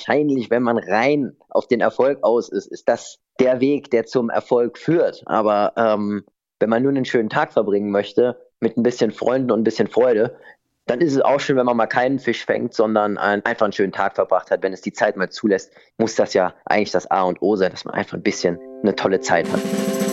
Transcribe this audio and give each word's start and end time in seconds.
wahrscheinlich, 0.00 0.50
wenn 0.50 0.62
man 0.62 0.78
rein 0.78 1.36
auf 1.48 1.66
den 1.66 1.80
Erfolg 1.80 2.22
aus 2.22 2.48
ist, 2.48 2.66
ist 2.66 2.88
das 2.88 3.18
der 3.38 3.60
Weg, 3.60 3.90
der 3.90 4.06
zum 4.06 4.30
Erfolg 4.30 4.78
führt. 4.78 5.22
Aber 5.26 5.72
ähm, 5.76 6.24
wenn 6.58 6.70
man 6.70 6.82
nur 6.82 6.90
einen 6.90 7.04
schönen 7.04 7.28
Tag 7.28 7.52
verbringen 7.52 7.90
möchte, 7.90 8.36
mit 8.60 8.76
ein 8.76 8.82
bisschen 8.82 9.10
Freunden 9.10 9.50
und 9.50 9.60
ein 9.60 9.64
bisschen 9.64 9.88
Freude, 9.88 10.36
dann 10.86 11.00
ist 11.00 11.14
es 11.14 11.20
auch 11.20 11.38
schön, 11.38 11.56
wenn 11.56 11.66
man 11.66 11.76
mal 11.76 11.86
keinen 11.86 12.18
Fisch 12.18 12.44
fängt, 12.44 12.74
sondern 12.74 13.16
einfach 13.16 13.64
einen 13.64 13.72
schönen 13.72 13.92
Tag 13.92 14.14
verbracht 14.14 14.50
hat. 14.50 14.62
Wenn 14.62 14.72
es 14.72 14.80
die 14.80 14.92
Zeit 14.92 15.16
mal 15.16 15.30
zulässt, 15.30 15.72
muss 15.98 16.16
das 16.16 16.34
ja 16.34 16.54
eigentlich 16.64 16.90
das 16.90 17.10
A 17.10 17.22
und 17.22 17.40
O 17.42 17.56
sein, 17.56 17.70
dass 17.70 17.84
man 17.84 17.94
einfach 17.94 18.16
ein 18.16 18.22
bisschen 18.22 18.58
eine 18.82 18.96
tolle 18.96 19.20
Zeit 19.20 19.50
hat. 19.52 20.09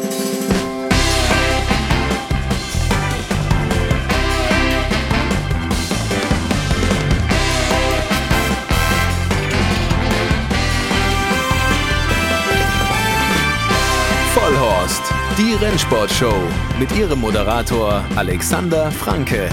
Rennsportshow 15.60 16.36
mit 16.80 16.96
ihrem 16.96 17.20
Moderator 17.20 18.06
Alexander 18.16 18.92
Franke. 18.92 19.50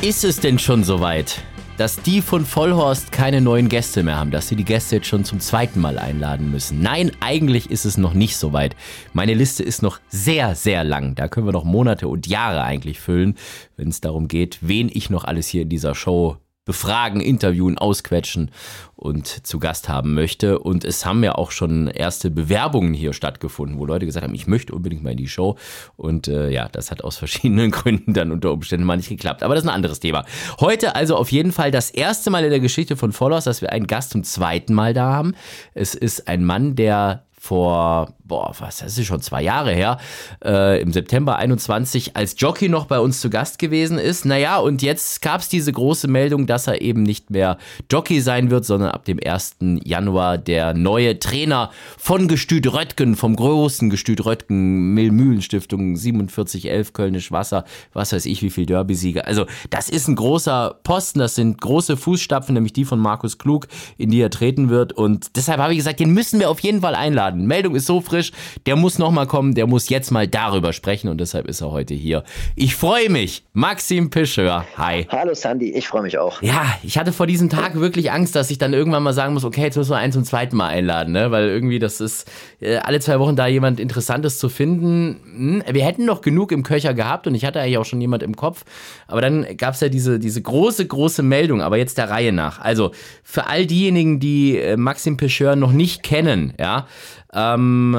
Ist 0.00 0.24
es 0.24 0.40
denn 0.40 0.58
schon 0.58 0.84
soweit, 0.84 1.42
dass 1.76 2.00
die 2.00 2.22
von 2.22 2.46
Vollhorst 2.46 3.12
keine 3.12 3.42
neuen 3.42 3.68
Gäste 3.68 4.02
mehr 4.02 4.16
haben, 4.16 4.30
dass 4.30 4.48
sie 4.48 4.56
die 4.56 4.64
Gäste 4.64 4.96
jetzt 4.96 5.06
schon 5.06 5.22
zum 5.24 5.40
zweiten 5.40 5.82
Mal 5.82 5.98
einladen 5.98 6.50
müssen? 6.50 6.80
Nein, 6.80 7.12
eigentlich 7.20 7.70
ist 7.70 7.84
es 7.84 7.98
noch 7.98 8.14
nicht 8.14 8.38
soweit. 8.38 8.74
Meine 9.12 9.34
Liste 9.34 9.62
ist 9.62 9.82
noch 9.82 10.00
sehr, 10.08 10.54
sehr 10.54 10.82
lang. 10.82 11.14
Da 11.14 11.28
können 11.28 11.46
wir 11.46 11.52
noch 11.52 11.64
Monate 11.64 12.08
und 12.08 12.26
Jahre 12.26 12.62
eigentlich 12.62 12.98
füllen, 12.98 13.36
wenn 13.76 13.88
es 13.88 14.00
darum 14.00 14.28
geht, 14.28 14.60
wen 14.62 14.90
ich 14.90 15.10
noch 15.10 15.24
alles 15.24 15.46
hier 15.48 15.62
in 15.62 15.68
dieser 15.68 15.94
Show 15.94 16.38
befragen, 16.64 17.20
interviewen, 17.20 17.78
ausquetschen 17.78 18.50
und 18.96 19.46
zu 19.46 19.58
Gast 19.58 19.88
haben 19.88 20.14
möchte. 20.14 20.58
Und 20.58 20.84
es 20.84 21.04
haben 21.04 21.22
ja 21.22 21.34
auch 21.34 21.50
schon 21.50 21.88
erste 21.88 22.30
Bewerbungen 22.30 22.94
hier 22.94 23.12
stattgefunden, 23.12 23.78
wo 23.78 23.84
Leute 23.84 24.06
gesagt 24.06 24.24
haben, 24.24 24.34
ich 24.34 24.46
möchte 24.46 24.74
unbedingt 24.74 25.02
mal 25.02 25.10
in 25.10 25.18
die 25.18 25.28
Show. 25.28 25.56
Und 25.96 26.28
äh, 26.28 26.50
ja, 26.50 26.68
das 26.68 26.90
hat 26.90 27.04
aus 27.04 27.16
verschiedenen 27.16 27.70
Gründen 27.72 28.14
dann 28.14 28.32
unter 28.32 28.52
Umständen 28.52 28.86
mal 28.86 28.96
nicht 28.96 29.08
geklappt. 29.08 29.42
Aber 29.42 29.54
das 29.54 29.64
ist 29.64 29.68
ein 29.68 29.74
anderes 29.74 30.00
Thema. 30.00 30.24
Heute 30.60 30.94
also 30.94 31.16
auf 31.16 31.30
jeden 31.32 31.52
Fall 31.52 31.70
das 31.70 31.90
erste 31.90 32.30
Mal 32.30 32.44
in 32.44 32.50
der 32.50 32.60
Geschichte 32.60 32.96
von 32.96 33.12
Followers, 33.12 33.44
dass 33.44 33.60
wir 33.60 33.72
einen 33.72 33.86
Gast 33.86 34.10
zum 34.10 34.24
zweiten 34.24 34.72
Mal 34.74 34.94
da 34.94 35.12
haben. 35.12 35.34
Es 35.74 35.94
ist 35.94 36.28
ein 36.28 36.44
Mann, 36.44 36.76
der 36.76 37.24
vor, 37.44 38.14
boah, 38.24 38.54
was, 38.58 38.78
das 38.78 38.96
ist 38.96 39.04
schon 39.04 39.20
zwei 39.20 39.42
Jahre 39.42 39.74
her, 39.74 39.98
äh, 40.42 40.80
im 40.80 40.94
September 40.94 41.36
21 41.36 42.16
als 42.16 42.36
Jockey 42.38 42.70
noch 42.70 42.86
bei 42.86 42.98
uns 42.98 43.20
zu 43.20 43.28
Gast 43.28 43.58
gewesen 43.58 43.98
ist. 43.98 44.24
Naja, 44.24 44.56
und 44.56 44.80
jetzt 44.80 45.20
gab 45.20 45.42
es 45.42 45.50
diese 45.50 45.70
große 45.70 46.08
Meldung, 46.08 46.46
dass 46.46 46.68
er 46.68 46.80
eben 46.80 47.02
nicht 47.02 47.28
mehr 47.28 47.58
Jockey 47.90 48.22
sein 48.22 48.50
wird, 48.50 48.64
sondern 48.64 48.92
ab 48.92 49.04
dem 49.04 49.18
1. 49.22 49.56
Januar 49.84 50.38
der 50.38 50.72
neue 50.72 51.18
Trainer 51.18 51.70
von 51.98 52.28
Gestüt 52.28 52.72
Röttgen, 52.72 53.14
vom 53.14 53.36
großen 53.36 53.90
Gestüt 53.90 54.24
Röttgen, 54.24 54.94
Millmühlen-Stiftung, 54.94 55.98
4711 55.98 56.94
Kölnisch 56.94 57.30
Wasser, 57.30 57.66
was 57.92 58.14
weiß 58.14 58.24
ich, 58.24 58.40
wie 58.40 58.48
viel 58.48 58.64
Derby-Sieger. 58.64 59.26
Also, 59.26 59.44
das 59.68 59.90
ist 59.90 60.08
ein 60.08 60.16
großer 60.16 60.80
Posten, 60.82 61.18
das 61.18 61.34
sind 61.34 61.60
große 61.60 61.98
Fußstapfen, 61.98 62.54
nämlich 62.54 62.72
die 62.72 62.86
von 62.86 62.98
Markus 62.98 63.36
Klug, 63.36 63.68
in 63.98 64.08
die 64.08 64.22
er 64.22 64.30
treten 64.30 64.70
wird. 64.70 64.94
Und 64.94 65.36
deshalb 65.36 65.60
habe 65.60 65.74
ich 65.74 65.78
gesagt, 65.78 66.00
den 66.00 66.14
müssen 66.14 66.40
wir 66.40 66.48
auf 66.48 66.60
jeden 66.60 66.80
Fall 66.80 66.94
einladen 66.94 67.33
einladen. 67.34 67.46
Meldung 67.46 67.74
ist 67.74 67.86
so 67.86 68.00
frisch, 68.00 68.32
der 68.66 68.76
muss 68.76 68.98
nochmal 68.98 69.26
kommen, 69.26 69.54
der 69.54 69.66
muss 69.66 69.88
jetzt 69.88 70.10
mal 70.10 70.26
darüber 70.26 70.72
sprechen 70.72 71.08
und 71.08 71.18
deshalb 71.18 71.46
ist 71.46 71.60
er 71.60 71.70
heute 71.70 71.94
hier. 71.94 72.24
Ich 72.56 72.74
freue 72.74 73.10
mich. 73.10 73.44
Maxim 73.52 74.10
Pischör, 74.10 74.64
hi. 74.76 75.06
Hallo 75.10 75.34
Sandy, 75.34 75.72
ich 75.72 75.86
freue 75.86 76.02
mich 76.02 76.18
auch. 76.18 76.42
Ja, 76.42 76.64
ich 76.82 76.98
hatte 76.98 77.12
vor 77.12 77.26
diesem 77.26 77.48
Tag 77.48 77.74
wirklich 77.78 78.10
Angst, 78.10 78.34
dass 78.34 78.50
ich 78.50 78.58
dann 78.58 78.72
irgendwann 78.72 79.02
mal 79.02 79.12
sagen 79.12 79.34
muss, 79.34 79.44
okay, 79.44 79.62
jetzt 79.62 79.76
müssen 79.76 79.90
wir 79.90 79.98
einen 79.98 80.12
zum 80.12 80.24
zweiten 80.24 80.56
Mal 80.56 80.68
einladen, 80.68 81.12
ne? 81.12 81.30
weil 81.30 81.48
irgendwie 81.48 81.78
das 81.78 82.00
ist, 82.00 82.30
äh, 82.60 82.76
alle 82.76 83.00
zwei 83.00 83.18
Wochen 83.18 83.36
da 83.36 83.46
jemand 83.46 83.80
Interessantes 83.80 84.38
zu 84.38 84.48
finden. 84.48 85.20
Hm, 85.24 85.62
wir 85.70 85.84
hätten 85.84 86.04
noch 86.04 86.20
genug 86.20 86.52
im 86.52 86.62
Köcher 86.62 86.94
gehabt 86.94 87.26
und 87.26 87.34
ich 87.34 87.44
hatte 87.44 87.60
eigentlich 87.60 87.78
auch 87.78 87.84
schon 87.84 88.00
jemand 88.00 88.22
im 88.22 88.36
Kopf, 88.36 88.64
aber 89.06 89.20
dann 89.20 89.46
gab 89.56 89.74
es 89.74 89.80
ja 89.80 89.88
diese, 89.88 90.18
diese 90.18 90.40
große, 90.42 90.86
große 90.86 91.22
Meldung, 91.22 91.60
aber 91.60 91.76
jetzt 91.76 91.98
der 91.98 92.10
Reihe 92.10 92.32
nach. 92.32 92.60
Also 92.60 92.92
für 93.22 93.46
all 93.46 93.66
diejenigen, 93.66 94.20
die 94.20 94.58
äh, 94.58 94.76
Maxim 94.76 95.16
Pischör 95.16 95.56
noch 95.56 95.72
nicht 95.72 96.02
kennen, 96.02 96.54
ja, 96.58 96.86
ähm, 97.34 97.96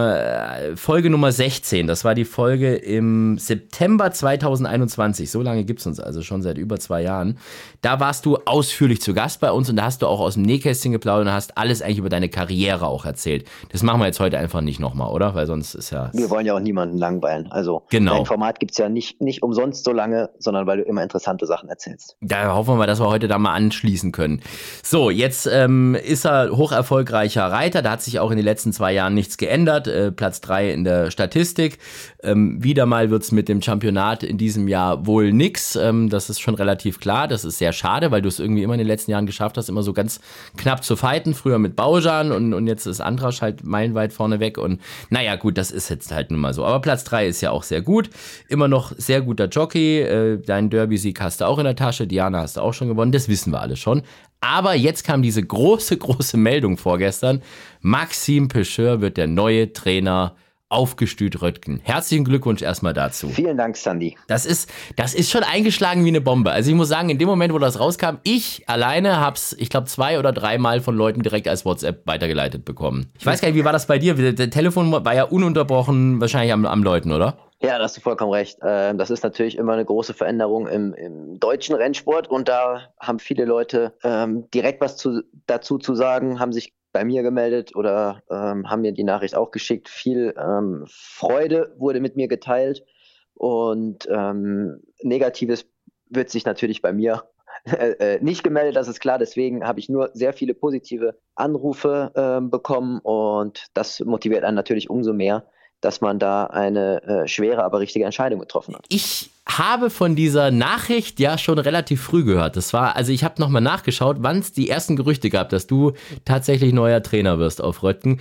Folge 0.76 1.10
Nummer 1.10 1.32
16, 1.32 1.88
das 1.88 2.06
war 2.06 2.16
die 2.16 2.26
Folge 2.26 2.76
im 2.76 3.38
September 3.38 4.12
2021. 4.12 5.30
So 5.30 5.42
lange 5.42 5.66
gibt 5.66 5.82
es 5.82 5.88
uns 5.88 6.00
also 6.00 6.22
schon 6.22 6.42
seit 6.42 6.58
über 6.58 6.80
zwei 6.80 7.02
Jahren. 7.02 7.38
Da 7.82 8.00
warst 8.00 8.26
du 8.26 8.38
ausführlich 8.46 9.02
zu 9.02 9.14
Gast 9.14 9.42
bei 9.42 9.52
uns 9.52 9.70
und 9.70 9.76
da 9.76 9.84
hast 9.84 10.02
du 10.02 10.08
auch 10.08 10.20
aus 10.20 10.36
dem 10.36 10.44
Nähkästchen 10.44 10.92
geplaudert 10.92 11.28
und 11.28 11.34
hast 11.34 11.58
alles 11.58 11.82
eigentlich 11.82 11.98
über 11.98 12.10
deine 12.10 12.30
Karriere 12.30 12.88
auch 12.88 13.06
erzählt. 13.06 13.48
Das 13.70 13.84
machen 13.84 14.00
wir 14.00 14.06
jetzt 14.06 14.20
heute 14.20 14.38
einfach 14.38 14.62
nicht 14.62 14.80
nochmal, 14.80 15.12
oder? 15.12 15.36
Weil 15.36 15.48
sonst 15.48 15.76
ist 15.76 15.92
ja. 15.92 16.10
Wir 16.14 16.30
wollen 16.30 16.46
ja 16.46 16.56
auch 16.56 16.60
niemanden 16.60 16.98
langweilen. 16.98 17.48
Also 17.52 17.84
genau. 17.90 18.16
dein 18.16 18.26
Format 18.26 18.60
gibt 18.60 18.72
es 18.72 18.78
ja 18.78 18.90
nicht, 18.90 19.22
nicht 19.22 19.44
umsonst 19.44 19.84
so 19.84 19.92
lange, 19.92 20.30
sondern 20.40 20.66
weil 20.68 20.78
du 20.78 20.84
immer 20.84 21.04
interessante 21.04 21.46
Sachen 21.46 21.70
erzählst. 21.70 22.16
Da 22.22 22.54
hoffen 22.56 22.74
wir 22.74 22.78
mal, 22.78 22.88
dass 22.88 23.00
wir 23.00 23.10
heute 23.10 23.28
da 23.28 23.38
mal 23.38 23.54
anschließen 23.54 24.12
können. 24.12 24.42
So, 24.84 25.10
jetzt 25.10 25.48
ähm, 25.52 25.96
ist 25.96 26.26
er 26.26 26.56
hoch 26.56 26.72
erfolgreicher 26.72 27.46
Reiter. 27.46 27.82
Da 27.82 27.92
hat 27.92 28.02
sich 28.02 28.20
auch 28.20 28.32
in 28.32 28.38
den 28.38 28.46
letzten 28.46 28.74
zwei 28.74 28.94
Jahren 28.94 29.14
nicht 29.14 29.25
nichts 29.26 29.38
geändert. 29.38 29.88
Äh, 29.88 30.12
Platz 30.12 30.40
3 30.42 30.72
in 30.72 30.84
der 30.84 31.10
Statistik. 31.10 31.80
Ähm, 32.22 32.64
wieder 32.64 32.86
mal 32.86 33.10
wird 33.10 33.24
es 33.24 33.32
mit 33.32 33.50
dem 33.50 33.62
Championat 33.62 34.24
in 34.24 34.38
diesem 34.38 34.68
Jahr 34.68 35.08
wohl 35.08 35.34
nix. 35.34 35.76
Ähm, 35.76 36.10
das 36.10 36.30
ist 36.30 36.40
schon 36.40 36.54
relativ 36.54 37.00
klar. 37.00 37.28
Das 37.28 37.44
ist 37.44 37.58
sehr 37.58 37.74
schade, 37.74 38.12
weil 38.12 38.22
du 38.22 38.30
es 38.30 38.40
irgendwie 38.40 38.62
immer 38.62 38.76
in 38.76 38.80
den 38.80 38.88
letzten 38.88 39.12
Jahren 39.12 39.26
geschafft 39.26 39.58
hast, 39.58 39.68
immer 39.68 39.82
so 39.82 39.94
ganz 39.94 40.20
knapp 40.58 40.84
zu 40.84 40.96
fighten. 40.96 41.34
Früher 41.34 41.58
mit 41.58 41.76
Baujan 41.76 42.32
und, 42.32 42.54
und 42.54 42.68
jetzt 42.68 42.86
ist 42.86 43.02
Andrasch 43.02 43.42
halt 43.42 43.64
meilenweit 43.64 44.14
vorne 44.14 44.40
weg. 44.40 44.60
Und 44.60 44.80
naja, 45.10 45.36
gut, 45.36 45.58
das 45.58 45.72
ist 45.72 45.90
jetzt 45.90 46.14
halt 46.14 46.30
nun 46.30 46.40
mal 46.40 46.54
so. 46.54 46.64
Aber 46.64 46.80
Platz 46.82 47.04
3 47.06 47.28
ist 47.28 47.42
ja 47.42 47.50
auch 47.50 47.64
sehr 47.64 47.82
gut. 47.82 48.12
Immer 48.48 48.68
noch 48.68 48.94
sehr 48.96 49.22
guter 49.22 49.48
Jockey. 49.48 50.02
Äh, 50.02 50.38
deinen 50.38 50.70
Derby-Sieg 50.70 51.20
hast 51.20 51.42
du 51.42 51.46
auch 51.46 51.58
in 51.58 51.66
der 51.66 51.76
Tasche. 51.76 52.06
Diana 52.06 52.42
hast 52.42 52.58
du 52.58 52.62
auch 52.62 52.74
schon 52.74 52.90
gewonnen. 52.90 53.12
Das 53.12 53.28
wissen 53.28 53.52
wir 53.52 53.62
alle 53.62 53.76
schon. 53.76 54.04
Aber 54.42 54.76
jetzt 54.76 55.04
kam 55.04 55.24
diese 55.24 55.42
große, 55.42 55.98
große 55.98 56.38
Meldung 56.38 56.78
vorgestern. 56.78 57.42
Maxim 57.86 58.48
Pecheur 58.48 59.00
wird 59.00 59.16
der 59.16 59.28
neue 59.28 59.72
Trainer 59.72 60.36
aufgestüt 60.70 61.44
Röttgen. 61.44 61.80
Herzlichen 61.84 62.26
Glückwunsch 62.26 62.64
erstmal 62.64 62.94
dazu. 62.94 63.30
Vielen 63.30 63.58
Dank, 63.58 63.78
Sandy. 63.78 64.18
Das 64.28 64.48
ist, 64.48 64.74
das 64.96 65.14
ist 65.14 65.30
schon 65.30 65.44
eingeschlagen 65.44 66.04
wie 66.04 66.10
eine 66.10 66.20
Bombe. 66.20 66.50
Also 66.50 66.72
ich 66.72 66.76
muss 66.76 66.90
sagen, 66.90 67.12
in 67.12 67.20
dem 67.20 67.28
Moment, 67.28 67.54
wo 67.54 67.60
das 67.60 67.80
rauskam, 67.80 68.16
ich 68.24 68.68
alleine 68.68 69.20
hab's, 69.20 69.56
ich 69.60 69.70
glaube, 69.70 69.86
zwei 69.86 70.18
oder 70.18 70.34
dreimal 70.34 70.82
von 70.82 70.96
Leuten 70.96 71.22
direkt 71.22 71.48
als 71.48 71.64
WhatsApp 71.64 72.08
weitergeleitet 72.08 72.66
bekommen. 72.66 73.12
Ich 73.20 73.26
weiß 73.28 73.40
gar 73.40 73.50
nicht, 73.50 73.56
wie 73.56 73.66
war 73.66 73.72
das 73.72 73.86
bei 73.86 74.00
dir? 74.00 74.16
Der 74.16 74.50
Telefon 74.50 74.92
war 74.92 75.14
ja 75.14 75.26
ununterbrochen 75.26 76.20
wahrscheinlich 76.20 76.54
am, 76.54 76.66
am 76.66 76.82
Läuten, 76.82 77.12
oder? 77.12 77.38
Ja, 77.62 77.78
da 77.78 77.84
hast 77.84 77.98
du 77.98 78.02
vollkommen 78.02 78.32
recht. 78.32 78.58
Ähm, 78.64 78.98
das 78.98 79.12
ist 79.12 79.24
natürlich 79.24 79.60
immer 79.60 79.74
eine 79.74 79.86
große 79.86 80.16
Veränderung 80.16 80.68
im, 80.68 80.96
im 80.96 81.40
deutschen 81.40 81.76
Rennsport 81.76 82.28
und 82.28 82.50
da 82.50 82.90
haben 83.00 83.20
viele 83.20 83.46
Leute 83.46 83.94
ähm, 84.04 84.50
direkt 84.50 84.82
was 84.82 84.98
zu, 84.98 85.22
dazu 85.46 85.78
zu 85.78 85.94
sagen, 85.94 86.40
haben 86.40 86.52
sich 86.52 86.74
bei 86.96 87.04
mir 87.04 87.24
gemeldet 87.24 87.76
oder 87.76 88.24
ähm, 88.32 88.70
haben 88.70 88.82
mir 88.82 88.94
die 88.94 89.04
Nachricht 89.04 89.36
auch 89.36 89.52
geschickt. 89.52 89.90
Viel 89.90 90.34
ähm, 90.38 90.86
Freude 90.88 91.76
wurde 91.78 92.00
mit 92.00 92.16
mir 92.16 92.30
geteilt 92.30 92.86
und 93.34 94.08
ähm, 94.10 94.80
Negatives 95.04 95.68
wird 96.10 96.30
sich 96.30 96.46
natürlich 96.46 96.82
bei 96.82 96.94
mir 96.94 97.26
äh, 97.66 98.16
äh, 98.16 98.24
nicht 98.24 98.46
gemeldet, 98.46 98.78
das 98.78 98.88
ist 98.88 99.02
klar. 99.02 99.18
Deswegen 99.18 99.68
habe 99.68 99.82
ich 99.82 99.90
nur 99.90 100.10
sehr 100.14 100.32
viele 100.32 100.54
positive 100.54 101.20
Anrufe 101.36 102.14
äh, 102.16 102.40
bekommen 102.40 103.02
und 103.04 103.66
das 103.74 104.00
motiviert 104.00 104.46
einen 104.46 104.56
natürlich 104.56 104.90
umso 104.90 105.12
mehr, 105.12 105.46
dass 105.86 106.02
man 106.02 106.18
da 106.18 106.48
eine 106.48 107.04
äh, 107.04 107.28
schwere, 107.28 107.64
aber 107.64 107.80
richtige 107.80 108.06
Entscheidung 108.06 108.40
getroffen 108.40 108.76
hat. 108.76 108.86
Ich 108.90 109.30
habe 109.48 109.92
von 109.92 110.16
dieser 110.16 110.50
Nachricht 110.50 111.20
ja 111.20 111.38
schon 111.38 111.60
relativ 111.60 112.02
früh 112.02 112.24
gehört. 112.24 112.58
Das 112.58 112.74
war, 112.74 112.96
also 112.96 113.12
ich 113.12 113.24
habe 113.24 113.40
nochmal 113.40 113.62
nachgeschaut, 113.62 114.18
wann 114.22 114.40
es 114.40 114.52
die 114.52 114.68
ersten 114.68 114.96
Gerüchte 114.96 115.30
gab, 115.30 115.50
dass 115.50 115.68
du 115.68 115.94
tatsächlich 116.26 116.74
neuer 116.74 117.04
Trainer 117.04 117.38
wirst 117.38 117.62
auf 117.62 117.84
Röttgen. 117.84 118.20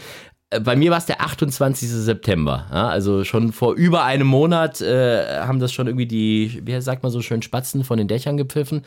Äh, 0.50 0.61
bei 0.61 0.77
mir 0.77 0.91
war 0.91 0.99
es 0.99 1.06
der 1.06 1.23
28. 1.23 1.89
September. 1.89 2.67
Ja, 2.71 2.89
also 2.89 3.25
schon 3.25 3.53
vor 3.53 3.75
über 3.75 4.05
einem 4.05 4.27
Monat 4.27 4.83
äh, 4.83 5.41
haben 5.41 5.59
das 5.59 5.73
schon 5.73 5.87
irgendwie 5.87 6.06
die, 6.06 6.61
wie 6.65 6.79
sagt 6.83 7.03
man 7.03 7.11
so 7.11 7.23
schön, 7.23 7.41
Spatzen 7.41 7.83
von 7.85 7.97
den 7.97 8.09
Dächern 8.09 8.37
gepfiffen. 8.37 8.83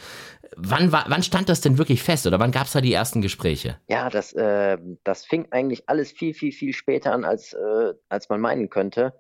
Wann, 0.55 0.91
wann 0.91 1.23
stand 1.23 1.49
das 1.49 1.61
denn 1.61 1.77
wirklich 1.77 2.03
fest 2.03 2.27
oder 2.27 2.39
wann 2.39 2.51
gab 2.51 2.65
es 2.65 2.73
da 2.73 2.81
die 2.81 2.93
ersten 2.93 3.21
Gespräche? 3.21 3.79
Ja, 3.87 4.09
das, 4.09 4.33
äh, 4.33 4.77
das 5.03 5.25
fing 5.25 5.47
eigentlich 5.51 5.89
alles 5.89 6.11
viel, 6.11 6.33
viel, 6.33 6.51
viel 6.51 6.73
später 6.73 7.11
an, 7.11 7.25
als, 7.25 7.53
äh, 7.53 7.93
als 8.09 8.29
man 8.29 8.39
meinen 8.39 8.69
könnte. 8.69 9.13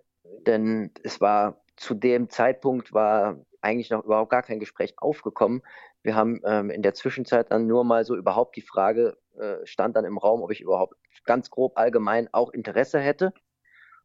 Denn 0.45 0.91
es 1.03 1.21
war 1.21 1.61
zu 1.75 1.93
dem 1.93 2.29
Zeitpunkt 2.29 2.93
war 2.93 3.37
eigentlich 3.61 3.89
noch 3.89 4.03
überhaupt 4.03 4.31
gar 4.31 4.43
kein 4.43 4.59
Gespräch 4.59 4.95
aufgekommen. 4.97 5.61
Wir 6.03 6.15
haben 6.15 6.41
ähm, 6.45 6.69
in 6.69 6.81
der 6.81 6.93
Zwischenzeit 6.93 7.51
dann 7.51 7.67
nur 7.67 7.83
mal 7.83 8.05
so 8.05 8.15
überhaupt 8.15 8.55
die 8.55 8.61
Frage, 8.61 9.17
äh, 9.39 9.65
stand 9.65 9.95
dann 9.95 10.05
im 10.05 10.17
Raum, 10.17 10.41
ob 10.41 10.51
ich 10.51 10.61
überhaupt 10.61 10.95
ganz 11.25 11.49
grob 11.49 11.77
allgemein 11.77 12.29
auch 12.31 12.51
Interesse 12.51 12.99
hätte. 12.99 13.33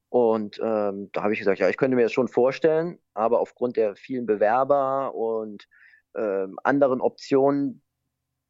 Und 0.09 0.61
ähm, 0.63 1.09
da 1.13 1.23
habe 1.23 1.33
ich 1.33 1.39
gesagt, 1.39 1.59
ja, 1.59 1.69
ich 1.69 1.79
könnte 1.79 1.97
mir 1.97 2.03
das 2.03 2.13
schon 2.13 2.29
vorstellen, 2.29 2.99
aber 3.15 3.41
aufgrund 3.41 3.77
der 3.77 3.97
vielen 3.97 4.27
Bewerber 4.27 5.15
und 5.15 5.69
ähm, 6.17 6.59
anderen 6.63 7.01
Optionen, 7.01 7.83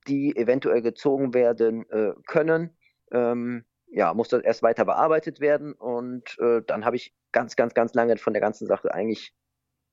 die 0.08 0.36
eventuell 0.36 0.82
gezogen 0.82 1.34
werden 1.34 1.88
äh, 1.90 2.12
können, 2.26 2.76
ähm, 3.12 3.64
ja, 3.86 4.14
musste 4.14 4.40
erst 4.42 4.62
weiter 4.62 4.84
bearbeitet 4.84 5.40
werden 5.40 5.74
und 5.74 6.38
äh, 6.40 6.62
dann 6.66 6.84
habe 6.84 6.96
ich 6.96 7.14
ganz, 7.30 7.56
ganz, 7.56 7.74
ganz 7.74 7.94
lange 7.94 8.16
von 8.16 8.32
der 8.32 8.40
ganzen 8.40 8.66
Sache 8.66 8.92
eigentlich 8.94 9.34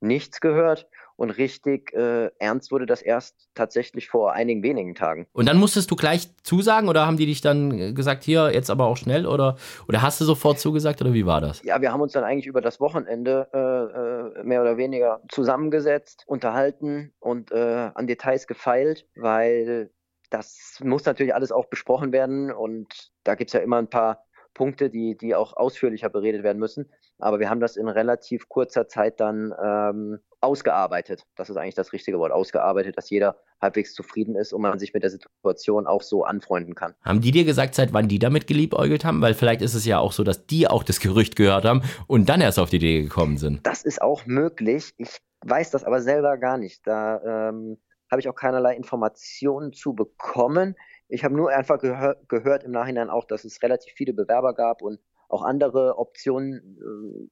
nichts 0.01 0.42
gehört 0.42 0.88
und 1.19 1.31
richtig 1.31 1.94
äh, 1.94 2.31
ernst 2.40 2.72
wurde 2.72 2.86
das 2.86 3.01
erst 3.01 3.50
tatsächlich 3.54 4.07
vor 4.07 4.31
einigen 4.31 4.63
wenigen 4.63 4.96
Tagen. 4.96 5.28
Und 5.34 5.50
dann 5.50 5.57
musstest 5.57 5.92
du 5.92 5.98
gleich 5.98 6.30
zusagen 6.44 6.88
oder 6.88 7.06
haben 7.06 7.18
die 7.18 7.25
dich 7.25 7.42
dann 7.42 7.78
äh, 7.78 7.94
gesagt, 7.94 8.24
hier, 8.24 8.51
jetzt 8.54 8.69
aber 8.69 8.86
auch 8.86 8.96
schnell 8.96 9.28
oder, 9.28 9.57
oder 9.90 10.01
hast 10.01 10.22
du 10.22 10.25
sofort 10.25 10.60
zugesagt 10.60 11.01
oder 11.01 11.13
wie 11.13 11.25
war 11.25 11.42
das? 11.42 11.62
Ja, 11.63 11.81
wir 11.81 11.92
haben 11.92 12.00
uns 12.00 12.13
dann 12.13 12.24
eigentlich 12.24 12.48
über 12.48 12.62
das 12.62 12.80
Wochenende 12.80 13.50
äh, 13.54 14.40
äh 14.40 14.44
mehr 14.44 14.62
oder 14.62 14.78
weniger 14.78 15.22
zusammengesetzt, 15.30 16.24
unterhalten 16.25 17.12
und 17.19 17.51
äh, 17.51 17.92
an 17.94 18.07
Details 18.07 18.48
gefeilt, 18.48 19.06
weil 19.16 19.92
das 20.30 20.80
muss 20.81 21.04
natürlich 21.06 21.36
alles 21.36 21.51
auch 21.51 21.66
besprochen 21.66 22.13
werden 22.13 22.51
und 22.51 23.12
da 23.25 23.36
gibt 23.36 23.50
es 23.50 23.54
ja 23.54 23.60
immer 23.60 23.78
ein 23.78 23.90
paar 23.90 24.24
Punkte, 24.54 24.90
die, 24.90 25.18
die 25.18 25.36
auch 25.36 25.56
ausführlicher 25.56 26.10
beredet 26.10 26.44
werden 26.44 26.60
müssen. 26.60 26.92
Aber 27.19 27.39
wir 27.39 27.50
haben 27.50 27.60
das 27.60 27.75
in 27.75 27.88
relativ 27.88 28.50
kurzer 28.50 28.88
Zeit 28.88 29.19
dann 29.19 29.54
ähm, 29.62 30.19
ausgearbeitet. 30.42 31.25
Das 31.36 31.50
ist 31.50 31.57
eigentlich 31.57 31.75
das 31.75 31.94
richtige 31.94 32.18
Wort, 32.19 32.31
ausgearbeitet, 32.31 32.98
dass 32.98 33.10
jeder 33.10 33.36
halbwegs 33.62 33.94
zufrieden 33.94 34.36
ist 34.36 34.54
und 34.54 34.62
man 34.62 34.80
sich 34.80 34.94
mit 34.94 35.04
der 35.04 35.10
Situation 35.10 35.86
auch 35.86 36.01
so 36.01 36.24
anfreunden 36.24 36.75
kann. 36.75 36.95
Haben 37.04 37.21
die 37.21 37.31
dir 37.31 37.44
gesagt, 37.44 37.75
seit 37.75 37.94
wann 37.94 38.07
die 38.07 38.19
damit 38.19 38.48
geliebäugelt 38.48 39.04
haben? 39.04 39.21
Weil 39.21 39.33
vielleicht 39.33 39.62
ist 39.62 39.74
es 39.74 39.86
ja 39.86 40.00
auch 40.00 40.13
so, 40.13 40.24
dass 40.24 40.45
die 40.45 40.68
auch 40.68 40.83
das 40.83 41.00
Gerücht 41.00 41.36
gehört 41.36 41.66
haben 41.66 41.81
und 42.07 42.30
dann 42.30 42.42
erst 42.42 42.60
auf 42.60 42.69
die 42.69 42.77
Idee 42.77 43.04
gekommen 43.04 43.38
sind. 43.38 43.65
Das 43.65 43.83
ist 43.83 44.01
auch 44.01 44.25
möglich. 44.25 44.94
Ich 44.98 45.19
weiß 45.42 45.72
das 45.72 45.83
aber 45.83 46.01
selber 46.01 46.38
gar 46.38 46.57
nicht. 46.57 46.88
Da 46.88 47.50
ähm, 47.50 47.77
habe 48.10 48.22
ich 48.22 48.30
auch 48.30 48.36
keinerlei 48.36 48.75
Informationen 48.75 49.74
zu 49.74 49.94
bekommen. 49.94 50.75
Ich 51.07 51.24
habe 51.24 51.36
nur 51.36 51.50
einfach 51.50 51.80
gehör 51.80 52.18
gehört 52.27 52.63
im 52.63 52.72
Nachhinein 52.72 53.10
auch, 53.10 53.25
dass 53.25 53.44
es 53.44 53.62
relativ 53.62 53.94
viele 53.94 54.13
Bewerber 54.13 54.54
gab 54.54 54.81
und 54.81 55.00
auch 55.30 55.44
andere 55.44 55.98
Optionen. 55.98 57.30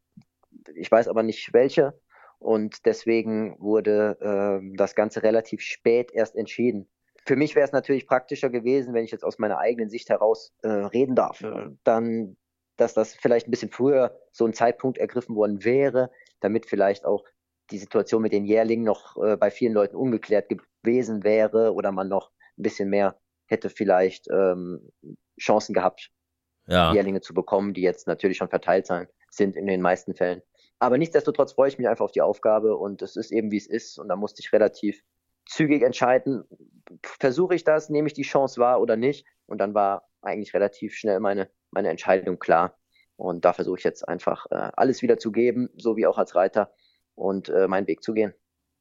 Äh, 0.65 0.71
ich 0.75 0.91
weiß 0.91 1.07
aber 1.07 1.23
nicht 1.23 1.53
welche. 1.53 1.99
Und 2.39 2.85
deswegen 2.85 3.59
wurde 3.59 4.17
äh, 4.21 4.75
das 4.77 4.95
Ganze 4.95 5.23
relativ 5.23 5.61
spät 5.61 6.11
erst 6.13 6.35
entschieden. 6.35 6.87
Für 7.25 7.35
mich 7.35 7.55
wäre 7.55 7.65
es 7.65 7.73
natürlich 7.73 8.07
praktischer 8.07 8.49
gewesen, 8.49 8.93
wenn 8.93 9.03
ich 9.03 9.11
jetzt 9.11 9.25
aus 9.25 9.39
meiner 9.39 9.57
eigenen 9.57 9.89
Sicht 9.89 10.09
heraus 10.09 10.53
äh, 10.61 10.69
reden 10.69 11.15
darf, 11.15 11.43
dann, 11.83 12.37
dass 12.77 12.93
das 12.93 13.15
vielleicht 13.15 13.47
ein 13.47 13.51
bisschen 13.51 13.71
früher 13.71 14.17
so 14.31 14.45
ein 14.45 14.53
Zeitpunkt 14.53 14.97
ergriffen 14.97 15.35
worden 15.35 15.65
wäre, 15.65 16.09
damit 16.39 16.67
vielleicht 16.67 17.05
auch 17.05 17.25
die 17.71 17.79
Situation 17.79 18.21
mit 18.21 18.31
den 18.31 18.45
Jährlingen 18.45 18.85
noch 18.85 19.17
äh, 19.21 19.35
bei 19.35 19.51
vielen 19.51 19.73
Leuten 19.73 19.97
ungeklärt 19.97 20.47
gewesen 20.49 21.23
wäre 21.23 21.73
oder 21.73 21.91
man 21.91 22.07
noch 22.07 22.31
ein 22.57 22.63
bisschen 22.63 22.89
mehr 22.89 23.19
hätte 23.47 23.69
vielleicht 23.69 24.27
ähm, 24.29 24.91
Chancen 25.39 25.73
gehabt, 25.73 26.11
ja. 26.67 26.93
Jährlinge 26.93 27.21
zu 27.21 27.33
bekommen, 27.33 27.73
die 27.73 27.81
jetzt 27.81 28.07
natürlich 28.07 28.37
schon 28.37 28.49
verteilt 28.49 28.87
sind 29.29 29.55
in 29.55 29.67
den 29.67 29.81
meisten 29.81 30.15
Fällen. 30.15 30.41
Aber 30.79 30.97
nichtsdestotrotz 30.97 31.53
freue 31.53 31.69
ich 31.69 31.77
mich 31.77 31.87
einfach 31.87 32.05
auf 32.05 32.11
die 32.11 32.21
Aufgabe 32.21 32.77
und 32.77 33.01
es 33.01 33.15
ist 33.15 33.31
eben 33.31 33.51
wie 33.51 33.57
es 33.57 33.67
ist 33.67 33.97
und 33.97 34.09
da 34.09 34.15
musste 34.15 34.41
ich 34.41 34.53
relativ 34.53 35.03
zügig 35.45 35.81
entscheiden, 35.81 36.43
versuche 37.01 37.55
ich 37.55 37.63
das, 37.63 37.89
nehme 37.89 38.07
ich 38.07 38.13
die 38.13 38.23
Chance 38.23 38.59
wahr 38.59 38.81
oder 38.81 38.95
nicht 38.95 39.25
und 39.47 39.59
dann 39.59 39.73
war 39.73 40.07
eigentlich 40.21 40.53
relativ 40.53 40.93
schnell 40.93 41.19
meine, 41.19 41.49
meine 41.71 41.89
Entscheidung 41.89 42.37
klar 42.37 42.77
und 43.15 43.45
da 43.45 43.53
versuche 43.53 43.79
ich 43.79 43.83
jetzt 43.83 44.07
einfach 44.07 44.45
äh, 44.51 44.71
alles 44.75 45.01
wieder 45.01 45.17
zu 45.17 45.31
geben, 45.31 45.69
so 45.77 45.97
wie 45.97 46.05
auch 46.05 46.17
als 46.17 46.35
Reiter 46.35 46.71
und 47.15 47.49
äh, 47.49 47.67
meinen 47.67 47.87
Weg 47.87 48.03
zu 48.03 48.13
gehen. 48.13 48.33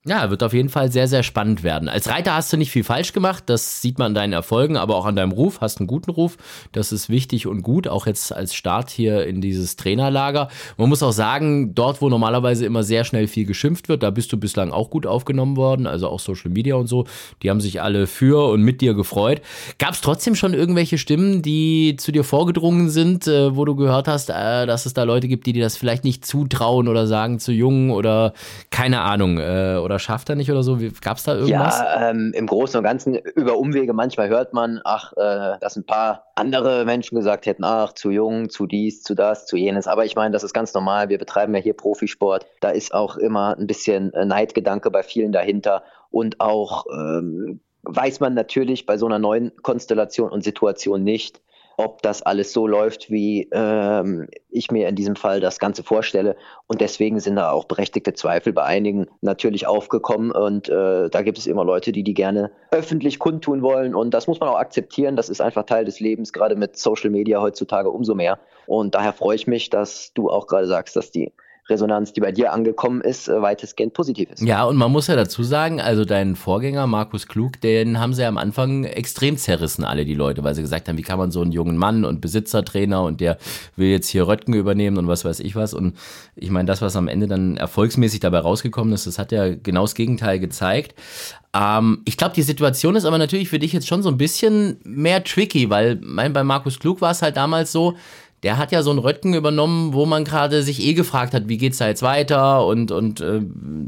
Ja, 0.08 0.31
wird 0.31 0.44
auf 0.44 0.53
jeden 0.53 0.69
Fall 0.69 0.93
sehr, 0.93 1.08
sehr 1.08 1.25
spannend 1.25 1.64
werden. 1.64 1.88
Als 1.88 2.08
Reiter 2.08 2.37
hast 2.37 2.53
du 2.53 2.56
nicht 2.56 2.70
viel 2.70 2.85
falsch 2.85 3.12
gemacht, 3.12 3.43
das 3.47 3.82
sieht 3.82 3.99
man 3.99 4.06
an 4.06 4.14
deinen 4.14 4.32
Erfolgen, 4.35 4.76
aber 4.76 4.94
auch 4.94 5.05
an 5.05 5.17
deinem 5.17 5.32
Ruf, 5.32 5.61
hast 5.61 5.81
einen 5.81 5.88
guten 5.88 6.12
Ruf. 6.12 6.37
Das 6.70 6.93
ist 6.93 7.08
wichtig 7.08 7.49
und 7.49 7.62
gut, 7.62 7.88
auch 7.88 8.06
jetzt 8.06 8.32
als 8.32 8.55
Start 8.55 8.88
hier 8.88 9.26
in 9.26 9.41
dieses 9.41 9.75
Trainerlager. 9.75 10.47
Man 10.76 10.88
muss 10.91 11.03
auch 11.03 11.11
sagen, 11.11 11.75
dort, 11.75 12.03
wo 12.03 12.08
normalerweise 12.08 12.64
immer 12.67 12.85
sehr 12.85 13.03
schnell 13.03 13.26
viel 13.26 13.47
geschimpft 13.47 13.88
wird, 13.88 14.05
da 14.05 14.11
bist 14.11 14.32
du 14.32 14.37
bislang 14.37 14.70
auch 14.70 14.91
gut 14.91 15.08
aufgenommen 15.08 15.56
worden, 15.56 15.88
also 15.88 16.09
auch 16.09 16.20
Social 16.20 16.52
Media 16.52 16.76
und 16.76 16.87
so. 16.87 17.06
Die 17.43 17.50
haben 17.50 17.61
sich 17.61 17.82
alle 17.82 18.06
für 18.06 18.49
und 18.52 18.62
mit 18.62 18.82
dir 18.82 18.94
gefreut. 18.94 19.43
Gab 19.81 19.94
es 19.94 20.02
trotzdem 20.02 20.37
schon 20.37 20.55
irgendwelche 20.55 20.99
Stimmen, 20.99 21.43
die 21.43 21.97
zu 21.99 22.12
dir 22.12 22.23
vorgedrungen 22.23 22.91
sind, 22.91 23.26
äh, 23.26 23.56
wo 23.56 23.64
du 23.64 23.75
gehört 23.75 24.06
hast, 24.06 24.31
äh, 24.31 24.67
dass 24.67 24.87
es 24.87 24.94
da 24.94 25.02
Leute 25.02 25.26
gibt, 25.26 25.47
die 25.47 25.52
dir 25.52 25.64
das 25.64 25.76
vielleicht 25.76 26.05
nicht 26.05 26.25
zutrauen 26.25 26.87
oder 26.87 27.09
sagen, 27.09 27.41
zu 27.41 27.50
jung 27.50 27.91
oder 27.91 28.35
keine 28.70 29.00
Ahnung, 29.00 29.38
äh, 29.38 29.79
oder 29.82 29.96
oder 29.97 30.01
schafft 30.01 30.29
er 30.29 30.37
nicht 30.37 30.51
oder 30.51 30.63
so? 30.63 30.79
Gab 31.01 31.17
es 31.17 31.25
da 31.25 31.35
irgendwas? 31.35 31.79
Ja, 31.79 32.11
ähm, 32.11 32.33
im 32.35 32.47
Großen 32.47 32.77
und 32.77 32.85
Ganzen 32.85 33.15
über 33.15 33.57
Umwege 33.57 33.95
manchmal 33.95 34.29
hört 34.29 34.53
man, 34.53 34.81
ach, 34.85 35.13
äh, 35.15 35.59
dass 35.59 35.77
ein 35.77 35.85
paar 35.85 36.27
andere 36.35 36.85
Menschen 36.85 37.17
gesagt 37.17 37.47
hätten, 37.47 37.65
ach, 37.65 37.93
zu 37.93 38.11
jung, 38.11 38.51
zu 38.51 38.67
dies, 38.67 39.03
zu 39.03 39.15
das, 39.15 39.47
zu 39.47 39.57
jenes. 39.57 39.87
Aber 39.87 40.05
ich 40.05 40.15
meine, 40.15 40.33
das 40.33 40.45
ist 40.45 40.53
ganz 40.53 40.75
normal. 40.75 41.09
Wir 41.09 41.19
betreiben 41.19 41.55
ja 41.55 41.61
hier 41.61 41.75
Profisport. 41.75 42.47
Da 42.61 42.71
ist 42.71 42.93
auch 42.93 43.17
immer 43.17 43.57
ein 43.59 43.67
bisschen 43.67 44.13
äh, 44.13 44.27
Neidgedanke 44.27 44.91
bei 44.91 45.03
vielen 45.03 45.33
dahinter 45.33 45.83
und 46.11 46.41
auch 46.41 46.85
ähm, 46.93 47.61
weiß 47.85 48.21
man 48.21 48.35
natürlich 48.35 48.85
bei 48.85 48.99
so 48.99 49.07
einer 49.07 49.19
neuen 49.19 49.53
Konstellation 49.63 50.31
und 50.31 50.45
Situation 50.45 51.05
nicht, 51.05 51.41
ob 51.76 52.02
das 52.02 52.23
alles 52.23 52.52
so 52.52 52.67
läuft, 52.67 53.11
wie 53.11 53.49
ähm, 53.52 54.28
ich 54.50 54.70
mir 54.70 54.88
in 54.88 54.94
diesem 54.94 55.14
Fall 55.14 55.40
das 55.40 55.58
Ganze 55.58 55.82
vorstelle. 55.82 56.37
Und 56.67 56.81
deswegen 56.81 57.20
sind 57.20 57.37
da 57.37 57.50
auch 57.50 57.67
berechtigte 57.67 58.14
Zweifel 58.14 58.52
bei 58.52 58.64
einigen 58.64 59.06
natürlich 59.20 59.67
aufgekommen. 59.67 60.31
Und 60.31 60.69
äh, 60.69 61.11
da 61.11 61.23
gibt 61.23 61.37
es 61.37 61.46
immer 61.46 61.64
Leute, 61.64 61.93
die 61.93 62.02
die 62.02 62.14
gerne 62.14 62.50
öffentlich 62.70 63.19
kundtun 63.19 63.62
wollen. 63.62 63.94
Und 63.94 64.14
das 64.14 64.26
muss 64.26 64.40
man 64.40 64.49
auch 64.49 64.58
akzeptieren. 64.58 65.17
Das 65.17 65.28
ist 65.28 65.40
einfach 65.40 65.64
Teil 65.64 65.84
des 65.84 66.00
Lebens, 66.00 66.32
gerade 66.32 66.56
mit 66.56 66.76
Social 66.78 67.11
Media 67.11 67.43
heutzutage 67.43 67.90
umso 67.90 68.14
mehr. 68.14 68.38
Und 68.67 68.94
daher 68.94 69.12
freue 69.12 69.37
ich 69.37 69.46
mich, 69.46 69.69
dass 69.69 70.12
du 70.14 70.31
auch 70.31 70.46
gerade 70.46 70.67
sagst, 70.67 70.96
dass 70.96 71.11
die 71.11 71.32
Resonanz, 71.69 72.13
die 72.13 72.21
bei 72.21 72.33
dir 72.33 72.53
angekommen 72.53 73.01
ist, 73.01 73.29
äh, 73.29 73.43
weitestgehend 73.43 73.93
positiv 73.93 74.31
ist. 74.31 74.43
Ja, 74.43 74.65
und 74.65 74.77
man 74.77 74.93
muss 74.93 75.09
ja 75.09 75.17
dazu 75.17 75.43
sagen, 75.43 75.81
also 75.81 76.05
dein 76.05 76.37
Vorgänger 76.37 76.87
Markus 76.87 77.27
Klug, 77.27 77.61
den 77.61 77.99
haben 77.99 78.15
sie 78.15 78.23
ja 78.23 78.29
am 78.29 78.39
Anfang 78.39 78.85
extrem 78.85 79.37
zerrissen, 79.37 79.85
alle 79.85 80.05
die 80.05 80.15
Leute, 80.15 80.45
weil 80.45 80.55
sie 80.55 80.63
gesagt 80.63 80.89
haben, 80.89 80.97
wie 80.97 81.03
kann 81.03 81.19
man 81.19 81.31
so 81.31 81.43
einen 81.43 81.53
jungen 81.53 81.77
Mann 81.77 82.05
und 82.05 82.21
Besitzertrainer 82.21 83.03
und 83.03 83.21
der 83.21 83.39
will 83.75 83.89
jetzt 83.89 84.09
hier 84.09 84.29
Röttgen 84.29 84.55
übernehmen 84.55 84.97
und 84.99 85.09
was 85.09 85.25
weiß 85.25 85.41
ich 85.41 85.57
was. 85.57 85.75
Und 85.75 85.97
ich 86.37 86.51
meine, 86.51 86.67
das, 86.67 86.83
was 86.83 86.95
am 86.97 87.09
Ende 87.09 87.27
dann 87.27 87.57
erfolgsmäßig 87.57 88.21
dabei 88.21 88.39
rausgekommen 88.39 88.93
ist, 88.95 89.07
das 89.07 89.19
hat 89.19 89.33
ja 89.33 89.55
genau 89.55 89.83
das 89.83 89.95
Gegenteil 89.95 90.39
gezeigt. 90.39 90.95
Ähm, 91.57 92.03
ich 92.05 92.17
glaube, 92.17 92.35
die 92.35 92.43
Situation 92.43 92.97
ist 92.97 93.05
aber 93.05 93.19
natürlich 93.19 93.49
für 93.49 93.59
dich 93.59 93.73
jetzt 93.73 93.89
schon 93.89 94.03
so 94.03 94.09
ein 94.09 94.19
bisschen 94.19 94.79
mehr 94.85 95.25
tricky, 95.25 95.71
weil 95.71 95.99
mein, 96.03 96.33
bei 96.33 96.45
Markus 96.45 96.79
Klug 96.79 97.01
war 97.01 97.11
es 97.11 97.23
halt 97.23 97.37
damals 97.37 97.73
so, 97.73 97.95
der 98.47 98.59
hat 98.59 98.71
ja 98.71 98.83
so 98.83 98.91
einen 98.91 99.00
Röttgen 99.00 99.35
übernommen, 99.35 99.93
wo 99.93 100.07
man 100.07 100.23
gerade 100.23 100.62
sich 100.62 100.81
eh 100.81 100.95
gefragt 100.95 101.35
hat, 101.35 101.49
wie 101.49 101.59
geht's 101.59 101.79
da 101.79 101.88
jetzt 101.88 102.05
weiter 102.05 102.65
und, 102.65 102.93
und 102.93 103.21
äh, 103.21 103.41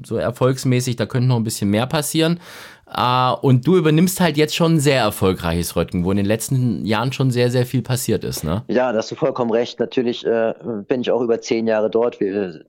so 0.04 0.16
erfolgsmäßig, 0.16 0.96
da 0.96 1.06
könnte 1.06 1.28
noch 1.28 1.36
ein 1.36 1.44
bisschen 1.44 1.70
mehr 1.70 1.86
passieren. 1.86 2.40
Uh, 2.88 3.36
und 3.42 3.66
du 3.66 3.76
übernimmst 3.76 4.18
halt 4.18 4.36
jetzt 4.36 4.56
schon 4.56 4.76
ein 4.76 4.80
sehr 4.80 5.00
erfolgreiches 5.00 5.76
Röttgen, 5.76 6.04
wo 6.04 6.10
in 6.10 6.16
den 6.16 6.26
letzten 6.26 6.84
Jahren 6.86 7.12
schon 7.12 7.30
sehr, 7.30 7.50
sehr 7.50 7.66
viel 7.66 7.82
passiert 7.82 8.24
ist, 8.24 8.42
ne? 8.42 8.64
Ja, 8.66 8.90
da 8.90 8.98
hast 8.98 9.10
du 9.10 9.14
vollkommen 9.14 9.52
recht. 9.52 9.78
Natürlich 9.78 10.26
äh, 10.26 10.54
bin 10.88 11.02
ich 11.02 11.10
auch 11.10 11.20
über 11.20 11.40
zehn 11.40 11.68
Jahre 11.68 11.90
dort. 11.90 12.18
Wir, 12.18 12.64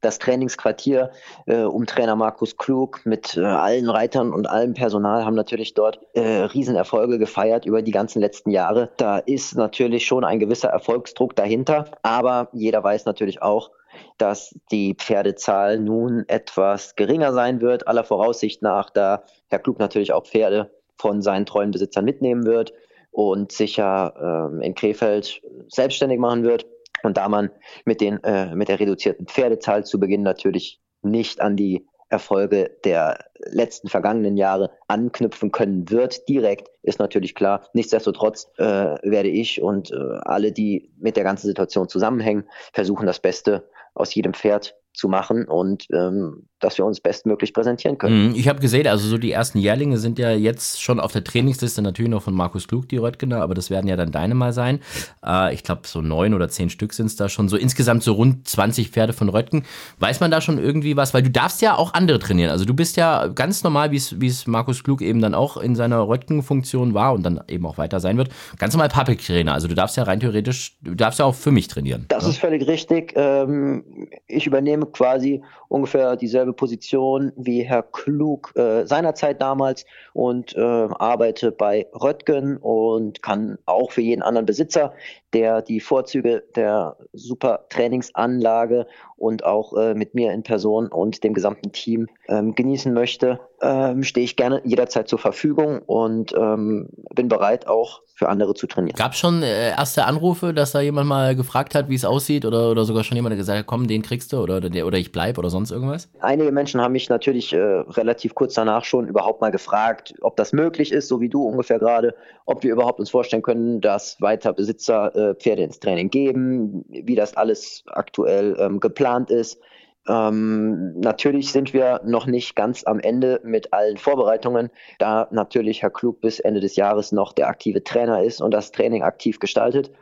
das 0.00 0.18
Trainingsquartier 0.18 1.10
äh, 1.46 1.62
um 1.62 1.86
Trainer 1.86 2.16
Markus 2.16 2.56
Klug 2.56 3.00
mit 3.04 3.36
äh, 3.36 3.40
allen 3.40 3.88
Reitern 3.88 4.32
und 4.32 4.48
allem 4.48 4.74
Personal 4.74 5.24
haben 5.24 5.34
natürlich 5.34 5.74
dort 5.74 6.00
äh, 6.14 6.42
Riesenerfolge 6.42 7.18
gefeiert 7.18 7.66
über 7.66 7.82
die 7.82 7.92
ganzen 7.92 8.20
letzten 8.20 8.50
Jahre. 8.50 8.90
Da 8.96 9.18
ist 9.18 9.56
natürlich 9.56 10.06
schon 10.06 10.24
ein 10.24 10.40
gewisser 10.40 10.68
Erfolgsdruck 10.68 11.36
dahinter, 11.36 11.86
aber 12.02 12.48
jeder 12.52 12.82
weiß 12.82 13.04
natürlich 13.04 13.42
auch, 13.42 13.70
dass 14.18 14.54
die 14.70 14.94
Pferdezahl 14.94 15.78
nun 15.78 16.24
etwas 16.28 16.94
geringer 16.96 17.32
sein 17.32 17.60
wird, 17.60 17.88
aller 17.88 18.04
Voraussicht 18.04 18.62
nach, 18.62 18.90
da 18.90 19.24
Herr 19.48 19.58
Klug 19.58 19.78
natürlich 19.78 20.12
auch 20.12 20.24
Pferde 20.24 20.70
von 20.96 21.22
seinen 21.22 21.46
treuen 21.46 21.70
Besitzern 21.70 22.04
mitnehmen 22.04 22.44
wird 22.44 22.72
und 23.10 23.52
sicher 23.52 24.48
ähm, 24.52 24.60
in 24.60 24.74
Krefeld 24.74 25.42
selbstständig 25.68 26.18
machen 26.18 26.44
wird. 26.44 26.66
Und 27.02 27.16
da 27.16 27.28
man 27.28 27.50
mit, 27.84 28.00
den, 28.00 28.22
äh, 28.24 28.54
mit 28.54 28.68
der 28.68 28.80
reduzierten 28.80 29.26
Pferdezahl 29.26 29.84
zu 29.84 29.98
Beginn 29.98 30.22
natürlich 30.22 30.80
nicht 31.02 31.40
an 31.40 31.56
die 31.56 31.86
Erfolge 32.10 32.76
der 32.84 33.24
letzten 33.38 33.88
vergangenen 33.88 34.36
Jahre 34.36 34.72
anknüpfen 34.88 35.52
können 35.52 35.88
wird, 35.90 36.28
direkt, 36.28 36.68
ist 36.82 36.98
natürlich 36.98 37.36
klar. 37.36 37.68
Nichtsdestotrotz 37.72 38.50
äh, 38.58 38.64
werde 38.64 39.28
ich 39.28 39.62
und 39.62 39.92
äh, 39.92 40.18
alle, 40.22 40.50
die 40.50 40.92
mit 40.98 41.16
der 41.16 41.24
ganzen 41.24 41.46
Situation 41.46 41.88
zusammenhängen, 41.88 42.48
versuchen 42.72 43.06
das 43.06 43.20
Beste 43.20 43.68
aus 43.94 44.12
jedem 44.14 44.34
Pferd 44.34 44.76
zu 44.92 45.08
machen 45.08 45.46
und 45.46 45.86
ähm, 45.92 46.48
dass 46.60 46.78
wir 46.78 46.84
uns 46.84 47.00
bestmöglich 47.00 47.52
präsentieren 47.52 47.98
können. 47.98 48.28
Mhm, 48.28 48.34
ich 48.34 48.48
habe 48.48 48.60
gesehen, 48.60 48.86
also 48.86 49.08
so 49.08 49.18
die 49.18 49.32
ersten 49.32 49.58
Jährlinge 49.58 49.98
sind 49.98 50.18
ja 50.18 50.30
jetzt 50.30 50.82
schon 50.82 51.00
auf 51.00 51.12
der 51.12 51.24
Trainingsliste 51.24 51.82
natürlich 51.82 52.10
noch 52.10 52.22
von 52.22 52.34
Markus 52.34 52.68
Klug, 52.68 52.88
die 52.88 52.98
Röttgener, 52.98 53.42
aber 53.42 53.54
das 53.54 53.70
werden 53.70 53.88
ja 53.88 53.96
dann 53.96 54.12
deine 54.12 54.34
mal 54.34 54.52
sein. 54.52 54.80
Äh, 55.24 55.54
ich 55.54 55.62
glaube, 55.64 55.82
so 55.84 56.00
neun 56.00 56.34
oder 56.34 56.48
zehn 56.48 56.70
Stück 56.70 56.92
sind 56.92 57.06
es 57.06 57.16
da 57.16 57.28
schon. 57.28 57.48
So 57.48 57.56
insgesamt 57.56 58.02
so 58.02 58.12
rund 58.12 58.46
20 58.46 58.90
Pferde 58.90 59.12
von 59.12 59.28
Röttgen. 59.28 59.64
Weiß 59.98 60.20
man 60.20 60.30
da 60.30 60.40
schon 60.40 60.58
irgendwie 60.58 60.96
was? 60.96 61.14
Weil 61.14 61.22
du 61.22 61.30
darfst 61.30 61.62
ja 61.62 61.76
auch 61.76 61.94
andere 61.94 62.18
trainieren. 62.18 62.50
Also 62.50 62.64
du 62.64 62.74
bist 62.74 62.96
ja 62.96 63.26
ganz 63.28 63.64
normal, 63.64 63.90
wie 63.90 64.26
es 64.26 64.46
Markus 64.46 64.84
Klug 64.84 65.02
eben 65.02 65.20
dann 65.20 65.34
auch 65.34 65.56
in 65.56 65.74
seiner 65.74 66.06
Röttgen-Funktion 66.06 66.94
war 66.94 67.14
und 67.14 67.22
dann 67.22 67.40
eben 67.48 67.66
auch 67.66 67.78
weiter 67.78 68.00
sein 68.00 68.16
wird. 68.16 68.30
Ganz 68.58 68.74
normal 68.74 68.88
Public-Trainer. 68.88 69.52
Also 69.52 69.68
du 69.68 69.74
darfst 69.74 69.96
ja 69.96 70.02
rein 70.02 70.20
theoretisch, 70.20 70.76
du 70.82 70.94
darfst 70.94 71.18
ja 71.18 71.24
auch 71.24 71.34
für 71.34 71.50
mich 71.50 71.68
trainieren. 71.68 72.06
Das 72.08 72.24
ja? 72.24 72.30
ist 72.30 72.38
völlig 72.38 72.66
richtig. 72.66 73.12
Ähm, 73.16 73.84
ich 74.26 74.46
übernehme 74.46 74.86
quasi 74.86 75.42
ungefähr 75.68 76.16
dieselbe 76.16 76.49
Position 76.52 77.32
wie 77.36 77.62
Herr 77.62 77.82
Klug 77.82 78.52
äh, 78.56 78.86
seinerzeit 78.86 79.40
damals 79.40 79.84
und 80.12 80.54
äh, 80.56 80.60
arbeite 80.60 81.52
bei 81.52 81.86
Röttgen 81.92 82.56
und 82.56 83.22
kann 83.22 83.58
auch 83.66 83.92
für 83.92 84.02
jeden 84.02 84.22
anderen 84.22 84.46
Besitzer, 84.46 84.92
der 85.32 85.62
die 85.62 85.80
Vorzüge 85.80 86.42
der 86.56 86.96
super 87.12 87.66
Trainingsanlage 87.68 88.86
und 89.16 89.44
auch 89.44 89.76
äh, 89.76 89.94
mit 89.94 90.14
mir 90.14 90.32
in 90.32 90.42
Person 90.42 90.88
und 90.88 91.22
dem 91.24 91.34
gesamten 91.34 91.72
Team 91.72 92.08
ähm, 92.28 92.54
genießen 92.54 92.92
möchte, 92.92 93.38
ähm, 93.60 94.02
stehe 94.02 94.24
ich 94.24 94.36
gerne 94.36 94.62
jederzeit 94.64 95.08
zur 95.08 95.18
Verfügung 95.18 95.80
und 95.84 96.32
ähm, 96.32 96.88
bin 97.14 97.28
bereit 97.28 97.66
auch 97.66 98.00
für 98.14 98.28
andere 98.28 98.54
zu 98.54 98.66
trainieren. 98.66 98.96
Gab 98.96 99.12
es 99.12 99.18
schon 99.18 99.42
äh, 99.42 99.70
erste 99.70 100.04
Anrufe, 100.04 100.52
dass 100.54 100.72
da 100.72 100.80
jemand 100.80 101.08
mal 101.08 101.36
gefragt 101.36 101.74
hat, 101.74 101.88
wie 101.88 101.94
es 101.94 102.04
aussieht 102.04 102.44
oder, 102.44 102.70
oder 102.70 102.84
sogar 102.84 103.04
schon 103.04 103.16
jemand, 103.16 103.32
der 103.32 103.38
gesagt 103.38 103.58
hat, 103.58 103.66
komm, 103.66 103.88
den 103.88 104.02
kriegst 104.02 104.32
du 104.32 104.38
oder, 104.38 104.58
oder, 104.58 104.86
oder 104.86 104.98
ich 104.98 105.12
bleib 105.12 105.38
oder 105.38 105.50
sonst 105.50 105.70
irgendwas? 105.70 106.08
Einige 106.20 106.52
Menschen 106.52 106.80
haben 106.80 106.92
mich 106.92 107.08
natürlich 107.08 107.52
äh, 107.52 107.58
relativ 107.58 108.34
kurz 108.34 108.54
danach 108.54 108.84
schon 108.84 109.06
überhaupt 109.06 109.40
mal 109.40 109.50
gefragt, 109.50 110.14
ob 110.20 110.36
das 110.36 110.52
möglich 110.52 110.92
ist, 110.92 111.08
so 111.08 111.20
wie 111.20 111.28
du 111.28 111.44
ungefähr 111.44 111.78
gerade, 111.78 112.14
ob 112.50 112.64
wir 112.64 112.72
überhaupt 112.72 112.98
uns 112.98 113.10
vorstellen 113.10 113.42
können, 113.42 113.80
dass 113.80 114.20
weiter 114.20 114.52
Besitzer 114.52 115.14
äh, 115.14 115.34
Pferde 115.36 115.62
ins 115.62 115.78
Training 115.78 116.10
geben, 116.10 116.84
wie 116.88 117.14
das 117.14 117.36
alles 117.36 117.84
aktuell 117.86 118.56
ähm, 118.58 118.80
geplant 118.80 119.30
ist. 119.30 119.60
Ähm, 120.08 120.98
natürlich 120.98 121.52
sind 121.52 121.72
wir 121.72 122.00
noch 122.04 122.26
nicht 122.26 122.56
ganz 122.56 122.84
am 122.84 122.98
Ende 122.98 123.40
mit 123.44 123.72
allen 123.72 123.98
Vorbereitungen, 123.98 124.70
da 124.98 125.28
natürlich 125.30 125.82
Herr 125.82 125.90
Klug 125.90 126.20
bis 126.20 126.40
Ende 126.40 126.58
des 126.58 126.74
Jahres 126.74 127.12
noch 127.12 127.32
der 127.32 127.46
aktive 127.46 127.84
Trainer 127.84 128.24
ist 128.24 128.40
und 128.40 128.52
das 128.52 128.72
Training 128.72 129.04
aktiv 129.04 129.38
gestaltet. 129.38 129.92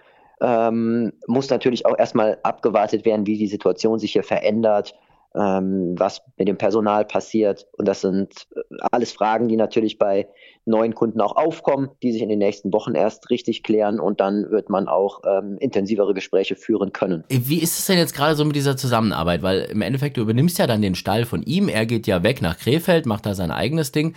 Ähm, 0.41 1.13
muss 1.27 1.51
natürlich 1.51 1.85
auch 1.85 1.99
erstmal 1.99 2.39
abgewartet 2.45 3.05
werden, 3.05 3.27
wie 3.27 3.37
die 3.37 3.49
Situation 3.49 3.99
sich 3.99 4.13
hier 4.13 4.23
verändert, 4.23 4.95
ähm, 5.35 5.95
was 5.99 6.23
mit 6.39 6.49
dem 6.49 6.57
Personal 6.57 7.05
passiert. 7.05 7.67
Und 7.73 7.87
das 7.87 8.01
sind 8.01 8.47
äh, 8.55 8.61
alles 8.91 9.13
Fragen, 9.13 9.49
die 9.49 9.57
natürlich 9.57 9.99
bei 9.99 10.29
neuen 10.69 10.95
Kunden 10.95 11.21
auch 11.21 11.37
aufkommen, 11.37 11.89
die 12.03 12.13
sich 12.13 12.23
in 12.23 12.29
den 12.29 12.39
nächsten 12.39 12.73
Wochen 12.73 12.95
erst 12.95 13.31
richtig 13.31 13.63
klären 13.63 14.01
und 14.01 14.21
dann 14.21 14.51
wird 14.51 14.71
man 14.71 14.89
auch 14.89 15.23
ähm, 15.27 15.57
intensivere 15.59 16.15
Gespräche 16.15 16.57
führen 16.57 16.93
können. 16.93 17.25
Wie 17.29 17.59
ist 17.59 17.79
es 17.79 17.87
denn 17.87 17.99
jetzt 17.99 18.15
gerade 18.15 18.35
so 18.35 18.45
mit 18.45 18.57
dieser 18.57 18.77
Zusammenarbeit? 18.77 19.43
Weil 19.43 19.61
im 19.71 19.83
Endeffekt, 19.83 20.17
du 20.17 20.23
übernimmst 20.23 20.59
ja 20.59 20.67
dann 20.67 20.83
den 20.83 20.95
Stall 20.95 21.25
von 21.25 21.43
ihm, 21.43 21.69
er 21.69 21.87
geht 21.87 22.07
ja 22.07 22.23
weg 22.23 22.43
nach 22.43 22.59
Krefeld, 22.59 23.07
macht 23.07 23.27
da 23.27 23.35
sein 23.35 23.51
eigenes 23.51 23.93
Ding 23.93 24.15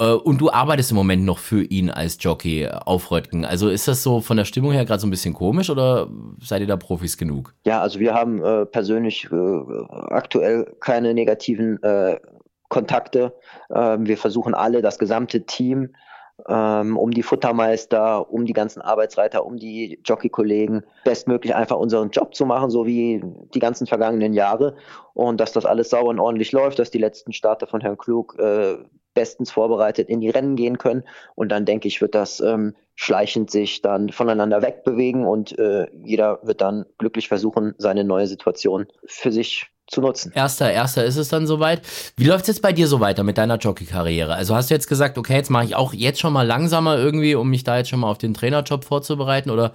äh, 0.00 0.12
und 0.12 0.40
du 0.40 0.50
arbeitest 0.50 0.90
im 0.90 0.96
Moment 0.96 1.24
noch 1.24 1.38
für 1.38 1.62
ihn 1.62 1.90
als 1.90 2.16
Jockey 2.20 2.66
auf 2.68 3.10
Röttgen. 3.10 3.44
Also 3.44 3.68
ist 3.68 3.86
das 3.86 4.02
so 4.02 4.20
von 4.20 4.36
der 4.36 4.44
Stimmung 4.44 4.72
her 4.72 4.84
gerade 4.84 5.00
so 5.00 5.06
ein 5.06 5.10
bisschen 5.10 5.34
komisch 5.34 5.70
oder 5.70 6.08
seid 6.42 6.62
ihr 6.62 6.66
da 6.66 6.76
Profis 6.76 7.16
genug? 7.16 7.54
Ja, 7.66 7.80
also 7.80 8.00
wir 8.00 8.14
haben 8.14 8.42
äh, 8.42 8.66
persönlich 8.66 9.28
äh, 9.30 9.36
aktuell 10.08 10.66
keine 10.80 11.14
negativen 11.14 11.82
äh, 11.82 12.18
Kontakte. 12.70 13.34
Ähm, 13.74 14.06
wir 14.06 14.16
versuchen 14.16 14.54
alle, 14.54 14.80
das 14.80 14.98
gesamte 14.98 15.44
Team, 15.44 15.94
ähm, 16.48 16.96
um 16.96 17.10
die 17.10 17.22
Futtermeister, 17.22 18.32
um 18.32 18.46
die 18.46 18.54
ganzen 18.54 18.80
Arbeitsreiter, 18.80 19.44
um 19.44 19.58
die 19.58 20.00
Jockey-Kollegen, 20.04 20.84
bestmöglich 21.04 21.54
einfach 21.54 21.76
unseren 21.76 22.10
Job 22.10 22.34
zu 22.34 22.46
machen, 22.46 22.70
so 22.70 22.86
wie 22.86 23.22
die 23.52 23.58
ganzen 23.58 23.86
vergangenen 23.86 24.32
Jahre. 24.32 24.76
Und 25.12 25.38
dass 25.40 25.52
das 25.52 25.66
alles 25.66 25.90
sauber 25.90 26.08
und 26.08 26.20
ordentlich 26.20 26.52
läuft, 26.52 26.78
dass 26.78 26.90
die 26.90 26.98
letzten 26.98 27.34
Starter 27.34 27.66
von 27.66 27.82
Herrn 27.82 27.98
Klug 27.98 28.38
äh, 28.38 28.78
bestens 29.12 29.50
vorbereitet 29.50 30.08
in 30.08 30.20
die 30.20 30.30
Rennen 30.30 30.56
gehen 30.56 30.78
können. 30.78 31.04
Und 31.34 31.50
dann 31.50 31.66
denke 31.66 31.88
ich, 31.88 32.00
wird 32.00 32.14
das 32.14 32.40
ähm, 32.40 32.74
schleichend 32.94 33.50
sich 33.50 33.82
dann 33.82 34.10
voneinander 34.10 34.62
wegbewegen 34.62 35.26
und 35.26 35.58
äh, 35.58 35.88
jeder 36.04 36.38
wird 36.42 36.60
dann 36.60 36.86
glücklich 36.98 37.28
versuchen, 37.28 37.74
seine 37.78 38.04
neue 38.04 38.28
Situation 38.28 38.86
für 39.06 39.32
sich 39.32 39.70
zu 39.90 40.00
nutzen. 40.00 40.32
Erster, 40.34 40.72
erster 40.72 41.04
ist 41.04 41.16
es 41.16 41.28
dann 41.28 41.46
soweit. 41.46 41.82
Wie 42.16 42.24
läuft 42.24 42.42
es 42.42 42.48
jetzt 42.48 42.62
bei 42.62 42.72
dir 42.72 42.86
so 42.86 43.00
weiter 43.00 43.24
mit 43.24 43.38
deiner 43.38 43.58
Jockey-Karriere? 43.58 44.34
Also 44.34 44.54
hast 44.54 44.70
du 44.70 44.74
jetzt 44.74 44.88
gesagt, 44.88 45.18
okay, 45.18 45.34
jetzt 45.34 45.50
mache 45.50 45.64
ich 45.64 45.74
auch 45.74 45.92
jetzt 45.92 46.20
schon 46.20 46.32
mal 46.32 46.46
langsamer 46.46 46.96
irgendwie, 46.96 47.34
um 47.34 47.50
mich 47.50 47.64
da 47.64 47.76
jetzt 47.78 47.90
schon 47.90 48.00
mal 48.00 48.10
auf 48.10 48.18
den 48.18 48.32
Trainerjob 48.32 48.84
vorzubereiten? 48.84 49.50
Oder 49.50 49.72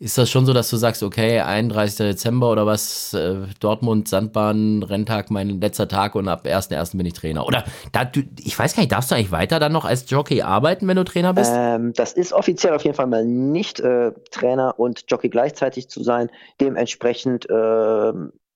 ist 0.00 0.16
das 0.16 0.30
schon 0.30 0.46
so, 0.46 0.52
dass 0.52 0.70
du 0.70 0.76
sagst, 0.76 1.02
okay, 1.02 1.40
31. 1.40 1.98
Dezember 1.98 2.52
oder 2.52 2.66
was, 2.66 3.12
äh, 3.14 3.34
Dortmund, 3.60 4.08
Sandbahn, 4.08 4.84
Renntag, 4.84 5.30
mein 5.30 5.60
letzter 5.60 5.88
Tag 5.88 6.14
und 6.14 6.28
ab 6.28 6.46
1.1. 6.46 6.96
bin 6.96 7.04
ich 7.04 7.14
Trainer? 7.14 7.44
Oder 7.46 7.64
da, 7.92 8.04
du, 8.04 8.22
ich 8.38 8.56
weiß 8.56 8.74
gar 8.74 8.82
nicht, 8.82 8.92
darfst 8.92 9.10
du 9.10 9.16
eigentlich 9.16 9.32
weiter 9.32 9.58
dann 9.58 9.72
noch 9.72 9.84
als 9.84 10.08
Jockey 10.08 10.42
arbeiten, 10.42 10.86
wenn 10.86 10.96
du 10.96 11.04
Trainer 11.04 11.34
bist? 11.34 11.52
Ähm, 11.52 11.92
das 11.94 12.12
ist 12.12 12.32
offiziell 12.32 12.74
auf 12.74 12.84
jeden 12.84 12.96
Fall 12.96 13.08
mal 13.08 13.24
nicht 13.24 13.80
äh, 13.80 14.12
Trainer 14.30 14.78
und 14.78 15.04
Jockey 15.08 15.28
gleichzeitig 15.28 15.88
zu 15.88 16.04
sein. 16.04 16.30
Dementsprechend 16.60 17.50
äh, 17.50 18.12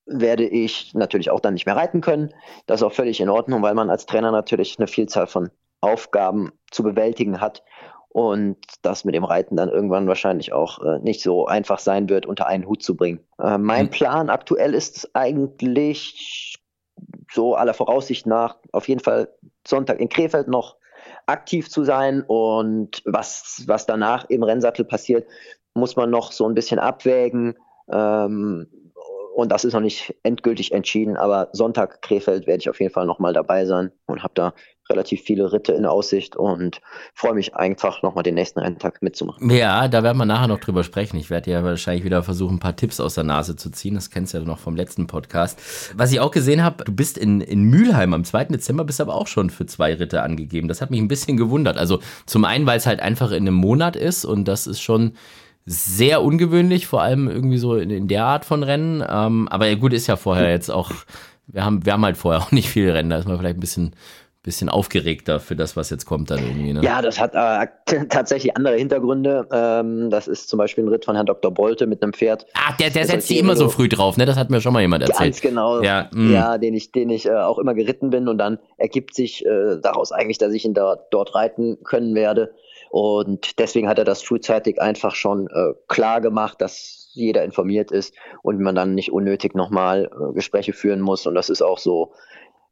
werde 0.07 0.47
ich 0.47 0.95
natürlich 0.95 1.31
auch 1.31 1.41
dann 1.41 1.55
nicht 1.55 1.67
mehr 1.67 1.77
reiten 1.77 2.01
können. 2.01 2.33
Das 2.67 2.81
ist 2.81 2.85
auch 2.85 2.93
völlig 2.93 3.21
in 3.21 3.29
Ordnung, 3.29 3.63
weil 3.63 3.75
man 3.75 3.91
als 3.91 4.07
Trainer 4.07 4.33
natürlich 4.33 4.79
eine 4.79 4.89
Vielzahl 4.89 5.27
von 5.27 5.51
Aufgaben 5.81 6.53
zu 6.71 6.83
bewältigen 6.83 7.41
hat 7.41 7.63
und 8.09 8.59
das 8.83 9.05
mit 9.05 9.15
dem 9.15 9.25
Reiten 9.25 9.57
dann 9.57 9.69
irgendwann 9.69 10.07
wahrscheinlich 10.07 10.53
auch 10.53 10.81
äh, 10.81 10.99
nicht 11.01 11.23
so 11.23 11.47
einfach 11.47 11.79
sein 11.79 12.09
wird, 12.09 12.27
unter 12.27 12.47
einen 12.47 12.67
Hut 12.67 12.83
zu 12.83 12.97
bringen. 12.97 13.21
Äh, 13.39 13.59
mein 13.59 13.87
mhm. 13.87 13.91
Plan 13.91 14.31
aktuell 14.31 14.75
ist 14.75 15.11
eigentlich 15.15 16.59
so 17.33 17.55
aller 17.55 17.75
Voraussicht 17.75 18.27
nach 18.27 18.59
auf 18.73 18.89
jeden 18.89 19.01
Fall 19.01 19.29
Sonntag 19.67 19.99
in 19.99 20.09
Krefeld 20.09 20.49
noch 20.49 20.77
aktiv 21.27 21.71
zu 21.71 21.85
sein 21.85 22.23
und 22.27 23.03
was, 23.05 23.65
was 23.67 23.87
danach 23.87 24.29
im 24.29 24.43
Rennsattel 24.43 24.85
passiert, 24.85 25.27
muss 25.75 25.97
man 25.97 26.11
noch 26.11 26.33
so 26.33 26.47
ein 26.47 26.55
bisschen 26.55 26.79
abwägen. 26.79 27.57
Ähm, 27.91 28.67
und 29.35 29.51
das 29.51 29.65
ist 29.65 29.73
noch 29.73 29.81
nicht 29.81 30.15
endgültig 30.23 30.73
entschieden, 30.73 31.17
aber 31.17 31.49
Sonntag 31.53 32.03
Krefeld 32.03 32.47
werde 32.47 32.61
ich 32.61 32.71
auf 32.71 32.81
jeden 32.81 32.93
Fall 32.93 33.07
nochmal 33.07 33.33
dabei 33.33 33.65
sein 33.65 33.91
und 34.07 34.23
habe 34.23 34.35
da 34.35 34.55
relativ 34.91 35.23
viele 35.23 35.53
Ritte 35.53 35.73
in 35.73 35.87
Aussicht 35.87 36.37
und 36.37 36.81
freue 37.15 37.35
mich 37.35 37.55
einfach 37.55 38.03
nochmal 38.03 38.23
den 38.23 38.35
nächsten 38.35 38.61
Renntag 38.61 39.01
mitzumachen. 39.03 39.49
Ja, 39.51 39.89
da 39.89 40.03
werden 40.03 40.19
wir 40.19 40.27
nachher 40.27 40.49
noch 40.49 40.59
drüber 40.59 40.85
sprechen. 40.85 41.17
Ich 41.17 41.31
werde 41.31 41.51
ja 41.51 41.65
wahrscheinlich 41.65 42.05
wieder 42.05 42.23
versuchen, 42.23 42.57
ein 42.57 42.61
paar 42.61 42.77
Tipps 42.77 43.01
aus 43.01 43.15
der 43.15 43.25
Nase 43.25 43.57
zu 43.57 43.71
ziehen. 43.71 43.95
Das 43.95 44.11
kennst 44.11 44.35
du 44.35 44.39
ja 44.39 44.45
noch 44.45 44.59
vom 44.59 44.77
letzten 44.77 45.07
Podcast. 45.07 45.59
Was 45.97 46.13
ich 46.13 46.21
auch 46.21 46.31
gesehen 46.31 46.63
habe, 46.63 46.85
du 46.85 46.93
bist 46.93 47.17
in, 47.17 47.41
in 47.41 47.65
Mülheim 47.65 48.13
am 48.13 48.25
2. 48.25 48.45
Dezember, 48.47 48.85
bist 48.85 49.01
aber 49.01 49.15
auch 49.15 49.29
schon 49.29 49.51
für 49.51 49.67
zwei 49.67 49.95
Ritte 49.95 50.23
angegeben. 50.23 50.69
Das 50.69 50.81
hat 50.81 50.91
mich 50.91 51.01
ein 51.01 51.09
bisschen 51.09 51.37
gewundert. 51.37 51.79
Also 51.79 52.01
zum 52.27 52.45
einen, 52.45 52.67
weil 52.67 52.79
es 52.79 52.87
halt 52.87 53.01
einfach 53.01 53.31
in 53.31 53.45
einem 53.45 53.55
Monat 53.55 53.97
ist 53.97 54.25
und 54.25 54.47
das 54.47 54.67
ist 54.67 54.81
schon 54.81 55.13
sehr 55.65 56.23
ungewöhnlich, 56.23 56.87
vor 56.87 57.03
allem 57.03 57.29
irgendwie 57.29 57.59
so 57.59 57.77
in, 57.77 57.91
in 57.91 58.09
der 58.09 58.25
Art 58.25 58.45
von 58.45 58.63
Rennen. 58.63 59.05
Ähm, 59.09 59.49
aber 59.49 59.75
gut, 59.77 59.93
ist 59.93 60.07
ja 60.07 60.17
vorher 60.17 60.51
jetzt 60.51 60.71
auch, 60.71 60.91
wir 61.47 61.65
haben, 61.65 61.85
wir 61.87 61.93
haben 61.93 62.05
halt 62.05 62.17
vorher 62.17 62.41
auch 62.43 62.53
nicht 62.53 62.69
viele 62.69 62.95
Rennen, 62.95 63.11
da 63.11 63.19
ist 63.19 63.29
man 63.29 63.39
vielleicht 63.39 63.57
ein 63.57 63.61
bisschen, 63.61 63.95
bisschen 64.43 64.69
aufgeregter 64.69 65.39
für 65.39 65.55
das, 65.55 65.77
was 65.77 65.91
jetzt 65.91 66.05
kommt 66.05 66.33
dann 66.33 66.41
irgendwie. 66.41 66.73
Ne? 66.73 66.83
Ja, 66.83 67.01
das 67.01 67.21
hat 67.21 67.33
äh, 67.35 68.07
tatsächlich 68.09 68.57
andere 68.57 68.77
Hintergründe. 68.77 69.47
Ähm, 69.53 70.11
das 70.11 70.27
ist 70.27 70.49
zum 70.49 70.59
Beispiel 70.59 70.83
ein 70.83 70.89
Ritt 70.89 71.05
von 71.05 71.15
Herrn 71.15 71.27
Dr. 71.27 71.53
Bolte 71.53 71.87
mit 71.87 72.03
einem 72.03 72.13
Pferd. 72.13 72.47
Ah, 72.55 72.75
der, 72.81 72.91
der 72.91 73.07
setzt 73.07 73.31
die 73.31 73.39
immer 73.39 73.55
so 73.55 73.69
früh 73.69 73.89
drauf, 73.89 74.17
ne? 74.17 74.27
Das 74.27 74.37
hat 74.37 74.51
mir 74.51 74.61
schon 74.61 74.73
mal 74.73 74.81
jemand 74.81 75.05
erzählt. 75.05 75.35
Ganz 75.35 75.41
genau. 75.43 75.81
Ja, 75.81 76.11
mm. 76.13 76.33
ja 76.33 76.59
den 76.59 76.75
ich, 76.75 76.91
den 76.91 77.11
ich 77.11 77.27
äh, 77.27 77.35
auch 77.35 77.61
immer 77.61 77.75
geritten 77.75 78.11
bin 78.11 78.27
und 78.27 78.39
dann 78.39 78.59
ergibt 78.79 79.15
sich 79.15 79.47
äh, 79.47 79.79
daraus 79.81 80.11
eigentlich, 80.11 80.39
dass 80.39 80.53
ich 80.53 80.65
ihn 80.65 80.75
da, 80.75 80.99
dort 81.13 81.37
reiten 81.37 81.79
können 81.85 82.17
werde. 82.17 82.53
Und 82.93 83.59
deswegen 83.59 83.89
hat 83.89 83.99
er 83.99 84.05
das 84.05 84.23
frühzeitig 84.23 84.79
einfach 84.79 85.15
schon 85.15 85.47
äh, 85.47 85.73
klar 85.89 86.21
gemacht, 86.21 86.61
dass 86.61 87.09
jeder 87.15 87.43
informiert 87.43 87.91
ist 87.91 88.15
und 88.43 88.61
man 88.61 88.75
dann 88.75 88.95
nicht 88.95 89.11
unnötig 89.11 89.55
nochmal 89.55 90.11
äh, 90.13 90.35
Gespräche 90.35 90.75
führen 90.75 91.01
muss. 91.01 91.27
Und 91.27 91.35
das 91.35 91.49
ist 91.49 91.63
auch 91.63 91.79
so, 91.79 92.13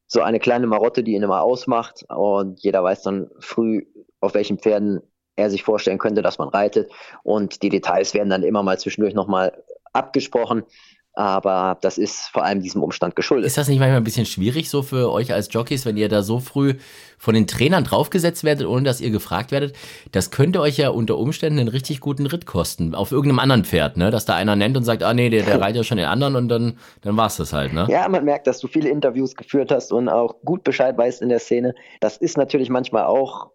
so 0.06 0.20
eine 0.20 0.38
kleine 0.38 0.66
Marotte, 0.66 1.02
die 1.02 1.14
ihn 1.14 1.22
immer 1.22 1.40
ausmacht. 1.40 2.04
Und 2.10 2.60
jeder 2.60 2.84
weiß 2.84 3.00
dann 3.00 3.30
früh, 3.38 3.86
auf 4.20 4.34
welchen 4.34 4.58
Pferden 4.58 5.00
er 5.36 5.48
sich 5.48 5.62
vorstellen 5.62 5.96
könnte, 5.96 6.20
dass 6.20 6.36
man 6.36 6.50
reitet. 6.50 6.92
Und 7.22 7.62
die 7.62 7.70
Details 7.70 8.12
werden 8.12 8.28
dann 8.28 8.42
immer 8.42 8.62
mal 8.62 8.78
zwischendurch 8.78 9.14
nochmal 9.14 9.64
abgesprochen. 9.94 10.64
Aber 11.14 11.76
das 11.80 11.98
ist 11.98 12.28
vor 12.32 12.44
allem 12.44 12.62
diesem 12.62 12.82
Umstand 12.82 13.16
geschuldet. 13.16 13.46
Ist 13.46 13.58
das 13.58 13.68
nicht 13.68 13.80
manchmal 13.80 13.98
ein 13.98 14.04
bisschen 14.04 14.26
schwierig 14.26 14.70
so 14.70 14.82
für 14.82 15.10
euch 15.10 15.32
als 15.32 15.52
Jockeys, 15.52 15.84
wenn 15.84 15.96
ihr 15.96 16.08
da 16.08 16.22
so 16.22 16.38
früh 16.38 16.74
von 17.18 17.34
den 17.34 17.46
Trainern 17.46 17.84
draufgesetzt 17.84 18.44
werdet, 18.44 18.66
ohne 18.66 18.84
dass 18.84 19.00
ihr 19.00 19.10
gefragt 19.10 19.50
werdet? 19.50 19.74
Das 20.12 20.30
könnte 20.30 20.60
euch 20.60 20.78
ja 20.78 20.90
unter 20.90 21.18
Umständen 21.18 21.58
einen 21.58 21.68
richtig 21.68 22.00
guten 22.00 22.26
Ritt 22.26 22.46
kosten. 22.46 22.94
Auf 22.94 23.10
irgendeinem 23.10 23.40
anderen 23.40 23.64
Pferd, 23.64 23.96
ne? 23.96 24.10
Dass 24.10 24.24
da 24.24 24.36
einer 24.36 24.54
nennt 24.54 24.76
und 24.76 24.84
sagt, 24.84 25.02
ah 25.02 25.12
nee, 25.12 25.30
der, 25.30 25.42
der 25.42 25.60
reitet 25.60 25.76
ja 25.78 25.84
schon 25.84 25.98
den 25.98 26.06
anderen 26.06 26.36
und 26.36 26.48
dann, 26.48 26.78
dann 27.02 27.16
war 27.16 27.26
es 27.26 27.36
das 27.36 27.52
halt, 27.52 27.72
ne? 27.72 27.86
Ja, 27.90 28.08
man 28.08 28.24
merkt, 28.24 28.46
dass 28.46 28.60
du 28.60 28.68
viele 28.68 28.88
Interviews 28.88 29.34
geführt 29.34 29.72
hast 29.72 29.92
und 29.92 30.08
auch 30.08 30.36
gut 30.44 30.62
Bescheid 30.62 30.96
weißt 30.96 31.22
in 31.22 31.28
der 31.28 31.40
Szene. 31.40 31.74
Das 32.00 32.16
ist 32.18 32.36
natürlich 32.36 32.70
manchmal 32.70 33.04
auch 33.04 33.50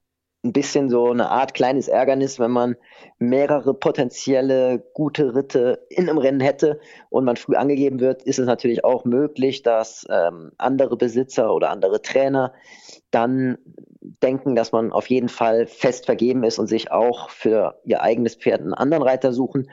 ein 0.45 0.53
bisschen 0.53 0.89
so 0.89 1.09
eine 1.11 1.29
Art 1.29 1.53
kleines 1.53 1.87
Ärgernis, 1.87 2.39
wenn 2.39 2.51
man 2.51 2.75
mehrere 3.17 3.73
potenzielle 3.73 4.79
gute 4.93 5.35
Ritte 5.35 5.85
in 5.89 6.07
einem 6.07 6.19
Rennen 6.19 6.39
hätte 6.39 6.79
und 7.09 7.25
man 7.25 7.35
früh 7.35 7.55
angegeben 7.55 7.99
wird, 7.99 8.23
ist 8.23 8.39
es 8.39 8.45
natürlich 8.45 8.83
auch 8.83 9.03
möglich, 9.05 9.63
dass 9.63 10.05
ähm, 10.09 10.51
andere 10.57 10.95
Besitzer 10.97 11.53
oder 11.53 11.71
andere 11.71 12.01
Trainer 12.01 12.53
dann 13.11 13.57
denken, 14.21 14.55
dass 14.55 14.71
man 14.71 14.91
auf 14.91 15.09
jeden 15.09 15.29
Fall 15.29 15.65
fest 15.65 16.05
vergeben 16.05 16.43
ist 16.43 16.59
und 16.59 16.67
sich 16.67 16.91
auch 16.91 17.29
für 17.29 17.81
ihr 17.83 18.01
eigenes 18.01 18.35
Pferd 18.35 18.61
einen 18.61 18.73
anderen 18.73 19.03
Reiter 19.03 19.33
suchen, 19.33 19.69